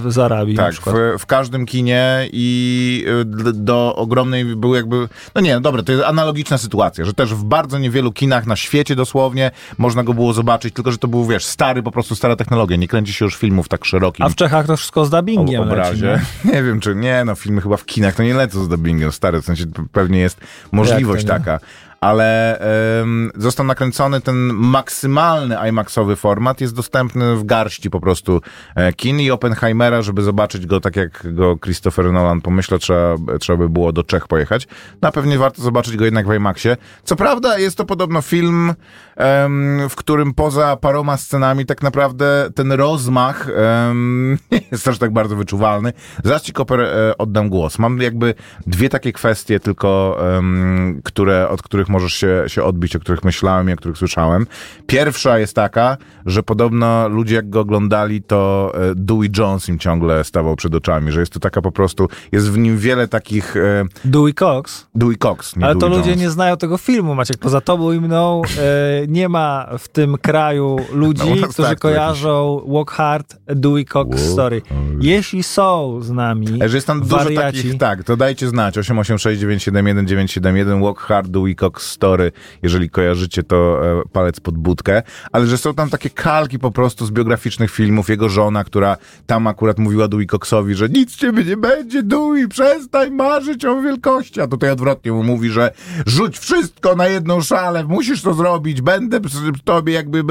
e, 0.07 0.11
z 0.11 0.19
Arabii 0.19 0.55
na 0.55 0.63
tak, 0.65 0.75
w, 0.75 1.19
w 1.19 1.27
każdym 1.27 1.67
kinie 1.67 2.29
i 2.33 3.05
d- 3.25 3.53
do 3.53 3.95
ogromnej 3.97 4.45
był 4.45 4.75
jakby, 4.75 5.09
no 5.35 5.41
nie, 5.41 5.61
dobra, 5.61 5.83
to 5.83 5.93
jest 5.93 6.05
analogiczna 6.05 6.59
sytuacja, 6.59 7.05
że 7.05 7.13
też 7.15 7.35
w 7.35 7.45
bardzo 7.45 7.79
niewielu 7.79 8.13
kinach 8.13 8.47
na 8.47 8.57
świecie 8.57 8.97
dosłownie 8.97 9.51
można 9.79 10.03
go 10.05 10.15
było 10.15 10.33
zobaczyć, 10.33 10.75
tylko 10.75 10.93
że 10.93 10.99
to 10.99 11.09
był, 11.09 11.27
wiesz, 11.27 11.45
stary, 11.45 11.83
po 11.83 11.91
prostu 11.93 12.15
stara 12.17 12.37
technologia, 12.37 12.77
nie 12.77 12.89
kręci 12.89 13.13
się 13.13 13.25
już 13.25 13.37
filmów 13.37 13.69
tak 13.69 13.85
szerokim 13.85 14.27
A 14.27 14.29
w 14.29 14.35
Czechach 14.35 14.67
to 14.67 14.77
wszystko 14.77 15.05
z 15.05 15.11
dubbingiem 15.11 15.61
leci, 15.61 15.73
obrazie. 15.73 16.21
nie? 16.45 16.53
Nie 16.53 16.63
wiem, 16.63 16.81
czy 16.81 16.95
nie, 16.95 17.23
no 17.27 17.35
filmy 17.35 17.61
chyba 17.61 17.77
w 17.77 17.85
kinach 17.85 18.15
to 18.15 18.23
nie 18.23 18.35
lecą 18.35 18.65
z 18.65 18.69
dubbingiem, 18.69 19.13
stary, 19.13 19.43
w 19.43 19.45
sensie 19.45 19.65
pewnie 19.93 20.19
jest 20.19 20.41
możliwość 20.73 21.25
taka. 21.25 21.61
Ale 22.01 22.59
em, 23.01 23.31
został 23.37 23.67
nakręcony 23.67 24.21
ten 24.21 24.37
maksymalny 24.55 25.57
IMAXowy 25.69 26.17
format, 26.17 26.61
jest 26.61 26.75
dostępny 26.75 27.37
w 27.37 27.45
garści 27.45 27.91
po 27.91 28.01
prostu 28.01 28.41
e, 28.75 28.93
kin 28.93 29.21
i 29.21 29.31
Oppenheimera, 29.31 30.03
żeby 30.03 30.23
zobaczyć 30.23 30.67
go 30.67 30.81
tak 30.81 30.97
jak 30.97 31.35
go 31.35 31.59
Christopher 31.59 32.13
Nolan 32.13 32.41
pomyślał, 32.41 32.79
trzeba, 32.79 33.17
trzeba 33.41 33.57
by 33.57 33.69
było 33.69 33.93
do 33.93 34.05
Czech 34.05 34.29
pojechać. 34.29 34.69
No 35.03 35.09
a 35.09 35.13
pewnie 35.13 35.39
warto 35.39 35.63
zobaczyć 35.63 35.97
go 35.97 36.05
jednak 36.05 36.29
w 36.29 36.35
IMAXie. 36.35 36.77
Co 37.05 37.17
prawda 37.17 37.59
jest 37.59 37.77
to 37.77 37.85
podobno 37.85 38.23
film, 38.23 38.75
w 39.89 39.97
którym 39.97 40.35
poza 40.35 40.77
paroma 40.77 41.17
scenami 41.17 41.67
tak 41.67 41.83
naprawdę 41.83 42.51
ten 42.55 42.73
rozmach 42.73 43.49
nie 44.53 44.61
jest 44.73 44.89
aż 44.89 44.99
tak 44.99 45.13
bardzo 45.13 45.37
wyczuwalny. 45.37 45.93
Zaraz 46.25 46.43
ci 46.43 46.53
Koper 46.53 46.81
e, 46.81 47.19
oddam 47.19 47.49
głos. 47.49 47.79
Mam 47.79 48.01
jakby 48.01 48.35
dwie 48.67 48.89
takie 48.89 49.13
kwestie 49.13 49.61
tylko, 49.61 50.19
które, 51.05 51.49
od 51.49 51.63
których 51.63 51.89
możesz 51.89 52.15
się, 52.15 52.45
się 52.47 52.65
odbić, 52.65 52.97
o 52.97 53.01
których 53.01 53.25
myślałem 53.25 53.71
i 53.71 53.73
o 53.73 53.77
których 53.77 53.99
słyszałem. 53.99 54.47
Pierwsza 54.87 55.39
jest 55.39 55.55
taka, 55.55 55.97
że 56.27 56.43
podobno 56.43 57.09
ludzie 57.09 57.35
jak 57.35 57.51
go 57.51 57.61
oglądali, 57.61 58.23
to 58.23 58.73
e, 58.75 58.95
Dewey 58.95 59.31
Jones 59.39 59.69
im 59.69 59.79
ciągle 59.79 60.25
stawał 60.25 60.57
przed 60.57 60.75
oczami, 60.75 61.13
że 61.13 61.21
jest 61.21 61.33
to 61.33 61.41
taka 61.41 61.63
po 61.63 61.73
prostu, 61.73 62.09
jest 62.33 62.51
w 62.51 62.59
nim 62.59 62.79
wiele 62.79 63.09
takich 63.09 63.57
e, 63.57 63.85
Dewey 64.05 64.35
Cox. 64.35 64.87
Dewey 64.95 65.17
Cox, 65.17 65.57
nie 65.57 65.65
Ale 65.65 65.75
to 65.75 65.81
Dewey 65.81 65.97
ludzie 65.97 66.11
Jones. 66.11 66.23
nie 66.23 66.31
znają 66.31 66.57
tego 66.57 66.79
filmu, 66.79 67.15
Maciek. 67.15 67.39
Poza 67.39 67.61
tobą 67.61 67.93
i 67.93 68.01
mną 68.01 68.43
nie 69.09 69.29
ma 69.29 69.69
w 69.79 69.89
tym 69.89 70.17
kraju 70.17 70.77
ludzi, 70.93 71.23
No, 71.27 71.33
u 71.33 71.37
nas 71.37 71.53
którzy 71.53 71.69
tak, 71.69 71.79
kojarzą 71.79 72.63
Walk 72.69 72.91
Hard, 72.91 73.37
Dewey 73.47 73.85
Cox 73.85 74.11
Walk 74.11 74.21
Story. 74.21 74.63
Jeśli 75.01 75.43
są 75.43 75.99
z 76.03 76.11
nami 76.11 76.47
Że 76.67 76.77
jest 76.77 76.87
tam 76.87 77.01
dużo 77.01 77.17
wariaci, 77.17 77.59
takich, 77.59 77.79
tak, 77.79 78.05
to 78.05 78.17
dajcie 78.17 78.49
znać. 78.49 78.79
886971971, 78.79 80.83
Walk 80.83 81.01
Hard, 81.01 81.33
The 81.33 81.55
Cox 81.55 81.91
Story. 81.91 82.33
Jeżeli 82.63 82.91
kojarzycie, 82.91 83.43
to 83.43 83.81
e, 84.01 84.03
palec 84.13 84.41
pod 84.41 84.59
budkę. 84.59 85.03
Ale 85.33 85.47
że 85.47 85.59
są 85.59 85.75
tam 85.75 85.91
takie 85.91 86.11
kalki 86.11 86.59
po 86.59 86.71
prostu 86.71 87.07
z 87.07 87.11
biograficznych 87.11 87.71
filmów. 87.71 88.09
Jego 88.09 88.29
żona, 88.29 88.65
która 88.65 88.97
tam 89.27 89.47
akurat 89.47 89.79
mówiła 89.79 90.09
Dewey 90.09 90.27
Coxowi, 90.27 90.75
że 90.75 90.89
nic 90.89 91.17
ciebie 91.17 91.45
nie 91.45 91.57
będzie, 91.57 92.03
Dewey, 92.03 92.49
przestań 92.49 93.11
marzyć 93.11 93.65
o 93.65 93.83
wielkości. 93.83 94.41
A 94.41 94.47
tutaj 94.47 94.71
odwrotnie 94.71 95.13
mu 95.13 95.23
mówi, 95.23 95.51
że 95.51 95.71
rzuć 96.07 96.39
wszystko 96.39 96.97
na 96.97 97.07
jedną 97.07 97.41
szalę, 97.41 97.85
musisz 97.85 98.23
to 98.23 98.35
zrobić, 98.35 98.83
będę 98.99 99.21
przy 99.21 99.39
tobie 99.65 99.93
jakby, 99.93 100.25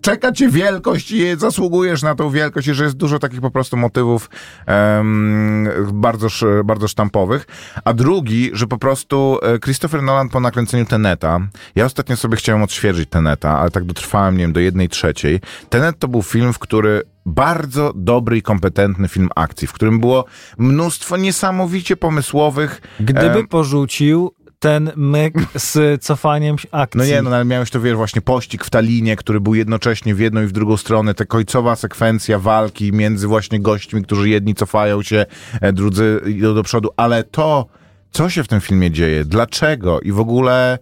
czeka 0.00 0.32
cię 0.32 0.48
wielkość 0.48 1.10
i 1.10 1.36
zasługujesz 1.38 2.02
na 2.02 2.14
tą 2.14 2.30
wielkość 2.30 2.68
i 2.68 2.74
że 2.74 2.84
jest 2.84 2.96
dużo 2.96 3.18
takich 3.18 3.40
po 3.40 3.50
prostu 3.50 3.76
motywów 3.76 4.30
em, 4.66 5.68
bardzo, 5.92 6.28
bardzo 6.64 6.88
sztampowych. 6.88 7.46
A 7.84 7.92
drugi, 7.92 8.50
że 8.52 8.66
po 8.66 8.78
prostu 8.78 9.38
e, 9.42 9.58
Christopher 9.58 10.02
Nolan 10.02 10.28
po 10.28 10.40
nakręceniu 10.40 10.84
Teneta, 10.84 11.40
ja 11.74 11.84
ostatnio 11.84 12.16
sobie 12.16 12.36
chciałem 12.36 12.62
odświeżyć 12.62 13.08
Teneta, 13.08 13.58
ale 13.58 13.70
tak 13.70 13.84
dotrwałem, 13.84 14.36
nie 14.36 14.44
wiem, 14.44 14.52
do 14.52 14.60
jednej 14.60 14.88
trzeciej. 14.88 15.40
Tenet 15.68 15.98
to 15.98 16.08
był 16.08 16.22
film, 16.22 16.52
w 16.52 16.58
który 16.58 17.02
bardzo 17.26 17.92
dobry 17.96 18.36
i 18.36 18.42
kompetentny 18.42 19.08
film 19.08 19.28
akcji, 19.36 19.68
w 19.68 19.72
którym 19.72 20.00
było 20.00 20.24
mnóstwo 20.58 21.16
niesamowicie 21.16 21.96
pomysłowych 21.96 22.80
gdyby 23.00 23.48
porzucił 23.48 24.34
ten 24.64 24.92
myk 24.96 25.34
z 25.54 26.02
cofaniem 26.04 26.56
akcji. 26.70 26.98
No 26.98 27.04
nie, 27.06 27.22
no 27.22 27.36
ale 27.36 27.44
miałeś 27.44 27.70
to, 27.70 27.80
wiesz, 27.80 27.94
właśnie 27.94 28.22
pościg 28.22 28.64
w 28.64 28.70
Talinie, 28.70 29.16
który 29.16 29.40
był 29.40 29.54
jednocześnie 29.54 30.14
w 30.14 30.20
jedną 30.20 30.42
i 30.42 30.46
w 30.46 30.52
drugą 30.52 30.76
stronę, 30.76 31.14
ta 31.14 31.24
końcowa 31.24 31.76
sekwencja 31.76 32.38
walki 32.38 32.92
między 32.92 33.26
właśnie 33.26 33.60
gośćmi, 33.60 34.02
którzy 34.02 34.28
jedni 34.28 34.54
cofają 34.54 35.02
się, 35.02 35.26
e, 35.60 35.72
drudzy 35.72 36.20
idą 36.26 36.54
do 36.54 36.62
przodu, 36.62 36.88
ale 36.96 37.24
to, 37.24 37.66
co 38.10 38.30
się 38.30 38.44
w 38.44 38.48
tym 38.48 38.60
filmie 38.60 38.90
dzieje, 38.90 39.24
dlaczego? 39.24 40.00
I 40.00 40.12
w 40.12 40.20
ogóle 40.20 40.78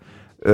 e, 0.47 0.53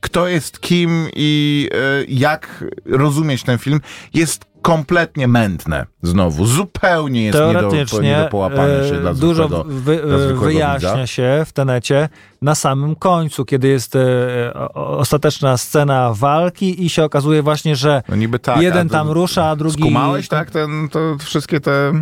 kto 0.00 0.28
jest 0.28 0.60
kim 0.60 1.08
i 1.16 1.68
e, 1.72 2.04
jak 2.08 2.64
rozumieć 2.86 3.42
ten 3.42 3.58
film, 3.58 3.80
jest 4.14 4.44
kompletnie 4.62 5.28
mętne. 5.28 5.86
Znowu, 6.02 6.46
zupełnie 6.46 7.24
jest 7.24 7.38
nie 7.38 7.52
do, 7.52 7.60
Teoretycznie 7.60 8.00
nie 8.00 8.22
do 8.24 8.28
połapania 8.28 8.88
się 8.88 8.94
e, 8.94 9.00
dla 9.00 9.14
dużo 9.14 9.44
zwykłego, 9.44 9.64
wy, 9.80 9.96
dla 9.96 10.16
e, 10.16 10.34
wyjaśnia 10.34 10.92
widza. 10.94 11.06
się 11.06 11.42
w 11.46 11.52
tenecie 11.52 12.08
na 12.42 12.54
samym 12.54 12.96
końcu, 12.96 13.44
kiedy 13.44 13.68
jest 13.68 13.96
e, 13.96 14.52
ostateczna 14.74 15.56
scena 15.56 16.12
walki 16.14 16.84
i 16.84 16.88
się 16.88 17.04
okazuje 17.04 17.42
właśnie, 17.42 17.76
że 17.76 18.02
No 18.08 18.38
tak. 18.38 18.62
jeden 18.62 18.88
tam 18.88 19.10
rusza, 19.10 19.44
a 19.46 19.56
drugi... 19.56 19.82
Skumałeś, 19.82 20.28
tak? 20.28 20.50
Ten, 20.50 20.88
to 20.88 21.16
wszystkie 21.18 21.60
te 21.60 21.92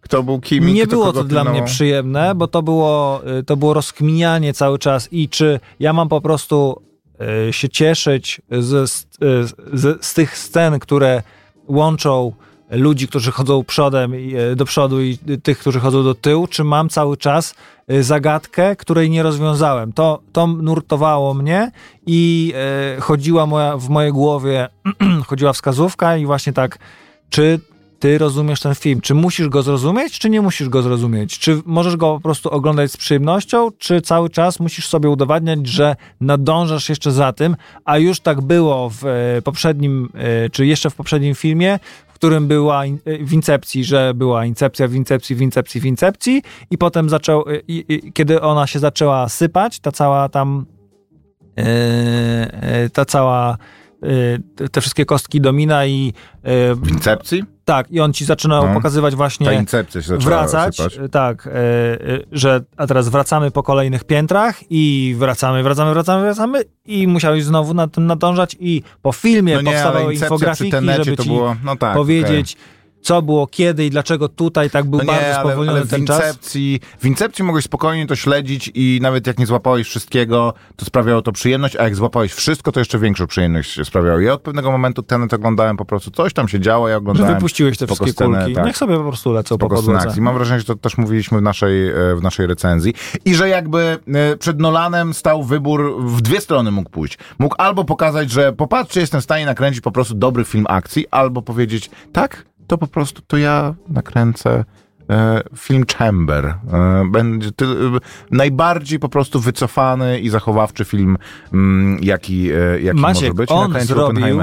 kto 0.00 0.22
był 0.22 0.40
kim 0.40 0.74
Nie 0.74 0.86
było 0.86 1.12
to 1.12 1.24
dla 1.24 1.44
mnie 1.44 1.62
przyjemne, 1.62 2.34
bo 2.34 2.46
to 2.48 2.62
było, 2.62 3.22
y, 3.38 3.42
to 3.42 3.56
było 3.56 3.74
rozkminianie 3.74 4.52
cały 4.52 4.78
czas 4.78 5.08
i 5.12 5.28
czy 5.28 5.60
ja 5.80 5.92
mam 5.92 6.08
po 6.08 6.20
prostu 6.20 6.82
y, 7.48 7.52
się 7.52 7.68
cieszyć 7.68 8.40
z, 8.50 8.90
z, 8.90 9.06
z, 9.72 10.06
z 10.06 10.14
tych 10.14 10.38
scen, 10.38 10.78
które 10.78 11.22
łączą 11.68 12.32
ludzi, 12.70 13.08
którzy 13.08 13.32
chodzą 13.32 13.64
przodem 13.64 14.14
y, 14.14 14.56
do 14.56 14.64
przodu 14.64 15.02
i 15.02 15.18
y, 15.28 15.38
tych, 15.38 15.58
którzy 15.58 15.80
chodzą 15.80 16.04
do 16.04 16.14
tyłu, 16.14 16.46
czy 16.46 16.64
mam 16.64 16.88
cały 16.88 17.16
czas 17.16 17.54
y, 17.90 18.02
zagadkę, 18.02 18.76
której 18.76 19.10
nie 19.10 19.22
rozwiązałem. 19.22 19.92
To, 19.92 20.20
to 20.32 20.46
nurtowało 20.46 21.34
mnie 21.34 21.70
i 22.06 22.52
chodziła 23.00 23.46
moja, 23.46 23.76
w 23.76 23.88
mojej 23.88 24.12
głowie 24.12 24.68
chodziła 25.28 25.52
wskazówka 25.52 26.16
i 26.16 26.26
właśnie 26.26 26.52
tak, 26.52 26.78
czy 27.30 27.60
ty 28.04 28.18
rozumiesz 28.18 28.60
ten 28.60 28.74
film? 28.74 29.00
Czy 29.00 29.14
musisz 29.14 29.48
go 29.48 29.62
zrozumieć, 29.62 30.18
czy 30.18 30.30
nie 30.30 30.42
musisz 30.42 30.68
go 30.68 30.82
zrozumieć? 30.82 31.38
Czy 31.38 31.62
możesz 31.66 31.96
go 31.96 32.14
po 32.14 32.20
prostu 32.20 32.50
oglądać 32.50 32.92
z 32.92 32.96
przyjemnością, 32.96 33.70
czy 33.78 34.00
cały 34.00 34.30
czas 34.30 34.60
musisz 34.60 34.88
sobie 34.88 35.08
udowadniać, 35.10 35.66
że 35.66 35.96
nadążasz 36.20 36.88
jeszcze 36.88 37.12
za 37.12 37.32
tym, 37.32 37.56
a 37.84 37.98
już 37.98 38.20
tak 38.20 38.40
było 38.40 38.90
w 38.90 39.04
e, 39.06 39.42
poprzednim, 39.42 40.08
e, 40.14 40.50
czy 40.50 40.66
jeszcze 40.66 40.90
w 40.90 40.94
poprzednim 40.94 41.34
filmie, 41.34 41.78
w 42.08 42.12
którym 42.12 42.46
była 42.48 42.86
in- 42.86 42.98
e, 43.04 43.18
w 43.24 43.32
incepcji, 43.32 43.84
że 43.84 44.12
była 44.14 44.44
incepcja 44.46 44.88
w 44.88 44.94
incepcji, 44.94 45.36
w 45.36 45.40
incepcji, 45.42 45.80
w 45.80 45.86
incepcji 45.86 46.42
i 46.70 46.78
potem 46.78 47.08
zaczął, 47.08 47.44
kiedy 48.14 48.40
ona 48.40 48.66
się 48.66 48.78
zaczęła 48.78 49.28
sypać, 49.28 49.80
ta 49.80 49.92
cała 49.92 50.28
tam 50.28 50.66
ta 52.92 53.04
cała 53.04 53.56
te- 54.72 54.80
wszystkie 54.80 55.04
kostki 55.04 55.40
domina 55.40 55.86
i 55.86 56.12
W 56.76 56.90
incepcji? 56.90 57.53
Tak, 57.64 57.90
i 57.90 58.00
on 58.00 58.12
ci 58.12 58.24
zaczynał 58.24 58.66
No. 58.68 58.74
pokazywać 58.74 59.12
Ta 59.12 59.16
właśnie 59.16 59.54
incepcja 59.54 60.02
się 60.02 60.08
zaczęła 60.08 60.24
wracać, 60.24 60.76
sypać. 60.76 60.98
e, 60.98 61.08
tak, 61.08 61.46
e, 61.46 61.50
e, 61.52 61.98
że 62.32 62.60
a 62.76 62.86
teraz 62.86 63.08
wracamy 63.08 63.50
po 63.50 63.62
kolejnych 63.62 64.04
piętrach 64.04 64.60
i 64.70 65.14
wracamy, 65.18 65.62
wracamy, 65.62 65.94
wracamy, 65.94 66.22
wracamy 66.22 66.62
i 66.86 67.08
musiałeś 67.08 67.44
znowu 67.44 67.74
na 67.74 67.86
tym 67.88 68.06
nadążać 68.06 68.56
i 68.60 68.82
po 69.02 69.12
filmie 69.12 69.54
No 69.54 69.60
nie, 69.60 69.70
powstawały 69.72 70.14
infografiki, 70.14 70.76
żeby 71.04 71.16
ci 71.16 71.28
było, 71.28 71.56
no 71.64 71.76
tak, 71.76 71.94
powiedzieć, 71.94 72.56
co 73.04 73.22
było 73.22 73.46
kiedy 73.46 73.84
i 73.86 73.90
dlaczego 73.90 74.28
tutaj 74.28 74.70
tak 74.70 74.84
był 74.84 74.98
No 74.98 75.04
bardzo 75.04 75.22
nie, 75.22 75.36
ale, 75.36 75.44
spowolniony 75.48 75.78
ale 75.78 75.86
w 75.86 75.90
ten 75.90 76.06
czas. 76.06 76.18
incepcji, 76.18 76.80
w 76.98 77.06
incepcji 77.06 77.44
mogłeś 77.44 77.64
spokojnie 77.64 78.06
to 78.06 78.16
śledzić 78.16 78.70
i 78.74 78.98
nawet 79.02 79.26
jak 79.26 79.38
nie 79.38 79.46
złapałeś 79.46 79.86
wszystkiego, 79.88 80.54
to 80.76 80.84
sprawiało 80.84 81.22
to 81.22 81.32
przyjemność, 81.32 81.76
a 81.76 81.82
jak 81.84 81.94
złapałeś 81.96 82.32
wszystko, 82.32 82.72
to 82.72 82.80
jeszcze 82.80 82.98
większą 82.98 83.26
przyjemność 83.26 83.86
sprawiało. 83.86 84.20
Ja 84.20 84.32
od 84.32 84.42
pewnego 84.42 84.70
momentu 84.70 85.02
Tenet 85.02 85.32
oglądałem 85.34 85.76
po 85.76 85.84
prostu, 85.84 86.10
coś 86.10 86.32
tam 86.32 86.48
się 86.48 86.60
działo, 86.60 86.88
ja 86.88 86.94
Że 86.94 86.98
oglądałem 86.98 87.34
wypuściłeś 87.34 87.78
te 87.78 87.86
wszystkie 87.86 88.12
scenę, 88.12 88.38
kulki. 88.38 88.54
tak. 88.54 88.66
Niech 88.66 88.76
sobie 88.76 88.96
po 88.96 89.04
prostu 89.04 89.32
lecą 89.32 89.58
po 89.58 89.68
podłodze. 89.68 89.98
akcji. 89.98 90.22
Mam 90.22 90.34
wrażenie, 90.34 90.60
że 90.60 90.66
to 90.66 90.74
też 90.76 90.98
mówiliśmy 90.98 91.38
w 91.38 91.42
naszej, 91.42 91.88
e, 91.88 91.92
w 92.16 92.22
naszej 92.22 92.46
recenzji. 92.46 92.94
I 93.24 93.34
że 93.34 93.48
jakby 93.48 93.98
e, 94.14 94.36
przed 94.36 94.60
Nolanem 94.60 95.14
stał 95.14 95.42
wybór, 95.42 96.04
w 96.06 96.20
dwie 96.22 96.40
strony 96.40 96.70
mógł 96.70 96.90
pójść. 96.90 97.18
Mógł 97.38 97.54
albo 97.58 97.84
pokazać, 97.84 98.30
że 98.30 98.52
popatrzcie, 98.52 99.00
jestem 99.00 99.20
w 99.20 99.24
stanie 99.24 99.46
nakręcić 99.46 99.80
po 99.80 99.92
prostu 99.92 100.14
dobry 100.14 100.44
film 100.44 100.64
akcji, 100.68 101.06
albo 101.10 101.42
powiedzieć, 101.42 101.90
tak, 102.12 102.44
to 102.66 102.78
po 102.78 102.86
prostu 102.86 103.22
to 103.26 103.36
ja 103.36 103.74
nakręcę 103.88 104.64
e, 105.10 105.40
film 105.56 105.84
Chamber. 105.98 106.46
E, 106.46 106.56
będzie 107.10 107.48
e, 107.48 107.52
najbardziej 108.30 108.98
po 108.98 109.08
prostu 109.08 109.40
wycofany 109.40 110.20
i 110.20 110.28
zachowawczy 110.30 110.84
film, 110.84 111.16
mm, 111.52 111.98
jaki, 112.02 112.48
jaki 112.82 113.00
Maciek, 113.00 113.22
może 113.22 113.34
być. 113.34 113.50
On 113.50 113.72
zrobił- 113.94 114.36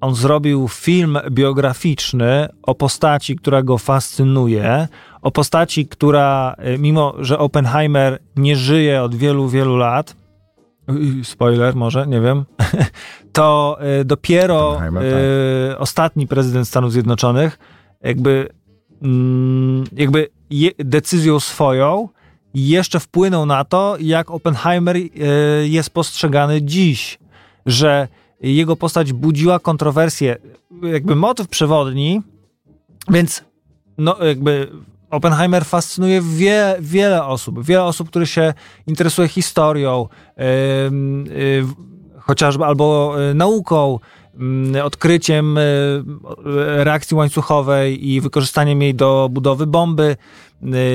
on 0.00 0.14
zrobił 0.14 0.68
film 0.68 1.18
biograficzny 1.30 2.48
o 2.62 2.74
postaci, 2.74 3.36
która 3.36 3.62
go 3.62 3.78
fascynuje, 3.78 4.88
o 5.22 5.30
postaci, 5.30 5.86
która, 5.86 6.54
mimo 6.78 7.14
że 7.18 7.38
Oppenheimer 7.38 8.18
nie 8.36 8.56
żyje 8.56 9.02
od 9.02 9.14
wielu, 9.14 9.48
wielu 9.48 9.76
lat, 9.76 10.16
spoiler 11.22 11.76
może, 11.76 12.06
nie 12.06 12.20
wiem, 12.20 12.44
to 13.32 13.78
y, 14.00 14.04
dopiero 14.04 14.80
y, 15.72 15.78
ostatni 15.78 16.26
prezydent 16.26 16.68
Stanów 16.68 16.92
Zjednoczonych 16.92 17.58
jakby, 18.02 18.48
mm, 19.02 19.84
jakby 19.92 20.28
decyzją 20.78 21.40
swoją 21.40 22.08
jeszcze 22.54 23.00
wpłynął 23.00 23.46
na 23.46 23.64
to, 23.64 23.96
jak 24.00 24.30
Oppenheimer 24.30 24.96
y, 24.96 25.10
jest 25.62 25.90
postrzegany 25.90 26.62
dziś, 26.62 27.18
że 27.66 28.08
jego 28.40 28.76
postać 28.76 29.12
budziła 29.12 29.58
kontrowersje, 29.58 30.36
jakby 30.82 31.16
motyw 31.16 31.48
przewodni, 31.48 32.22
więc 33.08 33.44
no 33.98 34.24
jakby 34.24 34.68
Oppenheimer 35.12 35.64
fascynuje 35.64 36.22
wie, 36.22 36.76
wiele 36.80 37.24
osób, 37.24 37.64
wiele 37.64 37.84
osób, 37.84 38.08
które 38.08 38.26
się 38.26 38.54
interesuje 38.86 39.28
historią, 39.28 40.08
ym, 40.86 41.26
y, 41.26 41.64
chociażby 42.18 42.64
albo 42.64 43.14
y, 43.30 43.34
nauką, 43.34 43.98
ym, 44.40 44.72
odkryciem 44.84 45.58
y, 45.58 46.04
reakcji 46.84 47.16
łańcuchowej 47.16 48.08
i 48.08 48.20
wykorzystaniem 48.20 48.82
jej 48.82 48.94
do 48.94 49.28
budowy 49.32 49.66
bomby, 49.66 50.16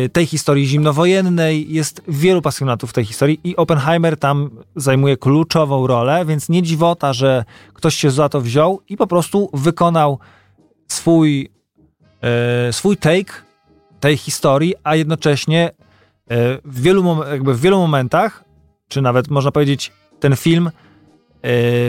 y, 0.06 0.10
tej 0.10 0.26
historii 0.26 0.68
zimnowojennej. 0.68 1.74
Jest 1.74 2.02
wielu 2.08 2.42
pasjonatów 2.42 2.94
tej 2.94 3.06
historii 3.06 3.40
i 3.44 3.56
Oppenheimer 3.56 4.18
tam 4.18 4.50
zajmuje 4.76 5.18
kluczową 5.18 5.88
rolę, 5.88 6.26
więc 6.26 6.50
nie 6.50 6.64
dziwota, 6.64 7.14
że 7.14 7.46
ktoś 7.74 7.96
się 7.96 8.12
za 8.12 8.30
to 8.30 8.42
wziął 8.42 8.82
i 8.90 8.98
po 8.98 9.08
prostu 9.08 9.50
wykonał 9.54 10.20
swój, 10.88 11.50
swój 12.72 12.98
take 12.98 13.47
tej 14.00 14.18
historii, 14.18 14.74
a 14.84 14.96
jednocześnie 14.96 15.66
e, 15.66 15.74
w 16.66 16.82
wielu, 16.82 17.24
jakby 17.32 17.54
w 17.54 17.62
wielu 17.62 17.78
momentach, 17.78 18.44
czy 18.88 19.02
nawet 19.02 19.28
można 19.28 19.52
powiedzieć, 19.52 19.92
ten 20.20 20.36
film 20.36 20.72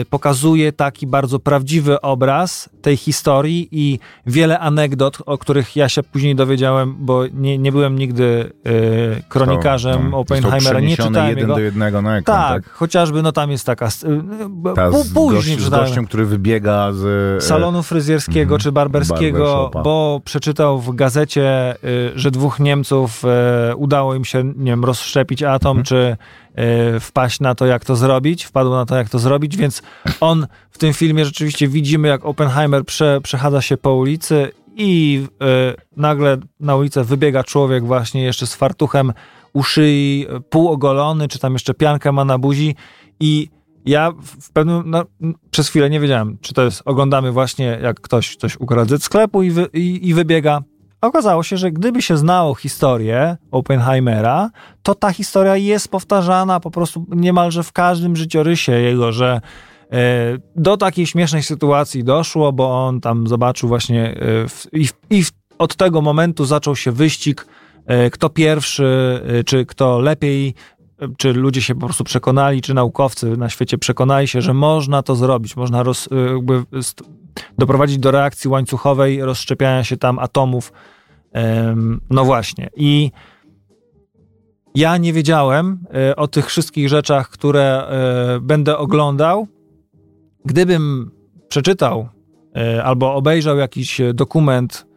pokazuje 0.09 0.71
taki 0.71 1.07
bardzo 1.07 1.39
prawdziwy 1.39 2.01
obraz 2.01 2.69
tej 2.81 2.97
historii 2.97 3.67
i 3.71 3.99
wiele 4.25 4.59
anegdot, 4.59 5.17
o 5.25 5.37
których 5.37 5.75
ja 5.75 5.89
się 5.89 6.03
później 6.03 6.35
dowiedziałem, 6.35 6.95
bo 6.99 7.23
nie, 7.33 7.57
nie 7.57 7.71
byłem 7.71 7.99
nigdy 7.99 8.51
e, 8.65 8.69
kronikarzem 9.29 10.11
To, 10.11 10.17
Oppenheimera, 10.17 10.79
nie 10.79 10.97
czytałem 10.97 11.29
jeden 11.29 11.37
jego. 11.37 11.53
do 11.53 11.59
jednego 11.59 12.01
na 12.01 12.17
ekran, 12.17 12.37
Tak, 12.37 12.63
tak? 12.63 12.73
chociażby 12.73 13.21
no 13.21 13.31
tam 13.31 13.51
jest 13.51 13.65
taka, 13.65 13.87
y, 13.87 13.89
Ta 14.75 14.91
p- 14.91 15.03
z, 15.03 15.13
później 15.13 15.55
gości, 15.55 15.59
z 15.65 15.69
gościem, 15.69 16.05
który 16.05 16.25
wybiega 16.25 16.93
z... 16.93 17.05
e, 17.37 17.41
salonu 17.41 17.83
fryzjerskiego 17.83 18.41
Mhm. 18.55 18.59
czy 18.61 18.71
barberskiego, 18.71 19.71
bo 19.83 20.21
przeczytał 20.25 20.79
w 20.79 20.95
gazecie, 20.95 21.75
y, 21.83 22.11
że 22.15 22.31
dwóch 22.31 22.59
Niemców 22.59 23.23
y, 23.71 23.75
udało 23.75 24.15
im 24.15 24.25
się, 24.25 24.43
nie 24.43 24.71
wiem, 24.71 24.85
rozszczepić 24.85 25.43
atom, 25.43 25.77
Mhm. 25.77 25.85
czy 25.85 25.95
y, 25.95 26.17
wpaść 26.99 27.39
na 27.39 27.55
to, 27.55 27.65
jak 27.65 27.85
to 27.85 27.95
zrobić, 27.95 28.43
wpadł 28.43 28.69
na 28.69 28.85
to, 28.85 28.95
jak 28.95 29.09
to 29.09 29.19
zrobić, 29.19 29.57
więc 29.57 29.81
on 30.19 30.47
w 30.71 30.77
tym 30.77 30.93
filmie 30.93 31.25
rzeczywiście 31.25 31.67
widzimy, 31.67 32.07
jak 32.07 32.25
Oppenheimer 32.25 32.85
prze, 32.85 33.21
przechadza 33.21 33.61
się 33.61 33.77
po 33.77 33.93
ulicy 33.95 34.51
i 34.75 35.23
y, 35.71 35.75
nagle 35.97 36.37
na 36.59 36.75
ulicę 36.75 37.03
wybiega 37.03 37.43
człowiek 37.43 37.85
właśnie 37.85 38.23
jeszcze 38.23 38.47
z 38.47 38.55
fartuchem 38.55 39.13
u 39.53 39.63
szyi, 39.63 40.27
półogolony, 40.49 41.27
czy 41.27 41.39
tam 41.39 41.53
jeszcze 41.53 41.73
piankę 41.73 42.11
ma 42.11 42.25
na 42.25 42.37
buzi 42.37 42.75
i 43.19 43.49
ja 43.85 44.11
w 44.41 44.51
pewnym, 44.51 44.83
no, 44.85 45.05
przez 45.51 45.69
chwilę 45.69 45.89
nie 45.89 45.99
wiedziałem, 45.99 46.37
czy 46.41 46.53
to 46.53 46.63
jest, 46.63 46.81
oglądamy 46.85 47.31
właśnie 47.31 47.79
jak 47.81 47.99
ktoś 47.99 48.35
coś 48.35 48.57
ukradł 48.59 48.89
ze 48.89 48.99
sklepu 48.99 49.43
i, 49.43 49.51
wy, 49.51 49.69
i, 49.73 50.09
i 50.09 50.13
wybiega. 50.13 50.61
Okazało 51.01 51.43
się, 51.43 51.57
że 51.57 51.71
gdyby 51.71 52.01
się 52.01 52.17
znało 52.17 52.55
historię 52.55 53.37
Oppenheimera, 53.51 54.49
to 54.83 54.95
ta 54.95 55.11
historia 55.13 55.55
jest 55.55 55.87
powtarzana 55.87 56.59
po 56.59 56.71
prostu 56.71 57.05
niemalże 57.09 57.63
w 57.63 57.71
każdym 57.71 58.15
życiorysie 58.15 58.71
jego, 58.71 59.11
że 59.11 59.41
e, 59.91 59.97
do 60.55 60.77
takiej 60.77 61.07
śmiesznej 61.07 61.43
sytuacji 61.43 62.03
doszło, 62.03 62.53
bo 62.53 62.87
on 62.87 63.01
tam 63.01 63.27
zobaczył 63.27 63.69
właśnie 63.69 64.07
e, 64.07 64.47
w, 64.47 64.67
i, 64.73 64.87
w, 64.87 64.93
i 65.09 65.23
w, 65.23 65.31
od 65.57 65.75
tego 65.75 66.01
momentu 66.01 66.45
zaczął 66.45 66.75
się 66.75 66.91
wyścig, 66.91 67.47
e, 67.85 68.09
kto 68.09 68.29
pierwszy, 68.29 69.19
czy 69.45 69.65
kto 69.65 69.99
lepiej 69.99 70.53
czy 71.17 71.33
ludzie 71.33 71.61
się 71.61 71.75
po 71.75 71.85
prostu 71.85 72.03
przekonali, 72.03 72.61
czy 72.61 72.73
naukowcy 72.73 73.37
na 73.37 73.49
świecie 73.49 73.77
przekonali 73.77 74.27
się, 74.27 74.41
że 74.41 74.53
można 74.53 75.03
to 75.03 75.15
zrobić, 75.15 75.55
można 75.55 75.83
roz, 75.83 76.09
jakby 76.33 76.63
st- 76.81 77.03
doprowadzić 77.57 77.97
do 77.97 78.11
reakcji 78.11 78.49
łańcuchowej, 78.49 79.21
rozszczepiania 79.21 79.83
się 79.83 79.97
tam 79.97 80.19
atomów. 80.19 80.73
No 82.09 82.25
właśnie. 82.25 82.69
I 82.75 83.11
ja 84.75 84.97
nie 84.97 85.13
wiedziałem 85.13 85.79
e, 85.93 86.15
o 86.15 86.27
tych 86.27 86.47
wszystkich 86.47 86.89
rzeczach, 86.89 87.29
które 87.29 87.87
e, 87.87 88.39
będę 88.39 88.77
oglądał. 88.77 89.47
Gdybym 90.45 91.11
przeczytał 91.49 92.09
albo 92.83 93.15
obejrzał 93.15 93.57
jakiś 93.57 94.01
dokument, 94.13 94.87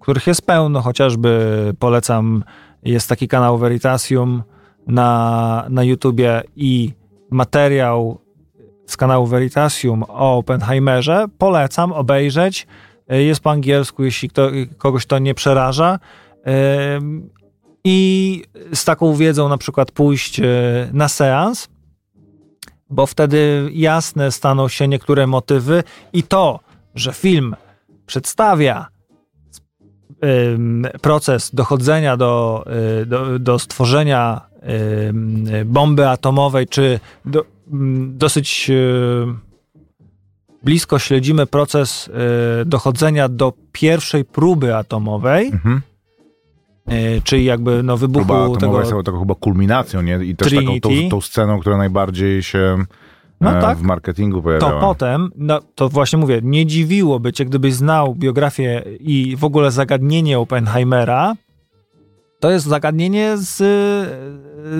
których 0.00 0.26
jest 0.26 0.46
pełno, 0.46 0.80
chociażby 0.80 1.72
polecam, 1.78 2.44
jest 2.82 3.08
taki 3.08 3.28
kanał 3.28 3.58
Veritasium, 3.58 4.42
na, 4.86 5.66
na 5.70 5.82
YouTubie 5.82 6.42
i 6.56 6.92
materiał 7.30 8.18
z 8.86 8.96
kanału 8.96 9.26
Veritasium 9.26 10.02
o 10.08 10.38
Oppenheimerze, 10.38 11.26
polecam 11.38 11.92
obejrzeć. 11.92 12.66
e, 13.08 13.22
jest 13.22 13.40
po 13.40 13.50
angielsku, 13.50 14.04
jeśli 14.04 14.28
kto, 14.28 14.50
kogoś 14.78 15.06
to 15.06 15.18
nie 15.18 15.34
przeraża. 15.34 15.98
I 17.84 18.42
z 18.74 18.84
taką 18.84 19.14
wiedzą 19.14 19.48
na 19.48 19.58
przykład 19.58 19.90
pójść 19.92 20.40
e, 20.40 20.44
na 20.92 21.08
seans, 21.08 21.68
bo 22.90 23.06
wtedy 23.06 23.70
jasne 23.72 24.32
staną 24.32 24.68
się 24.68 24.88
niektóre 24.88 25.26
motywy 25.26 25.82
i 26.12 26.22
to, 26.22 26.60
że 26.94 27.12
film 27.12 27.56
przedstawia 28.06 28.86
proces 31.00 31.54
dochodzenia 31.54 32.16
do, 32.16 32.64
y, 33.02 33.06
do, 33.06 33.38
do 33.38 33.58
stworzenia 33.58 34.40
bomby 35.64 36.08
atomowej, 36.08 36.66
czy 36.66 37.00
do, 37.24 37.44
m, 37.72 38.12
dosyć 38.18 38.66
y, 38.70 39.26
blisko 40.62 40.98
śledzimy 40.98 41.46
proces 41.46 42.08
y, 42.62 42.64
dochodzenia 42.64 43.28
do 43.28 43.52
pierwszej 43.72 44.24
próby 44.24 44.76
atomowej, 44.76 45.46
Mhm. 45.46 45.82
y, 46.92 47.22
czyli 47.24 47.44
jakby 47.44 47.82
no, 47.82 47.96
wybuchu 47.96 48.26
Próba 48.26 48.58
tego... 48.58 48.80
jest 48.80 48.92
taką 49.04 49.20
chyba 49.20 49.34
kulminacją, 49.34 50.02
nie? 50.02 50.18
I 50.24 50.36
też 50.36 50.54
taką 50.54 50.80
tą, 50.80 50.90
tą 51.10 51.20
sceną, 51.20 51.60
która 51.60 51.76
najbardziej 51.76 52.42
się 52.42 52.84
No 53.40 53.58
e, 53.58 53.60
tak. 53.60 53.78
w 53.78 53.82
marketingu 53.82 54.36
To 54.38 54.42
pojawiała. 54.42 54.80
potem, 54.80 55.30
no, 55.36 55.60
to 55.74 55.88
właśnie 55.88 56.18
mówię, 56.18 56.40
nie 56.42 56.66
dziwiłoby 56.66 57.32
cię, 57.32 57.44
gdybyś 57.44 57.74
znał 57.74 58.14
biografię 58.14 58.82
i 59.00 59.36
w 59.36 59.44
ogóle 59.44 59.70
zagadnienie 59.70 60.38
Oppenheimera. 60.38 61.34
To 62.44 62.50
jest 62.50 62.66
zagadnienie 62.66 63.36
z, 63.36 63.56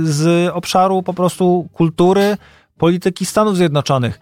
z 0.03 0.51
obszaru 0.53 1.03
po 1.03 1.15
prostu 1.15 1.69
kultury, 1.73 2.37
polityki 2.79 3.27
Stanów 3.27 3.57
Zjednoczonych. 3.57 4.21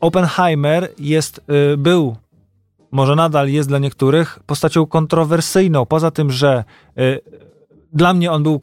Oppenheimer 0.00 0.88
jest, 0.98 1.40
y, 1.72 1.76
był, 1.76 2.16
może 2.90 3.16
nadal 3.16 3.48
jest 3.48 3.68
dla 3.68 3.78
niektórych, 3.78 4.38
postacią 4.46 4.86
kontrowersyjną. 4.86 5.86
Poza 5.86 6.10
tym, 6.10 6.30
że 6.30 6.64
y, 6.98 7.20
dla 7.92 8.14
mnie 8.14 8.32
on 8.32 8.42
był. 8.42 8.54
Y, 8.54 8.60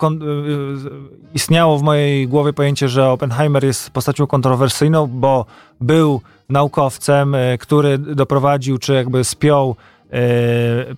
istniało 1.34 1.78
w 1.78 1.82
mojej 1.82 2.28
głowie 2.28 2.54
pojęcie, 2.54 2.90
że 2.90 3.10
Oppenheimer 3.10 3.64
jest 3.64 3.90
postacią 3.90 4.28
kontrowersyjną, 4.28 5.08
bo 5.08 5.46
był 5.82 6.22
naukowcem, 6.50 7.36
który 7.60 7.98
doprowadził, 7.98 8.78
czy 8.78 8.94
jakby 8.94 9.24
spiął 9.24 9.76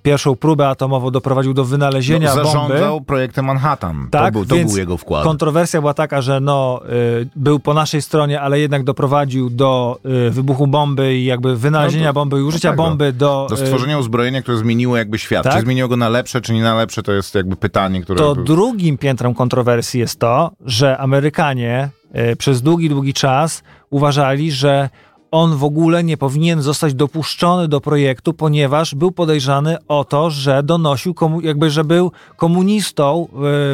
pierwszą 0.04 0.36
próbę 0.36 0.68
atomową, 0.68 1.12
doprowadził 1.12 1.54
do 1.54 1.66
wynalezienia 1.66 2.36
no, 2.36 2.44
bomby. 2.44 2.52
zarządzał 2.52 3.02
projektem 3.02 3.46
Manhattan. 3.46 4.08
Tak, 4.12 4.26
to 4.26 4.32
był, 4.32 4.46
to 4.46 4.56
był 4.56 4.78
jego 4.78 4.98
wkład. 4.98 5.24
Kontrowersja 5.24 5.80
była 5.80 5.94
taka, 5.94 6.22
że 6.22 6.40
no, 6.40 6.82
y, 7.22 7.28
był 7.36 7.60
po 7.60 7.74
naszej 7.74 8.02
stronie, 8.02 8.42
ale 8.42 8.60
jednak 8.60 8.84
doprowadził 8.84 9.50
do 9.50 10.00
y, 10.28 10.32
wybuchu 10.32 10.68
bomby 10.68 11.16
i 11.18 11.26
jakby 11.26 11.58
wynalezienia 11.58 12.06
No 12.06 12.10
to- 12.10 12.14
bomby 12.14 12.40
i 12.40 12.42
użycia 12.42 12.70
tak, 12.70 12.78
no. 12.78 12.84
bomby 12.84 13.14
do... 13.14 13.48
Do 13.50 13.56
y, 13.56 13.58
stworzenia 13.58 13.98
uzbrojenia, 13.98 14.42
które 14.42 14.58
zmieniło 14.58 14.98
jakby 14.98 15.20
świat. 15.20 15.44
tak? 15.44 15.54
Czy 15.54 15.62
zmieniło 15.62 15.88
go 15.88 15.98
na 15.98 16.10
lepsze, 16.10 16.42
czy 16.42 16.54
nie 16.54 16.62
na 16.64 16.76
lepsze, 16.76 17.04
to 17.04 17.12
jest 17.12 17.36
jakby 17.36 17.56
pytanie, 17.56 18.02
które... 18.02 18.20
To 18.20 18.36
drugim 18.36 18.98
piętrem 18.98 19.34
kontrowersji 19.34 20.00
jest 20.00 20.20
to, 20.20 20.52
że 20.66 20.98
Amerykanie 20.98 21.90
e, 22.14 22.36
przez 22.36 22.62
długi, 22.62 22.90
długi 22.90 23.14
czas 23.14 23.64
uważali, 23.90 24.52
że 24.52 24.90
on 25.32 25.58
w 25.58 25.64
ogóle 25.64 26.04
nie 26.04 26.18
powinien 26.18 26.62
zostać 26.62 26.94
dopuszczony 26.94 27.68
do 27.68 27.82
projektu, 27.82 28.34
ponieważ 28.34 28.96
był 28.96 29.12
podejrzany 29.12 29.78
o 29.88 30.04
to, 30.04 30.30
że 30.30 30.64
donosił, 30.64 31.14
komu- 31.14 31.42
jakby, 31.42 31.70
że 31.70 31.84
był 31.84 32.12
komunistą 32.38 33.28
e, 33.28 33.28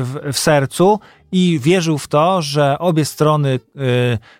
w, 0.03 0.19
w 0.33 0.37
sercu 0.37 0.99
i 1.31 1.59
wierzył 1.63 1.97
w 1.97 2.07
to, 2.07 2.41
że 2.41 2.79
obie 2.79 3.05
strony, 3.05 3.59
e, 3.75 3.79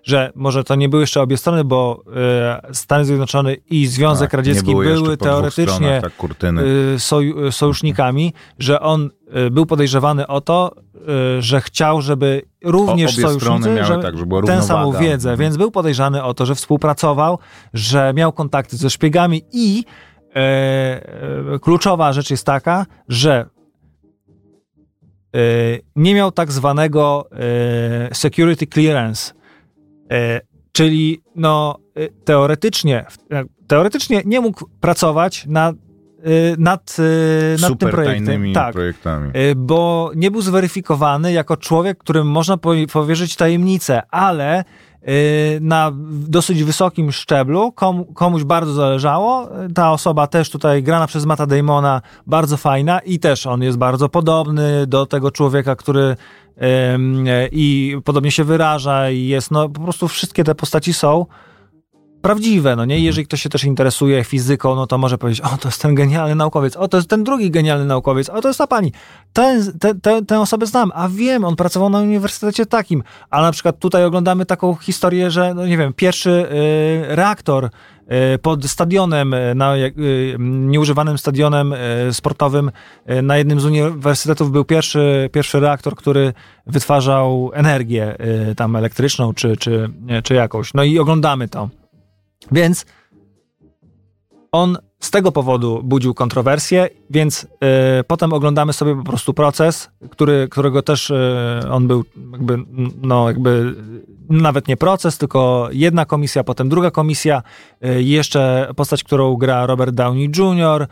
że 0.03 0.31
może 0.35 0.63
to 0.63 0.75
nie 0.75 0.89
były 0.89 1.03
jeszcze 1.03 1.21
obie 1.21 1.37
strony, 1.37 1.63
bo 1.63 2.03
e, 2.15 2.73
Stany 2.73 3.05
Zjednoczone 3.05 3.53
i 3.53 3.87
Związek 3.87 4.31
Tak, 4.31 4.37
Radziecki 4.37 4.71
były 4.75 5.17
teoretycznie 5.17 5.73
stronach 5.73 6.01
tak 6.01 6.13
y, 6.59 7.45
y, 7.47 7.51
sojusznikami, 7.51 8.33
że 8.59 8.79
on 8.79 9.09
y, 9.47 9.51
był 9.51 9.65
podejrzewany 9.65 10.27
o 10.27 10.41
to, 10.41 10.71
y, 11.37 11.41
że 11.41 11.61
chciał, 11.61 12.01
żeby 12.01 12.41
również 12.63 13.17
O- 13.17 13.21
sojusznicy 13.21 13.69
miały 13.69 13.85
żeby 13.85 14.03
tak, 14.03 14.25
była 14.25 14.41
tę 14.41 14.63
samą 14.63 14.91
wiedzę, 14.91 15.29
Mhm. 15.29 15.39
więc 15.39 15.57
był 15.57 15.71
podejrzany 15.71 16.23
o 16.23 16.33
to, 16.33 16.45
że 16.45 16.55
współpracował, 16.55 17.39
że 17.73 18.13
miał 18.15 18.31
kontakty 18.33 18.77
ze 18.77 18.89
szpiegami 18.89 19.41
i 19.51 19.83
e, 20.35 20.39
e, 21.55 21.59
kluczowa 21.59 22.13
rzecz 22.13 22.31
jest 22.31 22.45
taka, 22.45 22.85
że 23.09 23.45
nie 25.95 26.15
miał 26.15 26.31
tak 26.31 26.51
zwanego 26.51 27.27
e, 27.31 28.15
security 28.15 28.67
clearance, 28.67 29.33
e, 30.11 30.41
czyli 30.71 31.21
no 31.35 31.79
e, 31.95 32.07
teoretycznie, 32.25 33.05
e, 33.31 33.43
teoretycznie 33.67 34.21
nie 34.25 34.41
mógł 34.41 34.65
pracować 34.81 35.45
nad, 35.45 35.75
e, 35.75 35.79
nad, 36.57 36.97
e, 36.99 37.51
nad 37.51 37.59
tym 37.59 37.69
Super 37.69 37.91
projektem. 37.91 38.25
tajnymi 38.25 38.53
Tak, 38.53 38.73
projektami. 38.73 39.29
e, 39.33 39.55
bo 39.55 40.11
nie 40.15 40.31
był 40.31 40.41
zweryfikowany 40.41 41.31
jako 41.31 41.57
człowiek, 41.57 41.97
którym 41.97 42.27
można 42.27 42.57
po- 42.57 42.73
powierzyć 42.93 43.35
tajemnicę, 43.35 44.01
ale 44.11 44.59
e, 44.59 44.65
na 45.61 45.91
dosyć 46.09 46.63
wysokim 46.63 47.11
szczeblu 47.11 47.71
komu, 47.71 48.05
komuś 48.05 48.43
bardzo 48.43 48.73
zależało. 48.73 49.49
Ta 49.75 49.91
osoba 49.91 50.27
też 50.27 50.49
tutaj 50.49 50.83
grana 50.83 51.07
przez 51.07 51.25
Mata 51.25 51.45
Damona, 51.45 52.01
bardzo 52.27 52.57
fajna 52.57 52.99
i 52.99 53.19
też 53.19 53.47
on 53.47 53.61
jest 53.61 53.77
bardzo 53.77 54.09
podobny 54.09 54.87
do 54.87 55.05
tego 55.05 55.31
człowieka, 55.31 55.75
który 55.75 56.15
i 57.51 57.97
podobnie 58.03 58.31
się 58.31 58.43
wyraża 58.43 59.09
i 59.09 59.27
jest, 59.27 59.51
no 59.51 59.69
po 59.69 59.81
prostu 59.81 60.07
wszystkie 60.07 60.43
te 60.43 60.55
postaci 60.55 60.93
są 60.93 61.25
prawdziwe, 62.27 62.75
no 62.75 62.85
nie? 62.85 62.99
Jeżeli 62.99 63.27
ktoś 63.27 63.41
się 63.41 63.49
też 63.49 63.63
interesuje 63.63 64.23
fizyką, 64.23 64.75
no 64.75 64.87
to 64.87 64.97
może 64.97 65.17
powiedzieć, 65.17 65.41
o, 65.41 65.57
to 65.57 65.67
jest 65.67 65.81
ten 65.81 65.95
genialny 65.95 66.35
naukowiec, 66.35 66.75
o, 66.75 66.87
to 66.87 66.97
jest 66.97 67.09
ten 67.09 67.23
drugi 67.23 67.51
genialny 67.51 67.85
naukowiec, 67.85 68.29
o, 68.29 68.41
to 68.41 68.47
jest 68.47 68.57
ta 68.57 68.67
pani. 68.67 68.91
Ten, 69.33 69.79
te, 69.79 69.95
te, 69.95 70.25
tę 70.25 70.39
osobę 70.39 70.65
znam, 70.65 70.91
a 70.95 71.09
wiem, 71.09 71.45
on 71.45 71.55
pracował 71.55 71.89
na 71.89 71.99
uniwersytecie 71.99 72.65
takim. 72.65 73.03
A 73.29 73.41
na 73.41 73.51
przykład 73.51 73.79
tutaj 73.79 74.05
oglądamy 74.05 74.45
taką 74.45 74.75
historię, 74.75 75.31
że, 75.31 75.53
no 75.53 75.67
nie 75.67 75.77
wiem, 75.77 75.93
pierwszy 75.93 76.29
y, 76.29 77.15
reaktor 77.15 77.65
y, 77.65 77.69
pod 78.37 78.65
stadionem, 78.65 79.33
y, 79.33 79.55
na, 79.55 79.77
y, 79.77 79.91
nieużywanym 80.39 81.17
stadionem 81.17 81.73
sportowym 82.11 82.71
na 83.23 83.37
jednym 83.37 83.59
z 83.59 83.65
uniwersytetów 83.65 84.51
był 84.51 84.65
pierwszy, 84.65 85.29
pierwszy 85.33 85.59
reaktor, 85.59 85.95
który 85.95 86.33
wytwarzał 86.65 87.51
energię 87.53 88.15
tam 88.57 88.75
elektryczną 88.75 89.33
czy, 89.33 89.57
czy, 89.57 89.89
czy 90.23 90.33
jakąś. 90.33 90.73
No 90.73 90.83
i 90.83 90.99
oglądamy 90.99 91.47
to. 91.47 91.69
Więc 92.51 92.85
on 94.51 94.77
z 94.99 95.11
tego 95.11 95.31
powodu 95.31 95.81
budził 95.83 96.13
kontrowersję, 96.13 96.89
więc 97.09 97.43
y, 97.43 97.47
potem 98.07 98.33
oglądamy 98.33 98.73
sobie 98.73 98.95
po 98.95 99.03
prostu 99.03 99.33
proces, 99.33 99.89
który, 100.09 100.47
którego 100.51 100.81
też 100.81 101.09
y, 101.09 101.15
on 101.71 101.87
był 101.87 102.05
jakby, 102.31 102.57
no 103.01 103.27
jakby 103.27 103.75
nawet 104.29 104.67
nie 104.67 104.77
proces, 104.77 105.17
tylko 105.17 105.69
jedna 105.71 106.05
komisja, 106.05 106.43
potem 106.43 106.69
druga 106.69 106.91
komisja, 106.91 107.43
y, 107.85 108.03
jeszcze 108.03 108.71
postać, 108.75 109.03
którą 109.03 109.35
gra 109.35 109.65
Robert 109.65 109.95
Downey 109.95 110.31
Jr., 110.37 110.87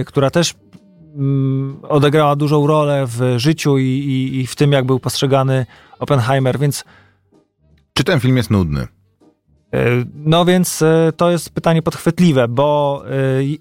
y, 0.00 0.04
która 0.04 0.30
też 0.30 0.54
mm, 1.14 1.78
odegrała 1.82 2.36
dużą 2.36 2.66
rolę 2.66 3.04
w 3.06 3.34
życiu 3.36 3.78
i, 3.78 3.84
i, 3.84 4.40
i 4.40 4.46
w 4.46 4.56
tym, 4.56 4.72
jak 4.72 4.86
był 4.86 4.98
postrzegany 4.98 5.66
Oppenheimer, 5.98 6.58
więc 6.58 6.84
Czy 7.94 8.04
ten 8.04 8.20
film 8.20 8.36
jest 8.36 8.50
nudny? 8.50 8.95
E, 9.76 10.04
No 10.24 10.44
więc 10.44 10.82
e, 10.82 11.12
to 11.16 11.30
jest 11.30 11.50
pytanie 11.50 11.82
podchwytliwe, 11.82 12.48
bo 12.48 13.02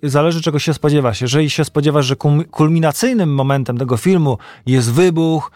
e, 0.04 0.10
zależy 0.10 0.42
czego 0.42 0.60
się 0.60 0.74
spodziewasz. 0.74 1.22
Jeżeli 1.22 1.50
się 1.50 1.66
spodziewasz, 1.66 2.06
że 2.06 2.16
kulminacyjnym 2.52 3.34
momentem 3.34 3.78
tego 3.78 3.98
filmu 3.98 4.38
jest 4.66 4.94
wybuch, 4.94 5.52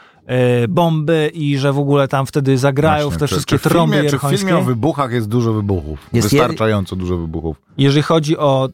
bomby 0.70 1.32
i 1.34 1.58
że 1.58 1.74
w 1.74 1.80
ogóle 1.80 2.08
tam 2.08 2.26
wtedy 2.26 2.58
zagrają 2.58 3.04
Właśnie, 3.04 3.18
w 3.18 3.20
te 3.20 3.28
czy- 3.28 3.34
wszystkie 3.36 3.56
czy 3.56 3.60
w 3.60 3.72
trąby 3.72 3.94
filmie, 3.96 4.10
Czy 4.10 4.20
w 4.20 4.22
filmie 4.22 4.58
o 4.58 4.62
wybuchach 4.62 5.12
jest 5.12 5.28
dużo 5.30 5.54
wybuchów? 5.54 6.00
Jest 6.14 6.30
Wystarczająco 6.30 6.96
dużo 6.96 7.18
wybuchów. 7.18 7.62
Jeżeli 7.78 8.04
chodzi 8.04 8.38
o 8.38 8.70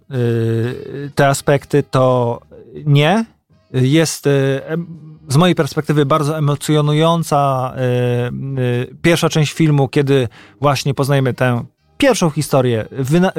te 1.15 1.27
aspekty, 1.27 1.83
to 1.91 2.39
nie. 2.85 3.25
Jest 3.73 4.27
z 5.27 5.37
mojej 5.37 5.55
perspektywy 5.55 6.05
bardzo 6.05 6.37
emocjonująca 6.37 7.73
e, 7.75 7.81
pierwsza 9.01 9.29
część 9.29 9.53
filmu, 9.53 9.87
kiedy 9.87 10.27
właśnie 10.61 10.93
poznajemy 10.93 11.33
tę 11.33 11.63
pierwszą 11.97 12.29
historię 12.29 12.85
wyna, 12.91 13.29
e, 13.29 13.33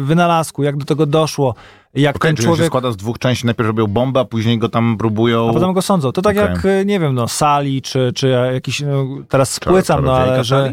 wynalazku, 0.00 0.62
jak 0.62 0.76
do 0.76 0.84
tego 0.84 1.06
doszło, 1.06 1.54
jak 1.94 2.16
Okej, 2.16 2.28
ten 2.28 2.32
on 2.32 2.36
się 2.36 2.42
człowiek... 2.42 2.66
składa 2.66 2.90
z 2.90 2.96
dwóch 2.96 3.18
części. 3.18 3.46
Najpierw 3.46 3.66
robią 3.66 3.86
bombę, 3.86 4.20
a 4.20 4.24
później 4.24 4.58
go 4.58 4.68
tam 4.68 4.96
próbują... 4.98 5.50
A 5.50 5.52
potem 5.52 5.72
go 5.72 5.82
sądzą. 5.82 6.12
To 6.12 6.22
tak 6.22 6.36
Okej. 6.38 6.48
jak, 6.54 6.64
e, 6.66 6.84
nie 6.84 7.00
wiem, 7.00 7.14
no, 7.14 7.28
Sali, 7.28 7.82
czy, 7.82 8.12
czy 8.14 8.28
jakiś, 8.54 8.80
no, 8.80 9.06
teraz 9.28 9.52
spłycam, 9.52 10.04
no 10.04 10.16
ale 10.16 10.44
że... 10.44 10.72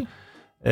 E, 0.64 0.70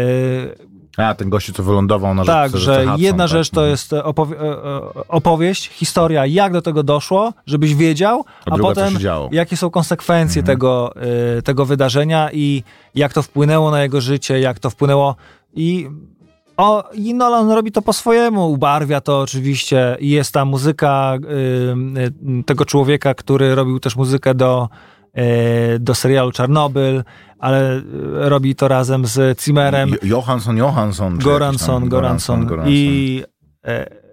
A, 1.07 1.15
ten 1.15 1.31
gościu, 1.31 1.53
co 1.53 1.63
wylądował 1.63 2.15
na 2.15 2.25
Tak, 2.25 2.51
rzece, 2.53 2.65
że 2.65 2.77
Hudson, 2.81 3.01
jedna 3.01 3.25
tak. 3.25 3.31
rzecz 3.31 3.51
to 3.51 3.61
Mhm. 3.61 3.71
jest 3.71 3.93
opowie- 3.93 4.37
e, 4.41 4.65
e, 4.77 4.81
opowieść, 5.09 5.69
historia, 5.69 6.27
jak 6.27 6.53
do 6.53 6.63
tego 6.63 6.83
doszło, 6.83 7.33
żebyś 7.47 7.75
wiedział, 7.75 8.25
A 8.47 8.55
a, 8.55 8.59
potem 8.59 8.95
jakie 9.33 9.57
są 9.57 9.71
konsekwencje 9.71 10.41
Mhm. 10.41 10.57
tego, 10.59 10.93
e, 11.39 11.43
tego 11.43 11.65
wydarzenia 11.67 12.29
i 12.33 12.63
jak 12.95 13.13
to 13.13 13.23
wpłynęło 13.23 13.71
na 13.71 13.83
jego 13.83 14.01
życie, 14.01 14.41
jak 14.41 14.59
to 14.59 14.71
wpłynęło 14.71 15.17
i 15.55 15.89
O, 16.59 16.85
I 16.95 17.15
Nolan 17.15 17.51
robi 17.51 17.73
to 17.73 17.83
po 17.83 17.93
swojemu, 17.93 18.51
ubarwia 18.51 19.01
to 19.01 19.21
oczywiście. 19.21 19.97
Jest 20.01 20.35
ta 20.35 20.45
muzyka 20.45 21.15
y, 21.17 22.41
y, 22.41 22.45
tego 22.45 22.65
człowieka, 22.65 23.15
który 23.15 23.55
robił 23.55 23.81
też 23.81 23.97
muzykę 23.97 24.35
do, 24.35 24.69
y, 25.19 25.79
do 25.79 25.95
serialu 25.95 26.33
Czarnobyl, 26.33 27.05
ale 27.39 27.77
y, 27.77 27.83
robi 28.29 28.55
to 28.55 28.69
razem 28.69 29.07
z 29.07 29.41
Zimmerem. 29.41 29.89
Jo- 29.91 29.97
Johansson, 30.03 30.57
Johansson. 30.57 31.19
Goranson, 31.19 31.89
Goranson. 31.89 32.47
Goranson. 32.47 32.73
I 32.73 33.23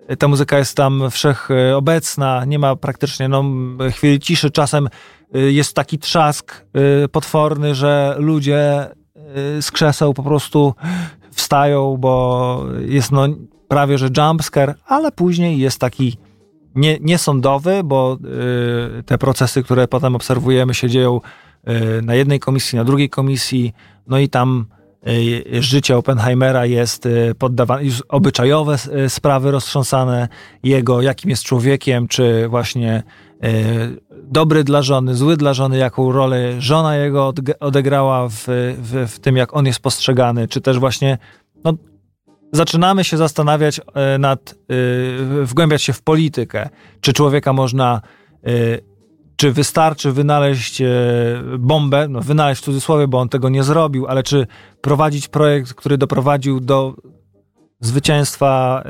e, 0.07 0.17
ta 0.17 0.27
muzyka 0.27 0.57
jest 0.57 0.77
tam 0.77 1.03
wszechobecna, 1.11 2.45
nie 2.45 2.59
ma 2.59 2.75
praktycznie 2.75 3.27
no, 3.29 3.43
chwili 3.91 4.19
ciszy. 4.19 4.51
Czasem 4.51 4.89
y, 5.35 5.51
jest 5.51 5.75
taki 5.75 5.99
trzask 5.99 6.65
y, 7.03 7.07
potworny, 7.07 7.75
że 7.75 8.15
ludzie 8.19 8.91
y, 8.91 9.04
z 9.61 9.71
krzeseł 9.71 10.13
po 10.13 10.23
prostu 10.23 10.73
wstają, 11.31 11.97
bo 11.97 12.63
jest 12.85 13.11
no, 13.11 13.27
prawie 13.67 13.97
że 13.97 14.09
jumpscare, 14.17 14.75
ale 14.85 15.11
później 15.11 15.59
jest 15.59 15.79
taki 15.79 16.17
nie, 16.75 16.97
niesądowy, 17.01 17.83
bo 17.83 18.17
y, 18.99 19.03
te 19.03 19.17
procesy, 19.17 19.63
które 19.63 19.87
potem 19.87 20.15
obserwujemy, 20.15 20.73
się 20.73 20.89
dzieją 20.89 21.21
y, 21.69 22.01
na 22.01 22.15
jednej 22.15 22.39
komisji, 22.39 22.77
na 22.77 22.83
drugiej 22.83 23.09
komisji, 23.09 23.73
no 24.07 24.19
i 24.19 24.29
tam 24.29 24.65
y, 25.07 25.63
życie 25.63 25.97
Oppenheimera 25.97 26.65
jest 26.65 27.05
y, 27.05 27.35
poddawane, 27.39 27.83
już 27.83 28.03
obyczajowe 28.09 28.77
y, 29.05 29.09
sprawy 29.09 29.51
roztrząsane 29.51 30.27
jego, 30.63 31.01
jakim 31.01 31.29
jest 31.29 31.43
człowiekiem, 31.43 32.07
czy 32.07 32.47
właśnie 32.47 32.97
y, 32.97 33.24
dobry 34.23 34.63
dla 34.63 34.81
żony, 34.81 35.15
zły 35.15 35.37
dla 35.37 35.53
żony, 35.53 35.77
jaką 35.77 36.11
rolę 36.11 36.61
żona 36.61 36.95
jego 36.95 37.33
odegrała 37.59 38.29
w, 38.29 38.45
w, 38.77 39.11
w 39.11 39.19
tym, 39.19 39.37
jak 39.37 39.55
on 39.55 39.65
jest 39.65 39.79
postrzegany, 39.79 40.47
czy 40.47 40.61
też 40.61 40.79
właśnie 40.79 41.17
no, 41.63 41.73
zaczynamy 42.51 43.03
się 43.03 43.17
zastanawiać 43.17 43.81
e, 43.93 44.17
nad, 44.17 44.55
e, 45.41 45.45
wgłębiać 45.45 45.83
się 45.83 45.93
w 45.93 46.01
politykę. 46.01 46.69
Czy 47.01 47.13
człowieka 47.13 47.53
można, 47.53 48.01
e, 48.43 48.49
czy 49.35 49.51
wystarczy 49.51 50.11
wynaleźć 50.11 50.81
e, 50.81 50.87
bombę, 51.59 52.07
no 52.07 52.21
wynaleźć 52.21 52.61
w 52.61 52.65
cudzysłowie, 52.65 53.07
bo 53.07 53.19
on 53.19 53.29
tego 53.29 53.49
nie 53.49 53.63
zrobił, 53.63 54.07
ale 54.07 54.23
czy 54.23 54.47
prowadzić 54.81 55.27
projekt, 55.27 55.73
który 55.73 55.97
doprowadził 55.97 56.59
do 56.59 56.95
zwycięstwa 57.79 58.83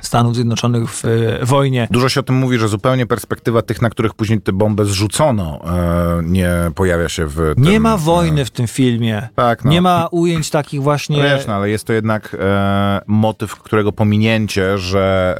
Stanów 0.00 0.34
Zjednoczonych 0.34 0.90
w 0.90 1.04
e, 1.04 1.44
wojnie. 1.44 1.88
Dużo 1.90 2.08
się 2.08 2.20
o 2.20 2.22
tym 2.22 2.36
mówi, 2.36 2.58
że 2.58 2.68
zupełnie 2.68 3.06
perspektywa 3.06 3.62
tych, 3.62 3.82
na 3.82 3.90
których 3.90 4.14
później 4.14 4.40
tę 4.40 4.52
bombę 4.52 4.84
zrzucono, 4.84 5.60
e, 5.64 6.22
nie 6.22 6.50
pojawia 6.74 7.08
się 7.08 7.26
w 7.26 7.54
tym, 7.54 7.64
Nie 7.64 7.80
ma 7.80 7.96
wojny 7.96 8.44
w 8.44 8.50
tym 8.50 8.66
filmie. 8.66 9.28
Tak, 9.34 9.64
no. 9.64 9.70
Nie 9.70 9.80
ma 9.80 10.08
ujęć 10.10 10.50
takich 10.50 10.82
właśnie... 10.82 11.16
No 11.16 11.22
wiesz, 11.22 11.46
no, 11.46 11.54
ale 11.54 11.70
jest 11.70 11.84
to 11.84 11.92
jednak 11.92 12.36
e, 12.40 13.00
motyw, 13.06 13.56
którego 13.56 13.92
pominięcie, 13.92 14.78
że 14.78 15.36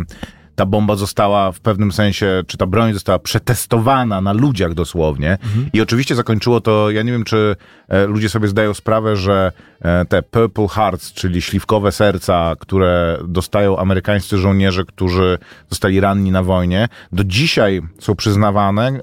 e, 0.00 0.43
ta 0.54 0.66
bomba 0.66 0.96
została 0.96 1.52
w 1.52 1.60
pewnym 1.60 1.92
sensie, 1.92 2.42
czy 2.46 2.56
ta 2.56 2.66
broń 2.66 2.92
została 2.92 3.18
przetestowana 3.18 4.20
na 4.20 4.32
ludziach 4.32 4.74
dosłownie. 4.74 5.38
I 5.72 5.80
oczywiście 5.80 6.14
zakończyło 6.14 6.60
to, 6.60 6.90
ja 6.90 7.02
nie 7.02 7.12
wiem, 7.12 7.24
czy 7.24 7.56
e, 7.88 8.06
ludzie 8.06 8.28
sobie 8.28 8.48
zdają 8.48 8.74
sprawę, 8.74 9.16
że 9.16 9.52
e, 9.80 10.04
te 10.04 10.22
Purple 10.22 10.68
Hearts, 10.68 11.12
czyli 11.12 11.42
śliwkowe 11.42 11.92
serca, 11.92 12.54
które 12.58 13.18
dostają 13.28 13.78
amerykańscy 13.78 14.38
żołnierze, 14.38 14.84
którzy 14.84 15.38
zostali 15.70 16.00
ranni 16.00 16.30
na 16.30 16.42
wojnie, 16.42 16.88
do 17.12 17.24
dzisiaj 17.24 17.80
są 17.98 18.14
przyznawane 18.14 18.88
e, 18.88 19.00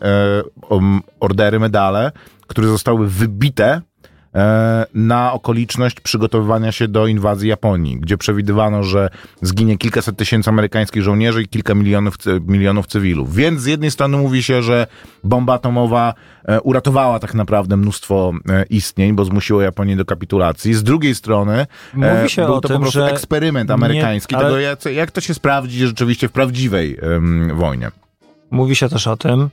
ordery, 1.19 1.59
medale, 1.59 2.11
które 2.47 2.67
zostały 2.67 3.07
wybite 3.07 3.81
na 4.93 5.33
okoliczność 5.33 5.99
przygotowywania 5.99 6.71
się 6.71 6.87
do 6.87 7.07
inwazji 7.07 7.49
Japonii, 7.49 7.99
gdzie 7.99 8.17
przewidywano, 8.17 8.83
że 8.83 9.09
zginie 9.41 9.77
kilkaset 9.77 10.17
tysięcy 10.17 10.49
amerykańskich 10.49 11.03
żołnierzy 11.03 11.43
i 11.43 11.47
kilka 11.47 11.75
milionów, 11.75 12.15
milionów 12.47 12.87
cywilów. 12.87 13.35
Więc 13.35 13.61
z 13.61 13.65
jednej 13.65 13.91
strony 13.91 14.17
mówi 14.17 14.43
się, 14.43 14.63
że 14.63 14.87
bomba 15.23 15.53
atomowa 15.53 16.13
e, 16.45 16.61
uratowała 16.61 17.19
tak 17.19 17.33
naprawdę 17.33 17.77
mnóstwo 17.77 18.31
e, 18.49 18.63
istnień, 18.69 19.13
bo 19.13 19.25
zmusiło 19.25 19.61
Japonię 19.61 19.95
do 19.95 20.05
kapitulacji. 20.05 20.73
Z 20.73 20.83
drugiej 20.83 21.15
strony 21.15 21.53
e, 22.01 22.15
Mówi 22.15 22.29
się 22.29 22.45
był 22.45 22.53
o 22.53 22.61
to 22.61 22.67
tym, 22.67 22.77
po 22.77 22.81
prostu 22.81 22.99
że 22.99 23.11
eksperyment 23.11 23.69
nie- 23.69 23.73
amerykański 23.73 24.35
ale- 24.35 24.45
tego, 24.45 24.59
jak, 24.59 24.85
jak 24.85 25.11
to 25.11 25.21
się 25.21 25.33
sprawdzi 25.33 25.87
rzeczywiście 25.87 26.27
w 26.27 26.31
prawdziwej 26.31 26.97
em, 27.01 27.51
wojnie. 27.55 27.91
Mówi 28.51 28.75
się 28.75 28.89
też 28.89 29.07
o 29.07 29.17
tym, 29.17 29.49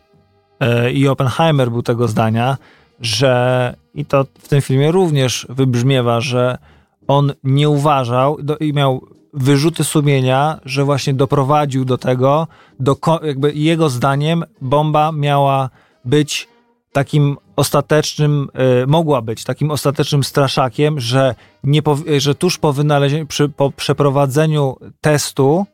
e, 0.60 0.92
i 0.92 1.08
Oppenheimer 1.08 1.70
był 1.70 1.82
tego 1.82 2.08
zdania, 2.08 2.56
że 3.00 3.74
i 3.94 4.04
to 4.04 4.24
w 4.38 4.48
tym 4.48 4.60
filmie 4.60 4.92
również 4.92 5.46
wybrzmiewa, 5.48 6.20
że 6.20 6.58
on 7.06 7.32
nie 7.44 7.68
uważał 7.68 8.42
do, 8.42 8.56
i 8.56 8.72
miał 8.72 9.06
wyrzuty 9.34 9.84
sumienia, 9.84 10.60
że 10.64 10.84
właśnie 10.84 11.14
doprowadził 11.14 11.84
do 11.84 11.98
tego, 11.98 12.46
do, 12.80 12.96
jakby 13.22 13.52
jego 13.52 13.88
zdaniem 13.88 14.44
bomba 14.60 15.12
miała 15.12 15.70
być 16.04 16.48
takim 16.92 17.36
ostatecznym, 17.56 18.48
e, 18.54 18.86
mogła 18.86 19.22
być 19.22 19.44
takim 19.44 19.70
ostatecznym 19.70 20.24
straszakiem, 20.24 21.00
że, 21.00 21.34
nie 21.64 21.82
że 22.18 22.34
tuż 22.34 22.58
po 22.58 22.72
wynalezieniu, 22.72 23.26
przy, 23.26 23.48
po 23.48 23.70
przeprowadzeniu 23.70 24.76
testu, 25.00 25.66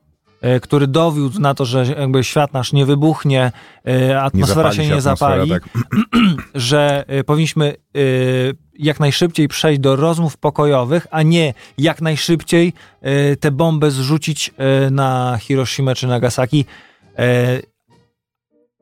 który 0.63 0.87
dowiódł 0.87 1.41
na 1.41 1.55
to, 1.55 1.65
że 1.65 1.87
jakby 1.99 2.25
świat 2.25 2.53
nasz 2.53 2.73
nie 2.73 2.87
wybuchnie, 2.87 3.53
e, 3.85 4.07
Nie 4.07 4.21
atmosfera 4.21 4.55
zapali 4.55 4.77
się 4.77 4.87
nie 4.87 4.99
atmosfera, 4.99 5.47
zapali, 5.47 5.51
tak. 5.51 5.69
że 6.55 7.05
y, 7.21 7.25
powinniśmy 7.25 7.75
jak 8.79 9.01
najszybciej 9.01 9.49
przejść 9.49 9.81
do 9.81 9.97
rozmów 9.97 10.37
pokojowych, 10.37 11.07
a 11.11 11.23
nie 11.23 11.55
jak 11.79 12.01
najszybciej 12.01 12.73
tę 13.41 13.51
bombę 13.51 13.91
zrzucić 13.91 14.55
na 14.91 15.39
Hiroshima 15.41 15.95
czy 15.95 16.07
Nagasaki. 16.07 16.65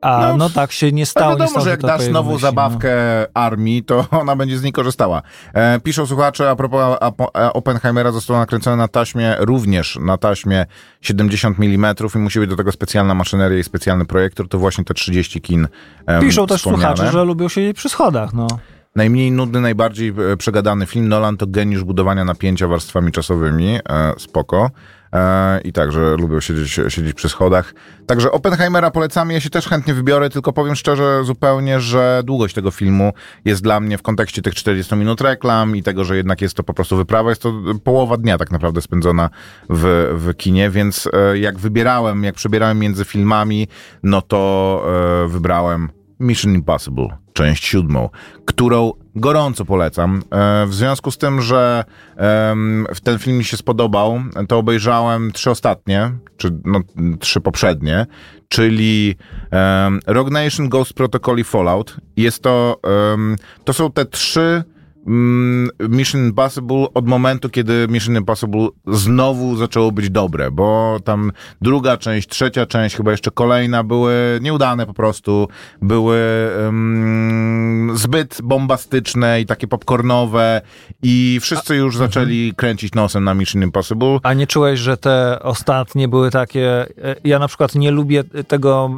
A 0.03 0.27
no, 0.27 0.37
No, 0.37 0.49
tak 0.49 0.71
się 0.71 0.91
nie 0.91 1.01
No 1.01 1.05
stało. 1.05 1.25
nie 1.27 1.31
wiadomo, 1.33 1.49
stało 1.49 1.63
że 1.65 1.69
jak 1.71 1.81
dasz 1.81 2.07
nową 2.09 2.31
myśli, 2.31 2.41
zabawkę 2.41 2.93
armii, 3.33 3.83
to 3.83 4.05
ona 4.21 4.35
będzie 4.35 4.57
z 4.57 4.63
niej 4.63 4.73
korzystała. 4.73 5.21
E, 5.53 5.79
piszą 5.79 6.05
słuchacze, 6.05 6.49
a 6.49 6.55
propos 6.55 6.79
Apo- 6.99 7.27
e, 7.39 7.53
Oppenheimera, 7.53 8.11
został 8.11 8.37
nakręcony 8.37 8.77
na 8.77 8.87
taśmie, 8.87 9.35
również 9.39 9.99
na 10.01 10.17
taśmie 10.17 10.65
70 11.01 11.57
mm 11.59 11.95
i 12.15 12.17
musi 12.17 12.39
być 12.39 12.49
do 12.49 12.55
tego 12.55 12.71
specjalna 12.71 13.13
maszyneria 13.13 13.59
i 13.59 13.63
specjalny 13.63 14.05
projektor, 14.05 14.47
to 14.49 14.57
właśnie 14.59 14.83
te 14.83 14.93
30 14.93 15.41
kin 15.41 15.67
No. 16.07 16.13
em, 16.13 16.21
Piszą 16.21 16.47
też 16.47 16.61
słuchacze, 16.61 17.11
że 17.11 17.23
lubią 17.23 17.49
siedzieć 17.49 17.77
przy 17.77 17.89
schodach. 17.89 18.33
No. 18.33 18.47
Najmniej 18.95 19.31
nudny, 19.31 19.61
najbardziej 19.61 20.13
e, 20.33 20.37
przegadany 20.37 20.85
film 20.85 21.07
Nolan 21.07 21.37
to 21.37 21.47
geniusz 21.47 21.83
budowania 21.83 22.25
napięcia 22.25 22.67
warstwami 22.67 23.11
czasowymi. 23.11 23.75
E, 23.89 24.13
spoko. 24.17 24.69
E, 25.13 25.61
I 25.61 25.73
także 25.73 26.15
lubią 26.19 26.39
siedzieć, 26.39 26.79
siedzieć 26.87 27.13
przy 27.13 27.29
schodach. 27.29 27.73
Także 28.05 28.31
Oppenheimera 28.31 28.91
polecamy, 28.91 29.33
ja 29.33 29.39
się 29.39 29.49
też 29.49 29.67
chętnie 29.67 29.93
wybiorę, 29.93 30.29
tylko 30.29 30.53
powiem 30.53 30.75
szczerze 30.75 31.23
zupełnie, 31.23 31.79
że 31.79 32.21
długość 32.25 32.55
tego 32.55 32.71
filmu 32.71 33.13
jest 33.45 33.63
dla 33.63 33.79
mnie 33.79 33.97
w 33.97 34.01
kontekście 34.01 34.41
tych 34.41 34.55
40 34.55 34.95
minut 34.95 35.21
reklam 35.21 35.75
i 35.75 35.83
tego, 35.83 36.03
że 36.03 36.17
jednak 36.17 36.41
jest 36.41 36.55
to 36.55 36.63
po 36.63 36.73
prostu 36.73 36.97
wyprawa, 36.97 37.29
jest 37.29 37.41
to 37.41 37.53
połowa 37.83 38.17
dnia 38.17 38.37
tak 38.37 38.51
naprawdę 38.51 38.81
spędzona 38.81 39.29
w, 39.69 40.13
w 40.17 40.37
kinie, 40.37 40.69
więc 40.69 41.09
e, 41.13 41.37
jak 41.37 41.59
wybierałem, 41.59 42.23
jak 42.23 42.35
przebierałem 42.35 42.79
między 42.79 43.05
filmami, 43.05 43.67
no 44.03 44.21
to 44.21 44.83
e, 45.25 45.27
wybrałem 45.27 45.89
Mission 46.19 46.53
Impossible, 46.53 47.07
część 47.33 47.65
siódmą, 47.65 48.09
którą 48.45 49.02
gorąco 49.15 49.65
polecam. 49.65 50.21
E, 50.31 50.65
W 50.67 50.73
związku 50.73 51.11
z 51.11 51.17
tym, 51.17 51.41
że 51.41 51.83
ten 53.03 53.19
film 53.19 53.37
mi 53.37 53.43
się 53.43 53.57
spodobał, 53.57 54.19
to 54.47 54.57
obejrzałem 54.57 55.31
trzy 55.31 55.51
ostatnie, 55.51 56.11
czy 56.37 56.51
no, 56.65 56.79
trzy 57.19 57.41
poprzednie, 57.41 58.05
czyli 58.49 59.15
Rogue 60.07 60.31
Nation, 60.31 60.69
Ghost 60.69 60.93
Protocol 60.93 61.37
i 61.37 61.43
Fallout. 61.43 61.97
Jest 62.17 62.43
to, 62.43 62.79
to 63.63 63.73
są 63.73 63.91
te 63.91 64.05
trzy 64.05 64.63
Mission 65.89 66.21
Impossible 66.25 66.85
od 66.93 67.07
momentu, 67.07 67.49
kiedy 67.49 67.87
Mission 67.89 68.15
Impossible 68.15 68.67
znowu 68.87 69.55
zaczęło 69.55 69.91
być 69.91 70.09
dobre, 70.09 70.51
bo 70.51 70.97
tam 71.03 71.31
druga 71.61 71.97
część, 71.97 72.27
trzecia 72.29 72.65
część, 72.65 72.95
chyba 72.95 73.11
jeszcze 73.11 73.31
kolejna 73.31 73.83
były 73.83 74.39
nieudane 74.41 74.85
po 74.85 74.93
prostu, 74.93 75.47
były 75.81 76.17
em, 76.67 77.91
zbyt 77.95 78.39
bombastyczne 78.43 79.41
i 79.41 79.45
takie 79.45 79.67
popcornowe 79.67 80.61
i 81.03 81.39
wszyscy 81.41 81.75
już 81.75 81.97
zaczęli 81.97 82.53
kręcić 82.57 82.93
nosem 82.95 83.23
na 83.23 83.33
Mission 83.33 83.63
Impossible. 83.63 84.19
A 84.23 84.33
nie 84.33 84.47
czułeś, 84.47 84.79
że 84.79 84.97
te 84.97 85.39
ostatnie 85.41 86.07
były 86.07 86.31
takie. 86.31 86.85
e, 87.03 87.15
Ja 87.23 87.39
na 87.39 87.47
przykład 87.47 87.75
nie 87.75 87.91
lubię 87.91 88.23
tego, 88.47 88.89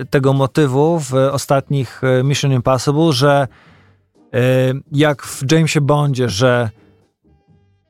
e, 0.00 0.04
tego 0.04 0.32
motywu 0.32 0.98
w 1.00 1.14
ostatnich 1.14 2.00
e, 2.04 2.24
Mission 2.24 2.52
Impossible, 2.52 3.12
że 3.12 3.48
jak 4.92 5.22
w 5.22 5.52
Jamesie 5.52 5.80
Bondzie, 5.80 6.28
że 6.28 6.70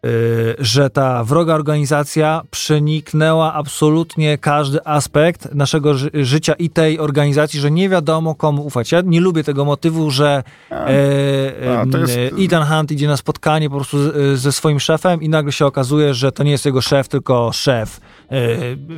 y, 0.07 0.55
że 0.59 0.90
ta 0.90 1.24
wroga 1.24 1.55
organizacja 1.55 2.43
przeniknęła 2.51 3.53
absolutnie 3.55 4.38
każdy 4.38 4.84
aspekt 4.86 5.55
naszego 5.55 5.95
ży- 5.95 6.11
życia 6.14 6.53
i 6.55 6.70
tej 6.70 6.99
organizacji, 6.99 7.61
że 7.61 7.70
nie 7.70 7.88
wiadomo 7.88 8.34
komu 8.34 8.66
ufać. 8.66 8.93
Ja 8.93 9.01
nie 9.01 9.20
lubię 9.20 9.45
tego 9.45 9.64
motywu, 9.64 10.11
że 10.11 10.43
e, 10.70 11.78
A, 11.80 11.86
to 11.86 11.99
jest- 11.99 12.16
e, 12.16 12.43
Ethan 12.45 12.66
Hunt 12.66 12.90
idzie 12.93 13.07
na 13.09 13.16
spotkanie 13.16 13.70
po 13.70 13.76
prostu 13.76 13.99
ze 14.34 14.53
swoim 14.53 14.80
szefem 14.80 15.22
i 15.22 15.28
nagle 15.28 15.53
się 15.53 15.66
okazuje, 15.66 16.14
że 16.14 16.32
to 16.32 16.43
nie 16.43 16.51
jest 16.51 16.66
jego 16.66 16.80
szef, 16.80 17.09
tylko 17.09 17.51
szef 17.53 18.01
e, 18.30 18.36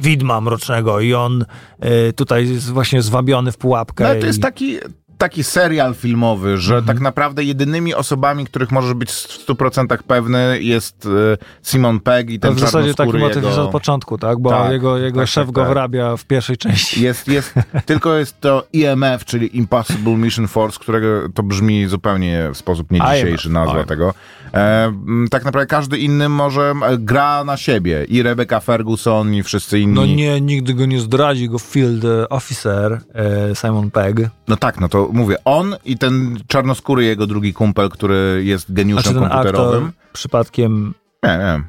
widma 0.01 0.40
mrocznego 0.40 1.01
i 1.01 1.14
on 1.14 1.45
e, 1.80 2.12
tutaj 2.12 2.49
jest 2.49 2.70
właśnie 2.70 3.03
zwabiony 3.03 3.53
w 3.53 3.57
pułapkę. 3.57 4.05
No, 4.05 4.11
ale 4.11 4.20
to 4.20 4.26
jest 4.26 4.38
i- 4.38 4.42
taki, 4.42 4.76
taki 5.19 5.45
serial 5.45 5.95
filmowy, 5.95 6.59
że 6.59 6.75
Mhm. 6.77 6.97
tak 6.97 7.01
naprawdę 7.05 7.45
jedynymi 7.45 7.95
osobami, 7.95 8.45
których 8.47 8.71
możesz 8.73 8.95
być 8.95 9.11
w 9.11 9.47
100% 9.47 10.03
pewny 10.07 10.59
jest 10.62 11.07
e, 11.33 11.37
Simon 11.62 12.01
Pegg 12.01 12.31
i 12.31 12.39
To 12.41 12.49
ten 12.49 12.57
w 12.57 12.61
zasadzie 12.61 12.95
taki 12.95 13.12
motyw 13.12 13.37
jego... 13.37 13.49
jest 13.49 13.59
od 13.61 13.71
początku, 13.71 14.19
tak? 14.19 14.39
Bo 14.39 14.51
Tak, 14.51 14.73
jego, 14.73 14.99
jego 14.99 15.21
tak, 15.21 15.29
szef 15.29 15.47
tak, 15.47 15.55
go 15.55 15.61
tak. 15.62 15.71
wrabia 15.71 16.17
w 16.17 16.25
pierwszej 16.25 16.57
części. 16.57 17.03
Jest, 17.03 17.29
jest, 17.29 17.55
tylko 17.87 18.15
jest 18.15 18.41
to 18.41 18.67
IMF, 18.73 19.25
czyli 19.25 19.57
Impossible 19.57 20.17
Mission 20.17 20.49
Force, 20.49 20.79
którego 20.81 21.07
to 21.35 21.43
brzmi 21.43 21.87
zupełnie 21.87 22.51
w 22.55 22.57
sposób 22.57 22.91
nie 22.91 23.01
dzisiejszy 23.01 23.51
nazwa 23.51 23.85
tego. 23.85 24.15
E, 24.55 24.93
tak 25.31 25.45
naprawdę 25.45 25.67
każdy 25.67 25.99
inny 25.99 26.29
może 26.29 26.75
e, 26.83 26.99
gra 26.99 27.45
na 27.45 27.57
siebie. 27.57 28.05
I 28.05 28.23
Rebecca 28.23 28.61
Ferguson, 28.61 29.35
i 29.35 29.43
wszyscy 29.43 29.81
inni. 29.81 29.95
No 29.95 30.07
nie, 30.07 30.41
nigdy 30.41 30.75
go 30.75 30.87
nie 30.87 31.01
zdradzi, 31.01 31.49
go 31.49 31.59
field 31.59 32.05
officer 32.31 33.01
e, 33.15 33.55
Simon 33.55 33.91
Pegg. 33.91 34.21
No 34.49 34.57
tak, 34.57 34.81
no 34.81 34.89
to 34.89 35.09
mówię. 35.13 35.37
On 35.45 35.77
i 35.85 35.99
ten 35.99 36.39
czarnoskóry 36.47 37.05
jego 37.05 37.27
drugi 37.27 37.55
kumpel, 37.55 37.89
który 37.91 38.43
jest 38.45 38.73
geniuszem 38.73 39.17
aktor 39.25 39.31
komputerowym. 39.31 39.93
przypadkiem, 40.13 40.95
Nie, 41.23 41.39
nie. 41.39 41.63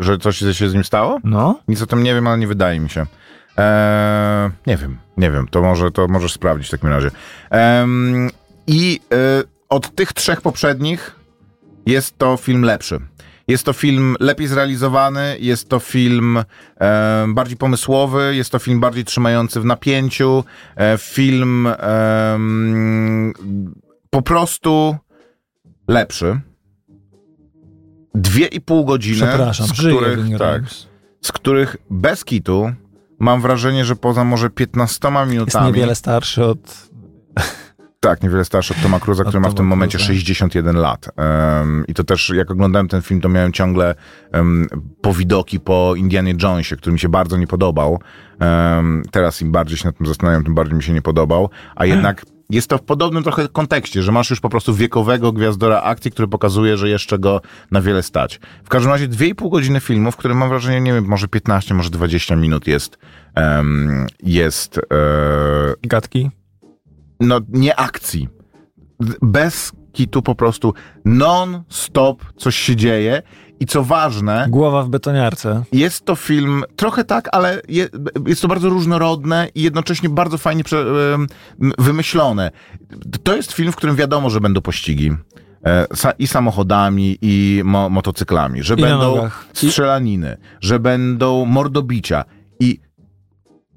Że 0.00 0.18
coś 0.18 0.38
się 0.38 0.68
z 0.68 0.74
nim 0.74 0.84
stało? 0.84 1.18
no? 1.24 1.60
Nic 1.68 1.82
o 1.82 1.86
tym 1.86 2.02
nie 2.02 2.14
wiem, 2.14 2.26
ale 2.26 2.38
nie 2.38 2.46
wydaje 2.46 2.80
mi 2.80 2.90
się. 2.90 3.06
Eee, 3.56 4.50
nie 4.66 4.76
wiem, 4.76 4.98
nie 5.16 5.30
wiem. 5.30 5.48
To 5.48 5.62
może 5.62 5.90
to 5.90 6.08
możesz 6.08 6.32
sprawdzić 6.32 6.68
w 6.68 6.70
takim 6.70 6.88
razie. 6.88 7.10
Em, 7.50 8.30
I 8.66 9.00
e, 9.12 9.16
od 9.68 9.94
tych 9.94 10.12
trzech 10.12 10.40
poprzednich 10.40 11.16
jest 11.86 12.18
to 12.18 12.36
film 12.36 12.62
lepszy. 12.62 13.00
Jest 13.48 13.64
to 13.64 13.72
film 13.72 14.16
lepiej 14.20 14.46
zrealizowany, 14.46 15.36
jest 15.40 15.68
to 15.68 15.78
film 15.78 16.44
e, 16.80 17.26
bardziej 17.28 17.56
pomysłowy, 17.56 18.36
jest 18.36 18.50
to 18.50 18.58
film 18.58 18.80
bardziej 18.80 19.04
trzymający 19.04 19.60
w 19.60 19.64
napięciu, 19.64 20.44
e, 20.76 20.98
film 20.98 21.66
em, 21.66 23.32
po 24.10 24.22
prostu 24.22 24.96
lepszy. 25.88 26.40
Dwie 28.14 28.46
i 28.46 28.60
pół 28.60 28.84
godziny, 28.84 29.26
z 29.52 29.72
których, 29.72 30.38
tak, 30.38 30.62
z 31.20 31.32
których 31.32 31.76
bez 31.90 32.24
kitu 32.24 32.72
mam 33.18 33.40
wrażenie, 33.40 33.84
że 33.84 33.96
poza 33.96 34.24
może 34.24 34.50
15 34.50 35.08
Jest 35.08 35.30
minutami. 35.30 35.66
niewiele 35.66 35.94
starszy 35.94 36.44
od... 36.44 36.88
Tak, 38.06 38.22
niewiele 38.22 38.44
starszy 38.44 38.74
od 38.74 38.82
Toma 38.82 39.00
Cruza, 39.00 39.24
który 39.24 39.40
ma 39.40 39.48
w 39.48 39.54
tym 39.54 39.66
momencie 39.66 39.98
Cruza. 39.98 40.06
61 40.06 40.76
lat. 40.76 41.08
Em, 41.16 41.84
I 41.88 41.94
to 41.94 42.04
też, 42.04 42.32
jak 42.36 42.50
oglądałem 42.50 42.88
ten 42.88 43.02
film, 43.02 43.20
to 43.20 43.28
miałem 43.28 43.52
ciągle 43.52 43.94
um, 44.34 44.66
powidoki 45.00 45.60
po 45.60 45.94
Indianie 45.96 46.34
Jonesie, 46.42 46.76
który 46.76 46.92
mi 46.92 46.98
się 46.98 47.08
bardzo 47.08 47.36
nie 47.36 47.46
podobał. 47.46 48.00
Em, 48.38 49.02
teraz 49.10 49.42
im 49.42 49.52
bardziej 49.52 49.78
się 49.78 49.88
nad 49.88 49.96
tym 49.96 50.06
zastanawiam, 50.06 50.44
tym 50.44 50.54
bardziej 50.54 50.76
mi 50.76 50.82
się 50.82 50.92
nie 50.92 51.02
podobał. 51.02 51.50
A 51.76 51.86
jednak 51.86 52.24
jest 52.50 52.68
to 52.68 52.78
w 52.78 52.82
podobnym 52.82 53.22
trochę 53.22 53.48
kontekście, 53.48 54.02
że 54.02 54.12
masz 54.12 54.30
już 54.30 54.40
po 54.40 54.48
prostu 54.48 54.74
wiekowego 54.74 55.32
gwiazdora 55.32 55.82
akcji, 55.82 56.10
który 56.10 56.28
pokazuje, 56.28 56.76
że 56.76 56.88
jeszcze 56.88 57.18
go 57.18 57.40
na 57.70 57.80
wiele 57.80 58.02
stać. 58.02 58.40
W 58.64 58.68
każdym 58.68 58.92
razie 58.92 59.08
2,5 59.08 59.50
godziny 59.50 59.80
filmu, 59.80 60.12
w 60.12 60.16
którym 60.16 60.38
mam 60.38 60.48
wrażenie, 60.48 60.80
nie 60.80 60.92
wiem, 60.92 61.04
może 61.04 61.28
15, 61.28 61.74
może 61.74 61.90
20 61.90 62.36
minut 62.36 62.66
jest, 62.66 62.98
em, 63.34 64.06
jest 64.22 64.78
e, 64.78 64.80
Gadki? 65.82 66.30
No 67.20 67.40
nie 67.48 67.76
akcji. 67.76 68.28
Bez 69.22 69.72
kitu 69.92 70.22
po 70.22 70.34
prostu 70.34 70.74
non-stop 71.04 72.24
coś 72.36 72.56
się 72.56 72.76
dzieje 72.76 73.22
i 73.60 73.66
co 73.66 73.84
ważne, 73.84 74.46
Głowa 74.50 74.82
w 74.82 74.88
betoniarce. 74.88 75.62
jest 75.72 76.04
to 76.04 76.16
film 76.16 76.62
trochę 76.76 77.04
tak, 77.04 77.28
ale 77.32 77.62
je, 77.68 77.88
jest 78.26 78.42
to 78.42 78.48
bardzo 78.48 78.68
różnorodne 78.68 79.48
i 79.54 79.62
jednocześnie 79.62 80.08
bardzo 80.08 80.38
fajnie 80.38 80.64
prze, 80.64 80.84
wymyślone. 81.78 82.50
To 83.22 83.36
jest 83.36 83.52
film, 83.52 83.72
w 83.72 83.76
którym 83.76 83.96
wiadomo, 83.96 84.30
że 84.30 84.40
będą 84.40 84.60
pościgi. 84.60 85.10
E, 85.66 85.84
sa- 85.94 86.14
I 86.18 86.26
samochodami, 86.26 87.18
i 87.22 87.62
mo- 87.64 87.88
motocyklami, 87.90 88.62
że 88.62 88.74
I 88.74 88.80
będą 88.82 89.28
strzelaniny, 89.52 90.36
że 90.60 90.78
będą 90.78 91.44
mordobicia. 91.44 92.24
I 92.60 92.80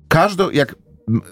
każdą, 0.07 0.49
jak 0.49 0.75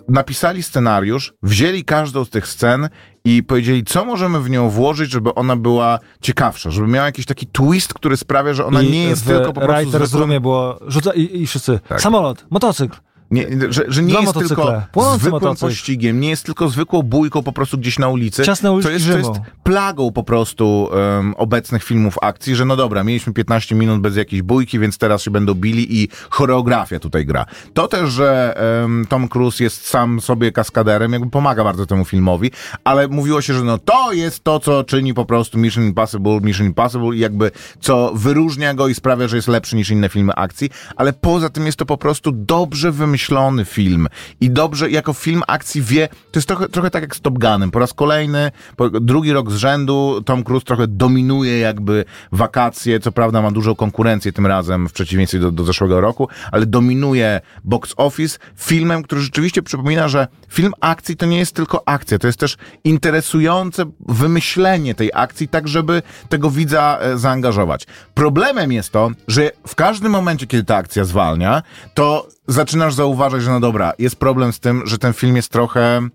napisali 0.09 0.63
scenariusz, 0.63 1.33
wzięli 1.43 1.83
każdą 1.83 2.25
z 2.25 2.29
tych 2.29 2.47
scen 2.47 2.89
i 3.25 3.43
powiedzieli, 3.43 3.83
co 3.83 4.05
możemy 4.05 4.39
w 4.39 4.49
nią 4.49 4.69
włożyć, 4.69 5.11
żeby 5.11 5.33
ona 5.33 5.55
była 5.55 5.99
ciekawsza, 6.21 6.71
żeby 6.71 6.87
miała 6.87 7.05
jakiś 7.05 7.25
taki 7.25 7.47
twist, 7.47 7.93
który 7.93 8.17
sprawia, 8.17 8.53
że 8.53 8.65
ona 8.65 8.81
I 8.81 8.91
nie 8.91 9.03
jest 9.03 9.25
tylko 9.25 9.53
po 9.53 9.61
prostu 9.61 9.89
zwykłą... 9.89 10.19
Roomie 10.19 10.39
było... 10.39 10.79
Rzuca, 10.87 11.13
i, 11.13 11.41
I 11.41 11.47
wszyscy. 11.47 11.79
Tak. 11.87 12.01
Samolot, 12.01 12.45
motocykl. 12.49 12.97
Nie, 13.31 13.47
że, 13.69 13.85
że 13.87 14.03
nie 14.03 14.11
Dwa 14.11 14.21
jest 14.21 14.35
motocykle. 14.35 14.65
tylko 14.65 14.81
Płonący 14.91 15.19
zwykłym 15.19 15.41
motocykl. 15.41 15.65
pościgiem, 15.65 16.19
nie 16.19 16.29
jest 16.29 16.45
tylko 16.45 16.69
zwykłą 16.69 17.03
bójką 17.03 17.43
po 17.43 17.51
prostu 17.51 17.77
gdzieś 17.77 17.99
na 17.99 18.09
ulicy. 18.09 18.43
Ciasne 18.43 18.71
uliczki 18.71 18.89
to 18.89 18.93
jest, 18.93 19.07
to 19.07 19.17
jest 19.17 19.41
plagą 19.63 20.11
po 20.11 20.23
prostu 20.23 20.89
um, 20.91 21.33
obecnych 21.37 21.83
filmów 21.83 22.15
akcji, 22.21 22.55
że 22.55 22.65
no 22.65 22.75
dobra, 22.75 23.03
mieliśmy 23.03 23.33
15 23.33 23.75
minut 23.75 24.01
bez 24.01 24.15
jakiejś 24.15 24.41
bójki, 24.41 24.79
więc 24.79 24.97
teraz 24.97 25.21
się 25.21 25.31
będą 25.31 25.53
bili 25.53 26.03
i 26.03 26.09
choreografia 26.29 26.99
tutaj 26.99 27.25
gra. 27.25 27.45
To 27.73 27.87
też, 27.87 28.09
że 28.09 28.57
um, 28.81 29.05
Tom 29.09 29.27
Cruise 29.27 29.63
jest 29.63 29.87
sam 29.87 30.21
sobie 30.21 30.51
kaskaderem, 30.51 31.13
jakby 31.13 31.29
pomaga 31.29 31.63
bardzo 31.63 31.85
temu 31.85 32.05
filmowi, 32.05 32.51
ale 32.83 33.07
mówiło 33.07 33.41
się, 33.41 33.53
że 33.53 33.63
no 33.63 33.77
to 33.77 34.13
jest 34.13 34.43
to, 34.43 34.59
co 34.59 34.83
czyni 34.83 35.13
po 35.13 35.25
prostu 35.25 35.57
Mission 35.57 35.83
Impossible, 35.83 36.39
Mission 36.41 36.67
Impossible 36.67 37.15
i 37.15 37.19
jakby 37.19 37.51
co 37.79 38.11
wyróżnia 38.15 38.73
go 38.73 38.87
i 38.87 38.95
sprawia, 38.95 39.27
że 39.27 39.35
jest 39.35 39.47
lepszy 39.47 39.75
niż 39.75 39.89
inne 39.89 40.09
filmy 40.09 40.33
akcji, 40.33 40.69
ale 40.95 41.13
poza 41.13 41.49
tym 41.49 41.65
jest 41.65 41.77
to 41.77 41.85
po 41.85 41.97
prostu 41.97 42.31
dobrze 42.31 42.91
wymyślony 43.17 43.65
film 43.65 44.07
i 44.41 44.49
dobrze, 44.49 44.89
jako 44.89 45.13
film 45.13 45.43
akcji 45.47 45.81
wie, 45.81 46.07
to 46.07 46.39
jest 46.39 46.47
trochę, 46.47 46.69
trochę 46.69 46.89
tak 46.91 47.01
jak 47.01 47.15
z 47.15 47.21
Top 47.21 47.39
Gunem, 47.39 47.71
po 47.71 47.79
raz 47.79 47.93
kolejny, 47.93 48.51
po, 48.75 48.89
drugi 48.89 49.33
rok 49.33 49.51
z 49.51 49.55
rzędu 49.55 50.21
Tom 50.25 50.43
Cruise 50.43 50.65
trochę 50.65 50.87
dominuje 50.87 51.59
jakby 51.59 52.05
wakacje, 52.31 52.99
co 52.99 53.11
prawda 53.11 53.41
ma 53.41 53.51
dużą 53.51 53.75
konkurencję 53.75 54.31
tym 54.31 54.45
razem 54.45 54.89
w 54.89 54.93
przeciwieństwie 54.93 55.39
do, 55.39 55.51
do 55.51 55.63
zeszłego 55.63 56.01
roku, 56.01 56.27
ale 56.51 56.65
dominuje 56.65 57.41
box 57.63 57.93
office 57.97 58.39
filmem, 58.55 59.03
który 59.03 59.21
rzeczywiście 59.21 59.61
przypomina, 59.63 60.07
że 60.07 60.27
film 60.49 60.73
akcji 60.81 61.17
to 61.17 61.25
nie 61.25 61.37
jest 61.37 61.55
tylko 61.55 61.87
akcja, 61.87 62.19
to 62.19 62.27
jest 62.27 62.39
też 62.39 62.57
interesujące 62.83 63.85
wymyślenie 63.99 64.95
tej 64.95 65.11
akcji, 65.13 65.47
tak 65.47 65.67
żeby 65.67 66.01
tego 66.29 66.49
widza 66.49 66.99
e, 67.01 67.17
zaangażować. 67.17 67.87
Problemem 68.13 68.71
jest 68.71 68.91
to, 68.91 69.11
że 69.27 69.51
w 69.67 69.75
każdym 69.75 70.11
momencie, 70.11 70.47
kiedy 70.47 70.63
ta 70.63 70.75
akcja 70.75 71.05
zwalnia, 71.05 71.61
to 71.93 72.36
zaczynasz 72.47 72.93
zauważać, 72.93 73.43
że 73.43 73.51
no 73.51 73.59
dobra, 73.59 73.93
jest 73.99 74.15
problem 74.15 74.53
z 74.53 74.59
tym, 74.59 74.81
że 74.85 74.97
ten 74.97 75.13
film 75.13 75.35
jest 75.35 75.49
trochę 75.51 76.09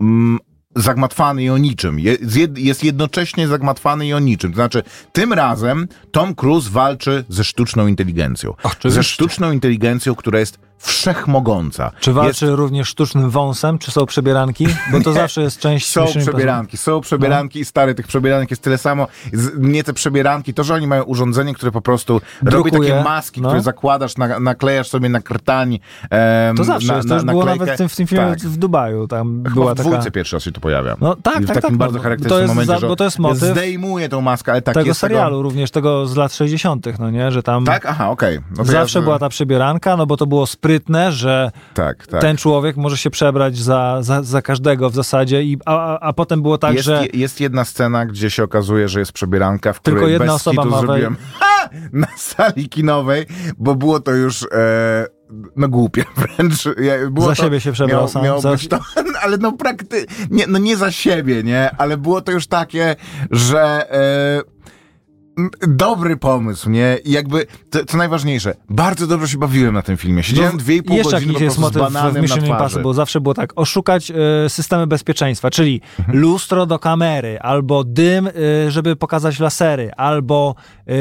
mm, 0.00 0.38
zagmatwany 0.76 1.42
i 1.42 1.50
o 1.50 1.58
niczym. 1.58 1.98
Jest 2.56 2.84
jednocześnie 2.84 3.48
zagmatwany 3.48 4.06
i 4.06 4.12
o 4.12 4.18
niczym. 4.18 4.52
To 4.52 4.56
znaczy, 4.56 4.82
tym 5.12 5.32
razem 5.32 5.88
Tom 6.10 6.34
Cruise 6.34 6.70
walczy 6.70 7.24
ze 7.28 7.44
sztuczną 7.44 7.86
inteligencją. 7.86 8.54
Oczywiście. 8.62 8.90
Ze 8.90 9.02
sztuczną 9.02 9.52
inteligencją, 9.52 10.14
która 10.14 10.38
jest 10.38 10.58
wszechmogąca. 10.78 11.90
Czy 12.00 12.10
jest 12.10 12.16
walczy 12.16 12.56
również 12.56 12.88
sztucznym 12.88 13.30
wąsem, 13.30 13.78
czy 13.78 13.90
są 13.90 14.06
przebieranki? 14.06 14.66
Bo 14.92 15.00
to 15.00 15.12
zawsze 15.12 15.42
jest 15.42 15.58
część... 15.58 15.90
Są 15.90 16.06
przebieranki, 16.06 16.76
są 16.76 17.00
przebieranki 17.00 17.60
i 17.60 17.64
stary, 17.64 17.94
tych 17.94 18.06
przebieranki 18.06 18.52
jest 18.52 18.62
tyle 18.62 18.78
samo. 18.78 19.06
Nie 19.58 19.84
te 19.84 19.92
przebieranki, 19.92 20.54
to, 20.54 20.64
że 20.64 20.74
oni 20.74 20.86
mają 20.86 21.02
urządzenie, 21.02 21.54
które 21.54 21.72
po 21.72 21.80
prostu 21.80 22.20
robi 22.42 22.70
Drukuje, 22.70 22.90
takie 22.90 23.04
maski, 23.04 23.40
no. 23.40 23.48
które 23.48 23.62
zakładasz, 23.62 24.16
na, 24.16 24.40
naklejasz 24.40 24.88
sobie 24.88 25.08
na 25.08 25.20
krtań. 25.20 25.78
To 26.56 26.64
zawsze 26.64 26.88
na, 26.88 26.96
jest, 26.96 27.08
to 27.08 27.14
już 27.14 27.24
na, 27.24 27.32
było 27.32 27.44
naklejkę. 27.44 27.64
nawet 27.64 27.76
w 27.76 27.78
tym, 27.78 27.88
w 27.88 27.96
tym 27.96 28.06
filmie 28.06 28.26
Tak. 28.26 28.38
w 28.38 28.56
Dubaju. 28.56 29.08
Tam 29.08 29.42
Chyba 29.44 29.54
była 29.54 29.74
w 29.74 29.76
taka... 29.76 29.88
dwójce 29.88 30.10
pierwszy 30.10 30.36
raz 30.36 30.42
się 30.42 30.52
to 30.52 30.60
pojawia. 30.60 30.96
No 31.00 31.16
tak, 31.16 31.40
I 31.40 31.44
w 31.44 31.46
tak, 31.46 31.54
takim 31.54 31.70
tak, 31.70 31.78
bardzo 31.78 31.96
no, 31.96 32.02
charakterystycznym 32.02 32.46
to 32.46 32.60
jest 32.60 32.66
momencie, 32.66 32.80
za- 32.80 32.88
bo 32.88 32.96
to 32.96 33.04
jest 33.04 33.18
motyw 33.18 33.38
zdejmuje 33.38 34.08
tą 34.08 34.20
maskę, 34.20 34.52
ale 34.52 34.62
tak 34.62 34.74
tego 34.74 34.86
jest 34.86 35.00
serialu, 35.00 35.42
również 35.42 35.70
tego 35.70 36.06
z 36.06 36.16
lat 36.16 36.34
60., 36.34 36.86
no 36.98 37.10
nie? 37.10 37.30
Że 37.30 37.42
tam 37.42 37.64
Tak? 37.64 37.86
Aha, 37.86 38.10
okej. 38.10 38.40
No 38.50 38.56
to 38.56 38.64
zawsze 38.64 38.98
ja, 38.98 39.02
była 39.02 39.18
ta 39.18 39.28
przebieranka, 39.28 39.96
no 39.96 40.06
bo 40.06 40.16
to 40.16 40.26
było 40.26 40.46
sprytne, 40.68 41.12
że 41.12 41.50
Tak, 41.74 42.06
tak. 42.06 42.20
ten 42.20 42.36
człowiek 42.36 42.76
może 42.76 42.96
się 42.96 43.10
przebrać 43.10 43.58
za, 43.58 43.98
za, 44.00 44.22
za 44.22 44.42
każdego 44.42 44.90
w 44.90 44.94
zasadzie, 44.94 45.42
i, 45.42 45.58
a, 45.66 45.98
a, 45.98 46.12
potem 46.12 46.42
było 46.42 46.58
tak, 46.58 46.74
jest, 46.74 46.84
że 46.84 47.04
jest 47.14 47.40
jedna 47.40 47.64
scena, 47.64 48.06
gdzie 48.06 48.30
się 48.30 48.44
okazuje, 48.44 48.88
że 48.88 48.98
jest 49.00 49.12
przebieranka, 49.12 49.72
w 49.72 49.80
Tylko 49.80 49.96
której 49.96 50.12
jedna 50.12 50.26
bez 50.26 50.34
osoba 50.34 50.64
ma 50.64 50.80
zrobiłem 50.80 51.16
ha! 51.40 51.68
na 51.92 52.06
sali 52.16 52.68
kinowej, 52.68 53.26
bo 53.58 53.74
było 53.74 54.00
to 54.00 54.12
już 54.12 54.42
e, 54.42 55.06
no 55.56 55.68
głupie 55.68 56.04
wręcz. 56.16 56.64
Było 57.10 57.26
Za 57.26 57.34
to, 57.34 57.42
siebie 57.42 57.60
się 57.60 57.72
przebrał 57.72 58.00
miał, 58.00 58.08
sam, 58.08 58.24
Miało 58.24 58.40
za- 58.40 58.56
to, 58.70 58.78
ale 59.22 59.38
no 59.38 59.52
prakty... 59.52 60.06
Nie, 60.30 60.46
no 60.46 60.58
nie 60.58 60.76
za 60.76 60.92
siebie, 60.92 61.42
nie? 61.42 61.70
Ale 61.78 61.96
było 61.96 62.20
to 62.20 62.32
już 62.32 62.46
takie, 62.46 62.96
że... 63.30 63.90
M, 63.90 64.42
dobry 65.68 66.16
pomysł, 66.16 66.70
nie? 66.70 66.98
I 67.04 67.10
jakby, 67.12 67.46
to, 67.70 67.84
co 67.84 67.96
najważniejsze, 67.96 68.54
bardzo 68.70 69.06
dobrze 69.06 69.28
się 69.28 69.38
bawiłem 69.38 69.74
na 69.74 69.82
tym 69.82 69.96
filmie. 69.96 70.22
Siedziałem 70.22 70.56
dwie 70.58 70.76
i 70.76 70.82
pół 70.82 70.96
Jeszcze 70.96 71.12
godziny 71.12 71.32
jakiś 71.32 71.38
po 71.38 71.44
jest 71.44 71.56
z 71.56 71.60
motyw 71.60 71.82
bananem 71.82 72.22
Mission. 72.22 72.46
Impossible. 72.46 72.94
Zawsze 72.94 73.20
było 73.20 73.34
tak, 73.34 73.52
oszukać 73.56 74.10
e, 74.10 74.14
systemy 74.48 74.86
bezpieczeństwa, 74.86 75.50
czyli 75.50 75.80
Mhm. 75.98 76.18
lustro 76.18 76.66
do 76.66 76.78
kamery, 76.78 77.40
albo 77.40 77.84
dym, 77.84 78.26
e, 78.26 78.30
żeby 78.70 78.96
pokazać 78.96 79.38
lasery, 79.40 79.90
albo 79.96 80.54
e, 80.86 80.92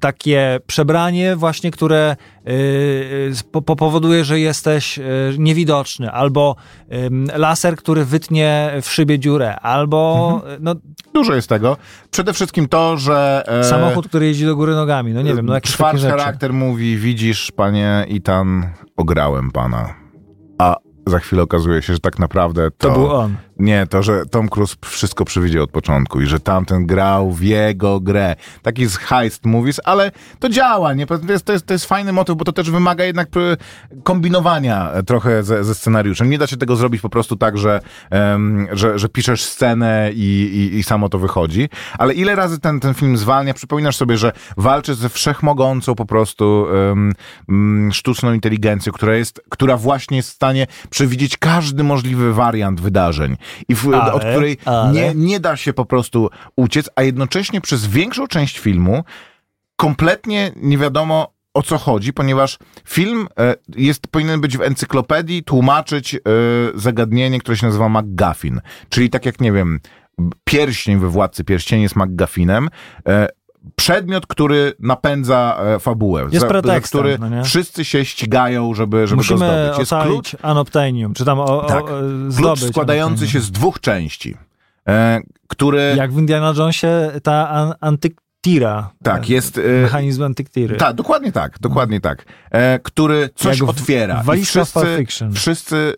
takie 0.00 0.60
przebranie 0.66 1.36
właśnie, 1.36 1.70
które 1.70 2.16
po, 3.52 3.62
po- 3.62 3.76
powoduje, 3.76 4.24
że 4.24 4.40
jesteś 4.40 4.98
e, 4.98 5.02
niewidoczny, 5.38 6.10
albo 6.10 6.56
laser, 7.36 7.76
który 7.76 8.04
wytnie 8.04 8.70
w 8.82 8.90
szybie 8.90 9.18
dziurę, 9.18 9.60
albo 9.60 10.30
Mhm. 10.34 10.62
no, 10.62 10.74
Dużo 11.14 11.34
jest 11.34 11.48
tego. 11.48 11.76
Przede 12.10 12.32
wszystkim 12.32 12.68
to, 12.68 12.96
że... 12.96 13.42
e, 13.46 13.64
samochód, 13.64 14.08
który 14.08 14.26
jeździ 14.26 14.44
do 14.46 14.56
góry 14.56 14.74
nogami. 14.74 15.12
No 15.12 15.22
nie 15.22 15.34
wiem, 15.34 15.46
no 15.46 15.54
jakieś 15.54 15.76
charakter 15.76 16.52
mówi, 16.52 16.96
widzisz, 16.96 17.52
panie 17.56 18.04
Itan, 18.08 18.70
ograłem 18.96 19.50
pana. 19.50 19.94
A 20.58 20.76
za 21.06 21.18
chwilę 21.18 21.42
okazuje 21.42 21.82
się, 21.82 21.92
że 21.92 22.00
tak 22.00 22.18
naprawdę 22.18 22.70
to... 22.70 22.88
To 22.88 22.94
był 22.94 23.10
on. 23.12 23.36
Nie, 23.58 23.86
to, 23.86 24.02
że 24.02 24.26
Tom 24.26 24.48
Cruise 24.48 24.76
wszystko 24.84 25.24
przewidział 25.24 25.62
od 25.62 25.70
początku 25.70 26.20
i 26.20 26.26
że 26.26 26.40
tamten 26.40 26.86
grał 26.86 27.32
w 27.32 27.42
jego 27.42 28.00
grę. 28.00 28.36
Taki 28.62 28.82
jest 28.82 28.96
heist 28.96 29.46
movies, 29.46 29.80
ale 29.84 30.12
to 30.38 30.48
działa, 30.48 30.94
nie? 30.94 31.06
To 31.06 31.18
jest, 31.28 31.44
to 31.44 31.52
jest, 31.52 31.66
to 31.66 31.72
jest 31.72 31.86
fajny 31.86 32.12
motyw, 32.12 32.36
bo 32.36 32.44
to 32.44 32.52
też 32.52 32.70
wymaga 32.70 33.04
jednak 33.04 33.30
pr- 33.30 33.56
kombinowania 34.02 34.92
e, 34.92 35.02
trochę 35.02 35.42
ze, 35.42 35.64
ze 35.64 35.74
scenariuszem. 35.74 36.30
Nie 36.30 36.38
da 36.38 36.46
się 36.46 36.56
tego 36.56 36.76
zrobić 36.76 37.00
po 37.00 37.08
prostu 37.08 37.36
tak, 37.36 37.58
że, 37.58 37.80
em, 38.10 38.66
że, 38.72 38.98
że 38.98 39.08
piszesz 39.08 39.44
scenę 39.44 40.10
i, 40.14 40.70
i, 40.74 40.78
i 40.78 40.82
samo 40.82 41.08
to 41.08 41.18
wychodzi. 41.18 41.68
Ale 41.98 42.14
ile 42.14 42.34
razy 42.34 42.60
ten, 42.60 42.80
ten 42.80 42.94
film 42.94 43.16
zwalnia? 43.16 43.54
Przypominasz 43.54 43.96
sobie, 43.96 44.16
że 44.16 44.32
walczy 44.56 44.94
ze 44.94 45.08
wszechmogącą 45.08 45.94
po 45.94 46.06
prostu 46.06 46.66
mm, 47.48 47.92
sztuczną 47.92 48.32
inteligencją, 48.32 48.92
która 48.92 49.14
jest, 49.14 49.42
która 49.48 49.76
właśnie 49.76 50.16
jest 50.16 50.30
w 50.30 50.34
stanie 50.34 50.66
przewidzieć 50.90 51.36
każdy 51.36 51.84
możliwy 51.84 52.32
wariant 52.32 52.80
wydarzeń 52.80 53.36
i 53.68 53.74
w, 53.74 53.94
Ale, 53.94 54.12
od 54.12 54.24
której 54.24 54.56
ale. 54.64 54.92
nie, 54.92 55.12
nie 55.14 55.40
da 55.40 55.56
się 55.56 55.72
po 55.72 55.84
prostu 55.84 56.30
uciec, 56.56 56.90
a 56.96 57.02
jednocześnie 57.02 57.60
przez 57.60 57.86
większą 57.86 58.26
część 58.26 58.58
filmu 58.58 59.04
kompletnie 59.76 60.52
nie 60.56 60.78
wiadomo 60.78 61.34
o 61.54 61.62
co 61.62 61.78
chodzi, 61.78 62.12
ponieważ 62.12 62.58
film 62.88 63.26
e, 63.38 63.54
jest, 63.76 64.08
powinien 64.08 64.40
być 64.40 64.56
w 64.56 64.60
encyklopedii 64.60 65.42
tłumaczyć 65.42 66.14
e, 66.14 66.18
zagadnienie, 66.74 67.38
które 67.38 67.56
się 67.56 67.66
nazywa 67.66 67.88
McGuffin. 67.88 68.60
Czyli 68.88 69.10
tak 69.10 69.26
jak, 69.26 69.40
nie 69.40 69.52
wiem, 69.52 69.80
pierścień 70.44 70.98
we 70.98 71.08
Władcy 71.08 71.44
Pierścieni 71.44 71.82
jest 71.82 71.96
McGuffinem, 71.96 72.68
e, 73.08 73.28
przedmiot, 73.76 74.26
który 74.26 74.72
napędza 74.80 75.58
e, 75.60 75.78
fabułę. 75.78 76.22
Jest 76.22 76.34
za, 76.34 76.40
za 76.40 76.46
pretekstem, 76.46 77.00
który 77.00 77.18
no 77.18 77.44
wszyscy 77.44 77.84
się 77.84 78.04
ścigają, 78.04 78.74
żeby, 78.74 79.06
żeby 79.06 79.16
go 79.16 79.34
Musimy 79.34 79.38
zdobyć. 79.38 79.78
Jest 79.78 79.90
klucz, 79.90 80.06
ocalić 80.06 80.36
Anoptenium, 80.42 81.14
czy 81.14 81.24
tam 81.24 81.40
o, 81.40 81.64
Tak. 81.68 81.84
o, 81.84 81.86
klucz 81.86 82.32
zdobyć 82.32 82.64
składający 82.68 83.04
Anoptenium. 83.06 83.32
się 83.32 83.40
z 83.40 83.50
dwóch 83.50 83.80
części, 83.80 84.36
e, 84.88 85.20
który... 85.48 85.94
Jak 85.96 86.12
w 86.12 86.18
Indiana 86.18 86.52
Jonesie 86.56 86.88
ta 87.22 87.48
an, 87.48 87.98
antyktira. 88.48 88.90
Tak, 89.02 89.24
E, 89.30 89.32
jest... 89.32 89.58
E, 89.58 89.82
Mechanizm 89.82 90.22
antyktiry. 90.22 90.76
tak, 90.76 90.96
dokładnie 90.96 91.32
tak, 91.32 91.58
dokładnie 91.60 92.00
tak. 92.00 92.24
E, 92.50 92.78
który 92.78 93.30
coś 93.34 93.58
Jak 93.58 93.66
w- 93.66 93.70
otwiera. 93.70 94.20
w 94.20 94.24
I 94.24 94.26
Walizka 94.26 94.64
w 94.64 94.72
Pulp 94.72 94.86
wszyscy, 94.86 95.28
wszyscy 95.34 95.94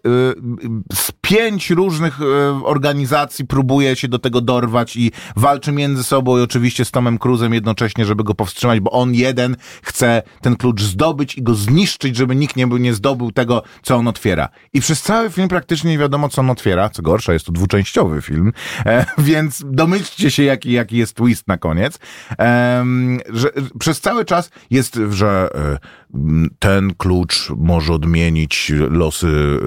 z 0.92 1.12
pięć 1.20 1.70
różnych 1.70 2.18
organizacji 2.64 3.44
próbuje 3.46 3.96
się 3.96 4.08
do 4.08 4.18
tego 4.18 4.40
dorwać 4.40 4.96
i 4.96 5.12
walczy 5.36 5.72
między 5.72 6.02
sobą 6.04 6.38
i 6.38 6.40
oczywiście 6.40 6.84
z 6.84 6.90
Tomem 6.90 7.18
Cruzem 7.18 7.54
jednocześnie, 7.54 8.04
żeby 8.04 8.24
go 8.24 8.34
powstrzymać, 8.34 8.80
bo 8.80 8.90
on 8.90 9.14
jeden 9.14 9.56
chce 9.82 10.22
ten 10.40 10.56
klucz 10.56 10.82
zdobyć 10.82 11.34
i 11.38 11.42
go 11.42 11.54
zniszczyć, 11.54 12.16
żeby 12.16 12.36
nikt 12.36 12.56
nie, 12.56 12.66
był, 12.66 12.78
nie 12.78 12.94
zdobył 12.94 13.32
tego, 13.32 13.62
co 13.82 13.96
on 13.96 14.08
otwiera. 14.08 14.48
I 14.72 14.80
przez 14.80 15.02
cały 15.02 15.30
film 15.30 15.48
praktycznie 15.48 15.90
nie 15.90 15.98
wiadomo, 15.98 16.28
co 16.28 16.40
on 16.40 16.50
otwiera. 16.50 16.88
Co 16.88 17.02
gorsza, 17.02 17.32
jest 17.32 17.46
to 17.46 17.52
dwuczęściowy 17.52 18.22
film, 18.22 18.52
więc 19.18 19.62
domyślcie 19.66 20.30
się, 20.30 20.42
jaki, 20.42 20.72
jaki 20.72 20.96
jest 20.96 21.14
twist 21.14 21.48
na 21.48 21.58
koniec. 21.58 21.98
Że 23.28 23.48
przez 23.78 24.00
cały 24.00 24.24
czas 24.24 24.50
jest, 24.70 25.00
że 25.10 25.48
e, 25.54 25.78
ten 26.58 26.94
klucz 26.94 27.50
może 27.56 27.92
odmienić 27.92 28.72
losy 28.90 29.58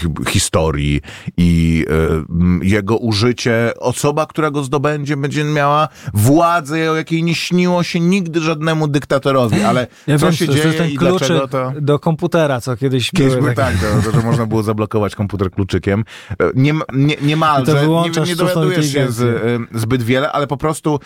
hi- 0.00 0.30
historii 0.32 1.00
i 1.36 1.84
m, 2.30 2.60
jego 2.62 2.96
użycie, 2.96 3.72
osoba, 3.80 4.26
która 4.26 4.50
go 4.50 4.62
zdobędzie, 4.64 5.16
będzie 5.16 5.44
miała 5.44 5.88
władzę, 6.14 6.90
o 6.90 6.96
jakiej 6.96 7.22
nie 7.22 7.34
śniło 7.34 7.82
się 7.82 8.00
nigdy 8.00 8.40
żadnemu 8.40 8.88
dyktatorowi, 8.88 9.62
ale 9.62 9.86
Ja 10.06 10.18
co 10.18 10.26
wiem, 10.26 10.34
się 10.34 10.46
to, 10.46 10.52
to 10.52 10.56
dzieje 10.56 10.66
jest 10.66 10.78
ten 10.78 10.90
i 10.90 10.98
dlaczego 10.98 11.48
to... 11.48 11.72
do 11.80 11.98
komputera, 11.98 12.60
co 12.60 12.76
kiedyś, 12.76 13.10
Kiedyś 13.10 13.34
były 13.36 13.54
tak, 13.54 13.74
to, 13.74 14.10
to, 14.12 14.20
że 14.20 14.26
można 14.26 14.46
było 14.46 14.62
zablokować 14.62 15.14
komputer 15.14 15.50
kluczykiem. 15.50 16.04
E, 16.30 16.50
Nie, 16.54 16.72
nie, 16.94 17.16
to 17.16 17.24
niemalże, 17.24 17.86
nie, 17.88 18.22
nie 18.26 18.36
dowiadujesz 18.36 18.92
się 18.92 19.10
z, 19.10 19.22
e, 19.22 19.78
zbyt 19.78 20.02
wiele, 20.02 20.32
ale 20.32 20.46
po 20.46 20.56
prostu 20.56 21.00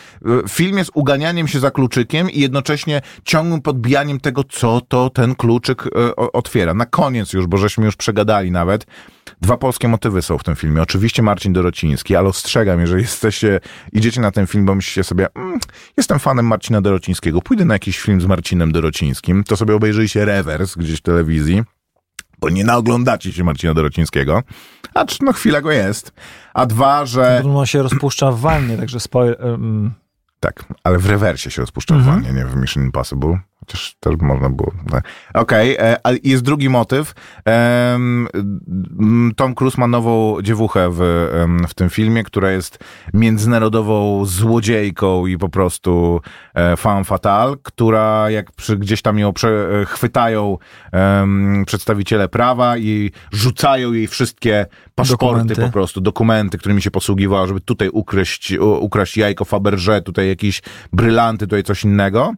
film 0.48 0.78
jest 0.78 0.90
uganianiem 0.94 1.48
się 1.48 1.60
za 1.60 1.70
kluczykiem 1.70 2.30
i 2.30 2.40
jednocześnie 2.40 3.02
ciągłym 3.24 3.62
podbijaniem 3.62 4.20
tego, 4.20 4.44
co 4.44 4.79
to 4.80 5.10
ten 5.10 5.34
kluczyk 5.34 5.86
e, 5.86 6.16
otwiera. 6.16 6.74
Na 6.74 6.86
koniec 6.86 7.32
już, 7.32 7.46
bo 7.46 7.56
żeśmy 7.56 7.84
już 7.84 7.96
przegadali 7.96 8.50
nawet, 8.50 8.86
dwa 9.40 9.56
polskie 9.56 9.88
motywy 9.88 10.22
są 10.22 10.38
w 10.38 10.44
tym 10.44 10.56
filmie. 10.56 10.82
Oczywiście 10.82 11.22
Marcin 11.22 11.52
Dorociński, 11.52 12.16
ale 12.16 12.28
ostrzegam, 12.28 12.80
jeżeli 12.80 13.02
jesteście, 13.02 13.60
idziecie 13.92 14.20
na 14.20 14.30
ten 14.30 14.46
film, 14.46 14.66
bo 14.66 14.74
myślicie 14.74 15.04
sobie, 15.04 15.26
mm, 15.34 15.58
jestem 15.96 16.18
fanem 16.18 16.46
Marcina 16.46 16.80
Dorocińskiego, 16.80 17.42
pójdę 17.42 17.64
na 17.64 17.74
jakiś 17.74 18.00
film 18.00 18.20
z 18.20 18.26
Marcinem 18.26 18.72
Dorocińskim, 18.72 19.44
to 19.44 19.56
sobie 19.56 19.74
obejrzyjcie 19.74 20.24
rewers 20.24 20.76
gdzieś 20.76 20.98
w 20.98 21.02
telewizji 21.02 21.62
bo 22.40 22.48
nie 22.48 22.64
naoglądacie 22.64 23.32
się 23.32 23.44
Marcina 23.44 23.74
Dorocińskiego, 23.74 24.42
acz 24.94 25.20
no 25.20 25.32
chwila 25.32 25.60
go 25.60 25.72
jest. 25.72 26.12
A 26.54 26.66
dwa, 26.66 27.06
że... 27.06 27.42
On 27.54 27.66
się 27.66 27.82
rozpuszcza 27.82 28.32
w 28.32 28.40
wannie, 28.40 28.76
także 28.76 29.00
spoiler... 29.00 29.44
Um, 29.44 29.90
Tak, 30.40 30.64
ale 30.84 30.98
w 30.98 31.06
rewersie 31.06 31.50
się 31.50 31.62
rozpuszcza 31.62 31.94
w 31.94 32.02
wannie, 32.02 32.32
nie 32.32 32.46
w 32.46 32.56
Mission 32.56 32.84
Impossible. 32.84 33.38
Chociaż 33.60 33.96
też 34.00 34.14
można 34.20 34.50
było... 34.50 34.72
tak. 34.90 35.04
Okej, 35.34 35.76
e, 35.76 35.96
ale 36.06 36.18
jest 36.22 36.42
drugi 36.42 36.68
motyw. 36.68 37.12
Tom 39.36 39.54
Cruise 39.54 39.80
ma 39.80 39.86
nową 39.86 40.42
dziewuchę 40.42 40.88
w, 40.92 40.98
w 41.68 41.74
tym 41.74 41.90
filmie, 41.90 42.24
która 42.24 42.50
jest 42.50 42.78
międzynarodową 43.14 44.24
złodziejką 44.24 45.26
i 45.26 45.38
po 45.38 45.48
prostu 45.48 46.20
e, 46.54 46.76
femme 46.76 47.04
fatale, 47.04 47.56
która 47.62 48.30
jak 48.30 48.52
przy, 48.52 48.76
gdzieś 48.76 49.02
tam 49.02 49.18
ją 49.18 49.28
e, 49.28 49.84
chwytają 49.84 50.58
przedstawiciele 51.66 52.28
prawa 52.28 52.78
i 52.78 53.10
rzucają 53.32 53.92
jej 53.92 54.06
wszystkie 54.06 54.66
paszporty 54.94 55.36
Dokumenty. 55.36 55.62
po 55.62 55.72
prostu, 55.72 56.00
dokumenty, 56.00 56.58
którymi 56.58 56.82
się 56.82 56.90
posługiwała, 56.90 57.46
żeby 57.46 57.60
tutaj 57.60 57.88
ukraść, 57.92 58.52
u- 58.52 58.84
ukraść 58.84 59.16
jajko 59.16 59.44
Faberże, 59.44 60.02
tutaj 60.02 60.28
jakieś 60.28 60.62
brylanty, 60.92 61.46
tutaj 61.46 61.62
coś 61.62 61.84
innego. 61.84 62.32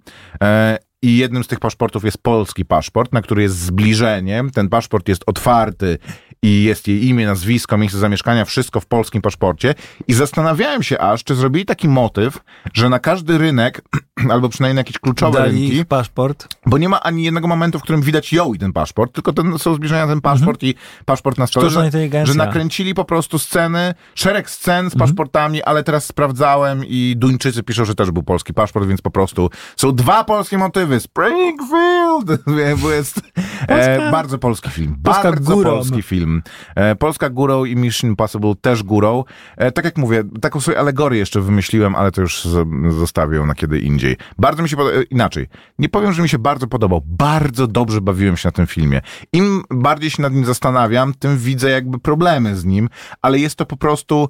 I 1.02 1.16
jednym 1.16 1.44
z 1.44 1.46
tych 1.46 1.60
paszportów 1.60 2.04
jest 2.04 2.18
polski 2.18 2.64
paszport, 2.64 3.12
na 3.12 3.22
który 3.22 3.42
jest 3.42 3.58
zbliżenie. 3.58 4.44
Ten 4.54 4.68
paszport 4.68 5.08
jest 5.08 5.22
otwarty 5.26 5.98
i 6.42 6.62
jest 6.62 6.88
jej 6.88 7.06
imię, 7.06 7.26
nazwisko, 7.26 7.78
miejsce 7.78 7.98
zamieszkania, 7.98 8.44
wszystko 8.44 8.80
w 8.80 8.86
polskim 8.86 9.22
paszporcie. 9.22 9.74
I 10.08 10.12
zastanawiałem 10.12 10.82
się 10.82 10.98
aż, 10.98 11.24
czy 11.24 11.34
zrobili 11.34 11.64
taki 11.64 11.88
motyw, 11.88 12.38
że 12.74 12.88
na 12.88 12.98
każdy 12.98 13.38
rynek, 13.38 13.82
albo 14.32 14.48
przynajmniej 14.48 14.74
na 14.74 14.80
jakieś 14.80 14.98
kluczowe 14.98 15.38
dali 15.38 15.60
rynki, 15.62 15.76
ich 15.76 15.84
paszport. 15.86 16.48
bo 16.66 16.78
nie 16.78 16.88
ma 16.88 17.00
ani 17.02 17.22
jednego 17.24 17.48
momentu, 17.48 17.78
w 17.78 17.82
którym 17.82 18.02
widać 18.02 18.32
ją 18.32 18.54
i 18.54 18.58
ten 18.58 18.72
paszport, 18.72 19.12
tylko 19.14 19.32
ten, 19.32 19.58
są 19.58 19.74
zbliżenia 19.74 20.06
ten 20.06 20.20
paszport 20.20 20.62
i 20.62 20.74
paszport 21.04 21.38
na 21.38 21.46
stole. 21.46 21.66
Sztuczna 21.66 21.80
Że, 21.80 21.86
inteligencja. 21.86 22.32
że 22.32 22.38
nakręcili 22.38 22.94
po 22.94 23.04
prostu 23.04 23.38
sceny, 23.38 23.94
szereg 24.14 24.50
scen 24.50 24.72
Mhm. 24.84 24.90
z 24.90 24.96
paszportami, 24.98 25.62
ale 25.62 25.82
teraz 25.84 26.04
sprawdzałem 26.04 26.82
i 26.86 27.14
Duńczycy 27.16 27.62
piszą, 27.62 27.84
że 27.84 27.94
też 27.94 28.10
był 28.10 28.22
polski 28.22 28.54
paszport, 28.54 28.86
więc 28.86 29.00
po 29.00 29.10
prostu 29.10 29.50
są 29.76 29.94
dwa 29.94 30.24
polskie 30.24 30.58
motywy. 30.58 31.00
Springfield! 31.00 32.42
Jest 32.98 33.20
e, 33.68 34.10
bardzo 34.10 34.38
polski 34.38 34.70
film. 34.70 34.96
Polska 35.02 35.22
bardzo 35.22 35.54
górą. 35.54 35.70
polski 35.70 36.02
film. 36.02 36.42
E, 36.76 36.96
Polska 36.96 37.30
górą 37.30 37.64
i 37.64 37.76
Mission 37.76 38.10
Impossible 38.10 38.54
też 38.60 38.82
górą. 38.82 39.24
E, 39.56 39.72
tak 39.72 39.84
jak 39.84 39.98
mówię, 39.98 40.24
taką 40.40 40.60
sobie 40.60 40.78
alegorię 40.78 41.18
jeszcze 41.18 41.40
wymyśliłem, 41.40 41.94
ale 41.94 42.10
to 42.12 42.20
już 42.20 42.44
zostawię 42.88 43.40
na 43.46 43.54
kiedy 43.54 43.78
indziej. 43.78 44.01
Bardzo 44.38 44.62
mi 44.62 44.68
się 44.68 44.76
podoba, 44.76 44.96
inaczej. 45.10 45.46
Nie 45.78 45.88
powiem, 45.88 46.12
że 46.12 46.22
mi 46.22 46.28
się 46.28 46.38
bardzo 46.38 46.66
podobał. 46.66 47.02
Bardzo 47.06 47.66
dobrze 47.66 48.00
bawiłem 48.00 48.36
się 48.36 48.48
na 48.48 48.52
tym 48.52 48.66
filmie. 48.66 49.00
Im 49.32 49.62
bardziej 49.70 50.10
się 50.10 50.22
nad 50.22 50.32
nim 50.32 50.44
zastanawiam, 50.44 51.14
tym 51.14 51.38
widzę 51.38 51.70
jakby 51.70 51.98
problemy 51.98 52.56
z 52.56 52.64
nim, 52.64 52.88
ale 53.22 53.38
jest 53.38 53.56
to 53.56 53.66
po 53.66 53.76
prostu 53.76 54.28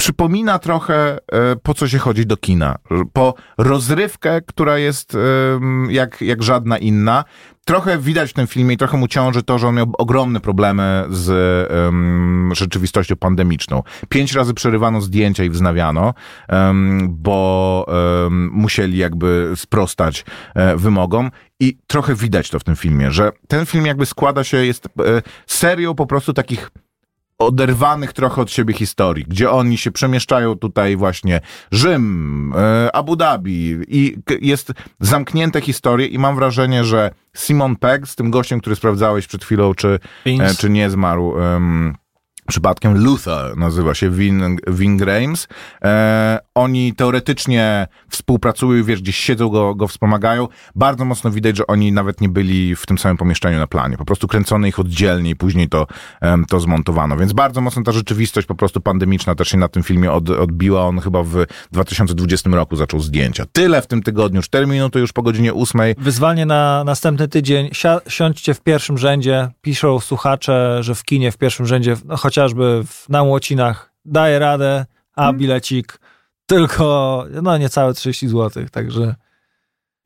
przypomina 0.00 0.58
trochę, 0.58 1.18
e, 1.32 1.56
po 1.62 1.74
co 1.74 1.88
się 1.88 1.98
chodzi 1.98 2.26
do 2.26 2.36
kina. 2.36 2.76
Po 3.12 3.34
rozrywkę, 3.58 4.40
która 4.40 4.78
jest 4.78 5.16
jak, 5.88 6.20
jak 6.20 6.42
żadna 6.42 6.78
inna. 6.78 7.24
Trochę 7.64 7.98
widać 7.98 8.30
w 8.30 8.32
tym 8.32 8.46
filmie 8.46 8.74
i 8.74 8.76
trochę 8.76 8.96
mu 8.96 9.08
ciąży 9.08 9.42
to, 9.42 9.58
że 9.58 9.68
on 9.68 9.74
miał 9.74 9.92
ogromne 9.98 10.40
problemy 10.40 11.04
z 11.10 11.30
em, 11.70 12.50
rzeczywistością 12.54 13.16
pandemiczną. 13.16 13.82
Pięć 14.08 14.32
razy 14.32 14.54
przerywano 14.54 15.00
zdjęcia 15.00 15.44
i 15.44 15.50
wznawiano, 15.50 16.14
em, 16.48 17.08
bo 17.10 17.86
em, 18.26 18.50
musieli 18.52 18.98
jakby 18.98 19.52
sprostać 19.56 20.24
e, 20.54 20.76
wymogom. 20.76 21.30
I 21.60 21.78
trochę 21.86 22.14
widać 22.14 22.50
to 22.50 22.58
w 22.58 22.64
tym 22.64 22.76
filmie, 22.76 23.10
że 23.10 23.32
ten 23.48 23.66
film 23.66 23.86
jakby 23.86 24.06
składa 24.06 24.44
się, 24.44 24.56
jest 24.66 24.86
e, 24.86 24.90
serią 25.46 25.94
po 25.94 26.06
prostu 26.06 26.32
takich 26.32 26.70
oderwanych 27.40 28.12
trochę 28.12 28.42
od 28.42 28.50
siebie 28.50 28.74
historii, 28.74 29.24
gdzie 29.28 29.50
oni 29.50 29.78
się 29.78 29.90
przemieszczają 29.90 30.54
tutaj 30.54 30.96
właśnie 30.96 31.40
Rzym, 31.70 32.52
e, 32.56 32.96
Abu 32.96 33.16
Dhabi 33.16 33.76
i 33.88 34.16
jest 34.40 34.72
zamknięte 35.00 35.60
historie 35.60 36.06
i 36.06 36.18
mam 36.18 36.36
wrażenie, 36.36 36.84
że 36.84 37.10
Simon 37.36 37.76
Pegg 37.76 38.06
z 38.06 38.16
tym 38.16 38.30
gościem, 38.30 38.60
który 38.60 38.76
sprawdzałeś 38.76 39.26
przed 39.26 39.44
chwilą, 39.44 39.74
czy, 39.74 39.98
e, 40.26 40.54
czy 40.54 40.70
nie 40.70 40.90
zmarł 40.90 41.40
em, 41.40 41.94
przypadkiem, 42.50 43.04
Luther 43.04 43.56
nazywa 43.56 43.94
się, 43.94 44.10
Vin 44.68 44.96
Grames, 44.96 45.48
e, 45.82 46.38
oni 46.54 46.94
teoretycznie 46.94 47.86
współpracują 48.08 48.84
wiesz, 48.84 49.02
gdzieś 49.02 49.16
siedzą, 49.16 49.48
go, 49.48 49.74
go 49.74 49.88
wspomagają. 49.88 50.48
Bardzo 50.74 51.04
mocno 51.04 51.30
widać, 51.30 51.56
że 51.56 51.66
oni 51.66 51.92
nawet 51.92 52.20
nie 52.20 52.28
byli 52.28 52.76
w 52.76 52.86
tym 52.86 52.98
samym 52.98 53.16
pomieszczeniu 53.16 53.58
na 53.58 53.66
planie. 53.66 53.96
Po 53.96 54.04
prostu 54.04 54.28
kręcono 54.28 54.66
ich 54.66 54.78
oddzielnie 54.78 55.30
i 55.30 55.36
później 55.36 55.68
to, 55.68 55.86
em, 56.20 56.44
to 56.48 56.60
zmontowano. 56.60 57.16
Więc 57.16 57.32
bardzo 57.32 57.60
mocno 57.60 57.82
ta 57.82 57.92
rzeczywistość 57.92 58.46
po 58.46 58.54
prostu 58.54 58.80
pandemiczna 58.80 59.34
też 59.34 59.48
się 59.48 59.58
na 59.58 59.68
tym 59.68 59.82
filmie 59.82 60.12
od, 60.12 60.30
odbiła. 60.30 60.86
On 60.86 61.00
chyba 61.00 61.22
w 61.22 61.46
2020 61.72 62.54
roku 62.54 62.76
zaczął 62.76 63.00
zdjęcia. 63.00 63.44
Tyle 63.52 63.82
w 63.82 63.86
tym 63.86 64.02
tygodniu. 64.02 64.42
4 64.42 64.66
minuty 64.66 65.00
już 65.00 65.12
po 65.12 65.22
godzinie 65.22 65.54
8. 65.54 65.94
Wyzwanie 65.98 66.46
na 66.46 66.84
następny 66.84 67.28
tydzień. 67.28 67.68
Sia- 67.68 68.00
siądźcie 68.08 68.54
w 68.54 68.60
pierwszym 68.60 68.98
rzędzie. 68.98 69.48
Piszą 69.62 70.00
słuchacze, 70.00 70.78
że 70.80 70.94
w 70.94 71.04
kinie 71.04 71.32
w 71.32 71.36
pierwszym 71.36 71.66
rzędzie, 71.66 71.96
no 72.04 72.16
chociażby 72.40 72.82
w, 72.86 73.08
na 73.08 73.24
Młocinach, 73.24 73.92
daje 74.04 74.38
radę, 74.38 74.86
a 75.16 75.32
bilecik 75.32 75.98
tylko 76.46 77.24
no 77.42 77.58
niecałe 77.58 77.94
30 77.94 78.28
zł. 78.28 78.64
Także 78.72 79.14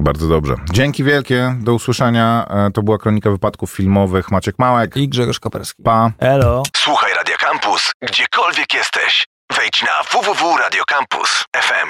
Bardzo 0.01 0.29
dobrze. 0.29 0.55
Dzięki 0.73 1.05
wielkie. 1.05 1.57
Do 1.61 1.75
usłyszenia. 1.75 2.47
E, 2.51 2.71
To 2.71 2.83
była 2.83 2.99
kronika 2.99 3.31
wypadków 3.31 3.71
filmowych. 3.73 4.31
Maciek 4.31 4.59
Małek. 4.59 4.97
i 4.97 5.09
Grzegorz 5.09 5.41
Koperski. 5.41 5.83
Pa. 5.83 6.11
Elo. 6.19 6.63
Słuchaj 6.77 7.13
Radio 7.17 7.37
Campus, 7.39 7.93
gdziekolwiek 8.03 8.75
jesteś. 8.75 9.27
Wejdź 9.57 9.83
na 9.83 10.03
www.radiocampus.fm. 10.21 11.89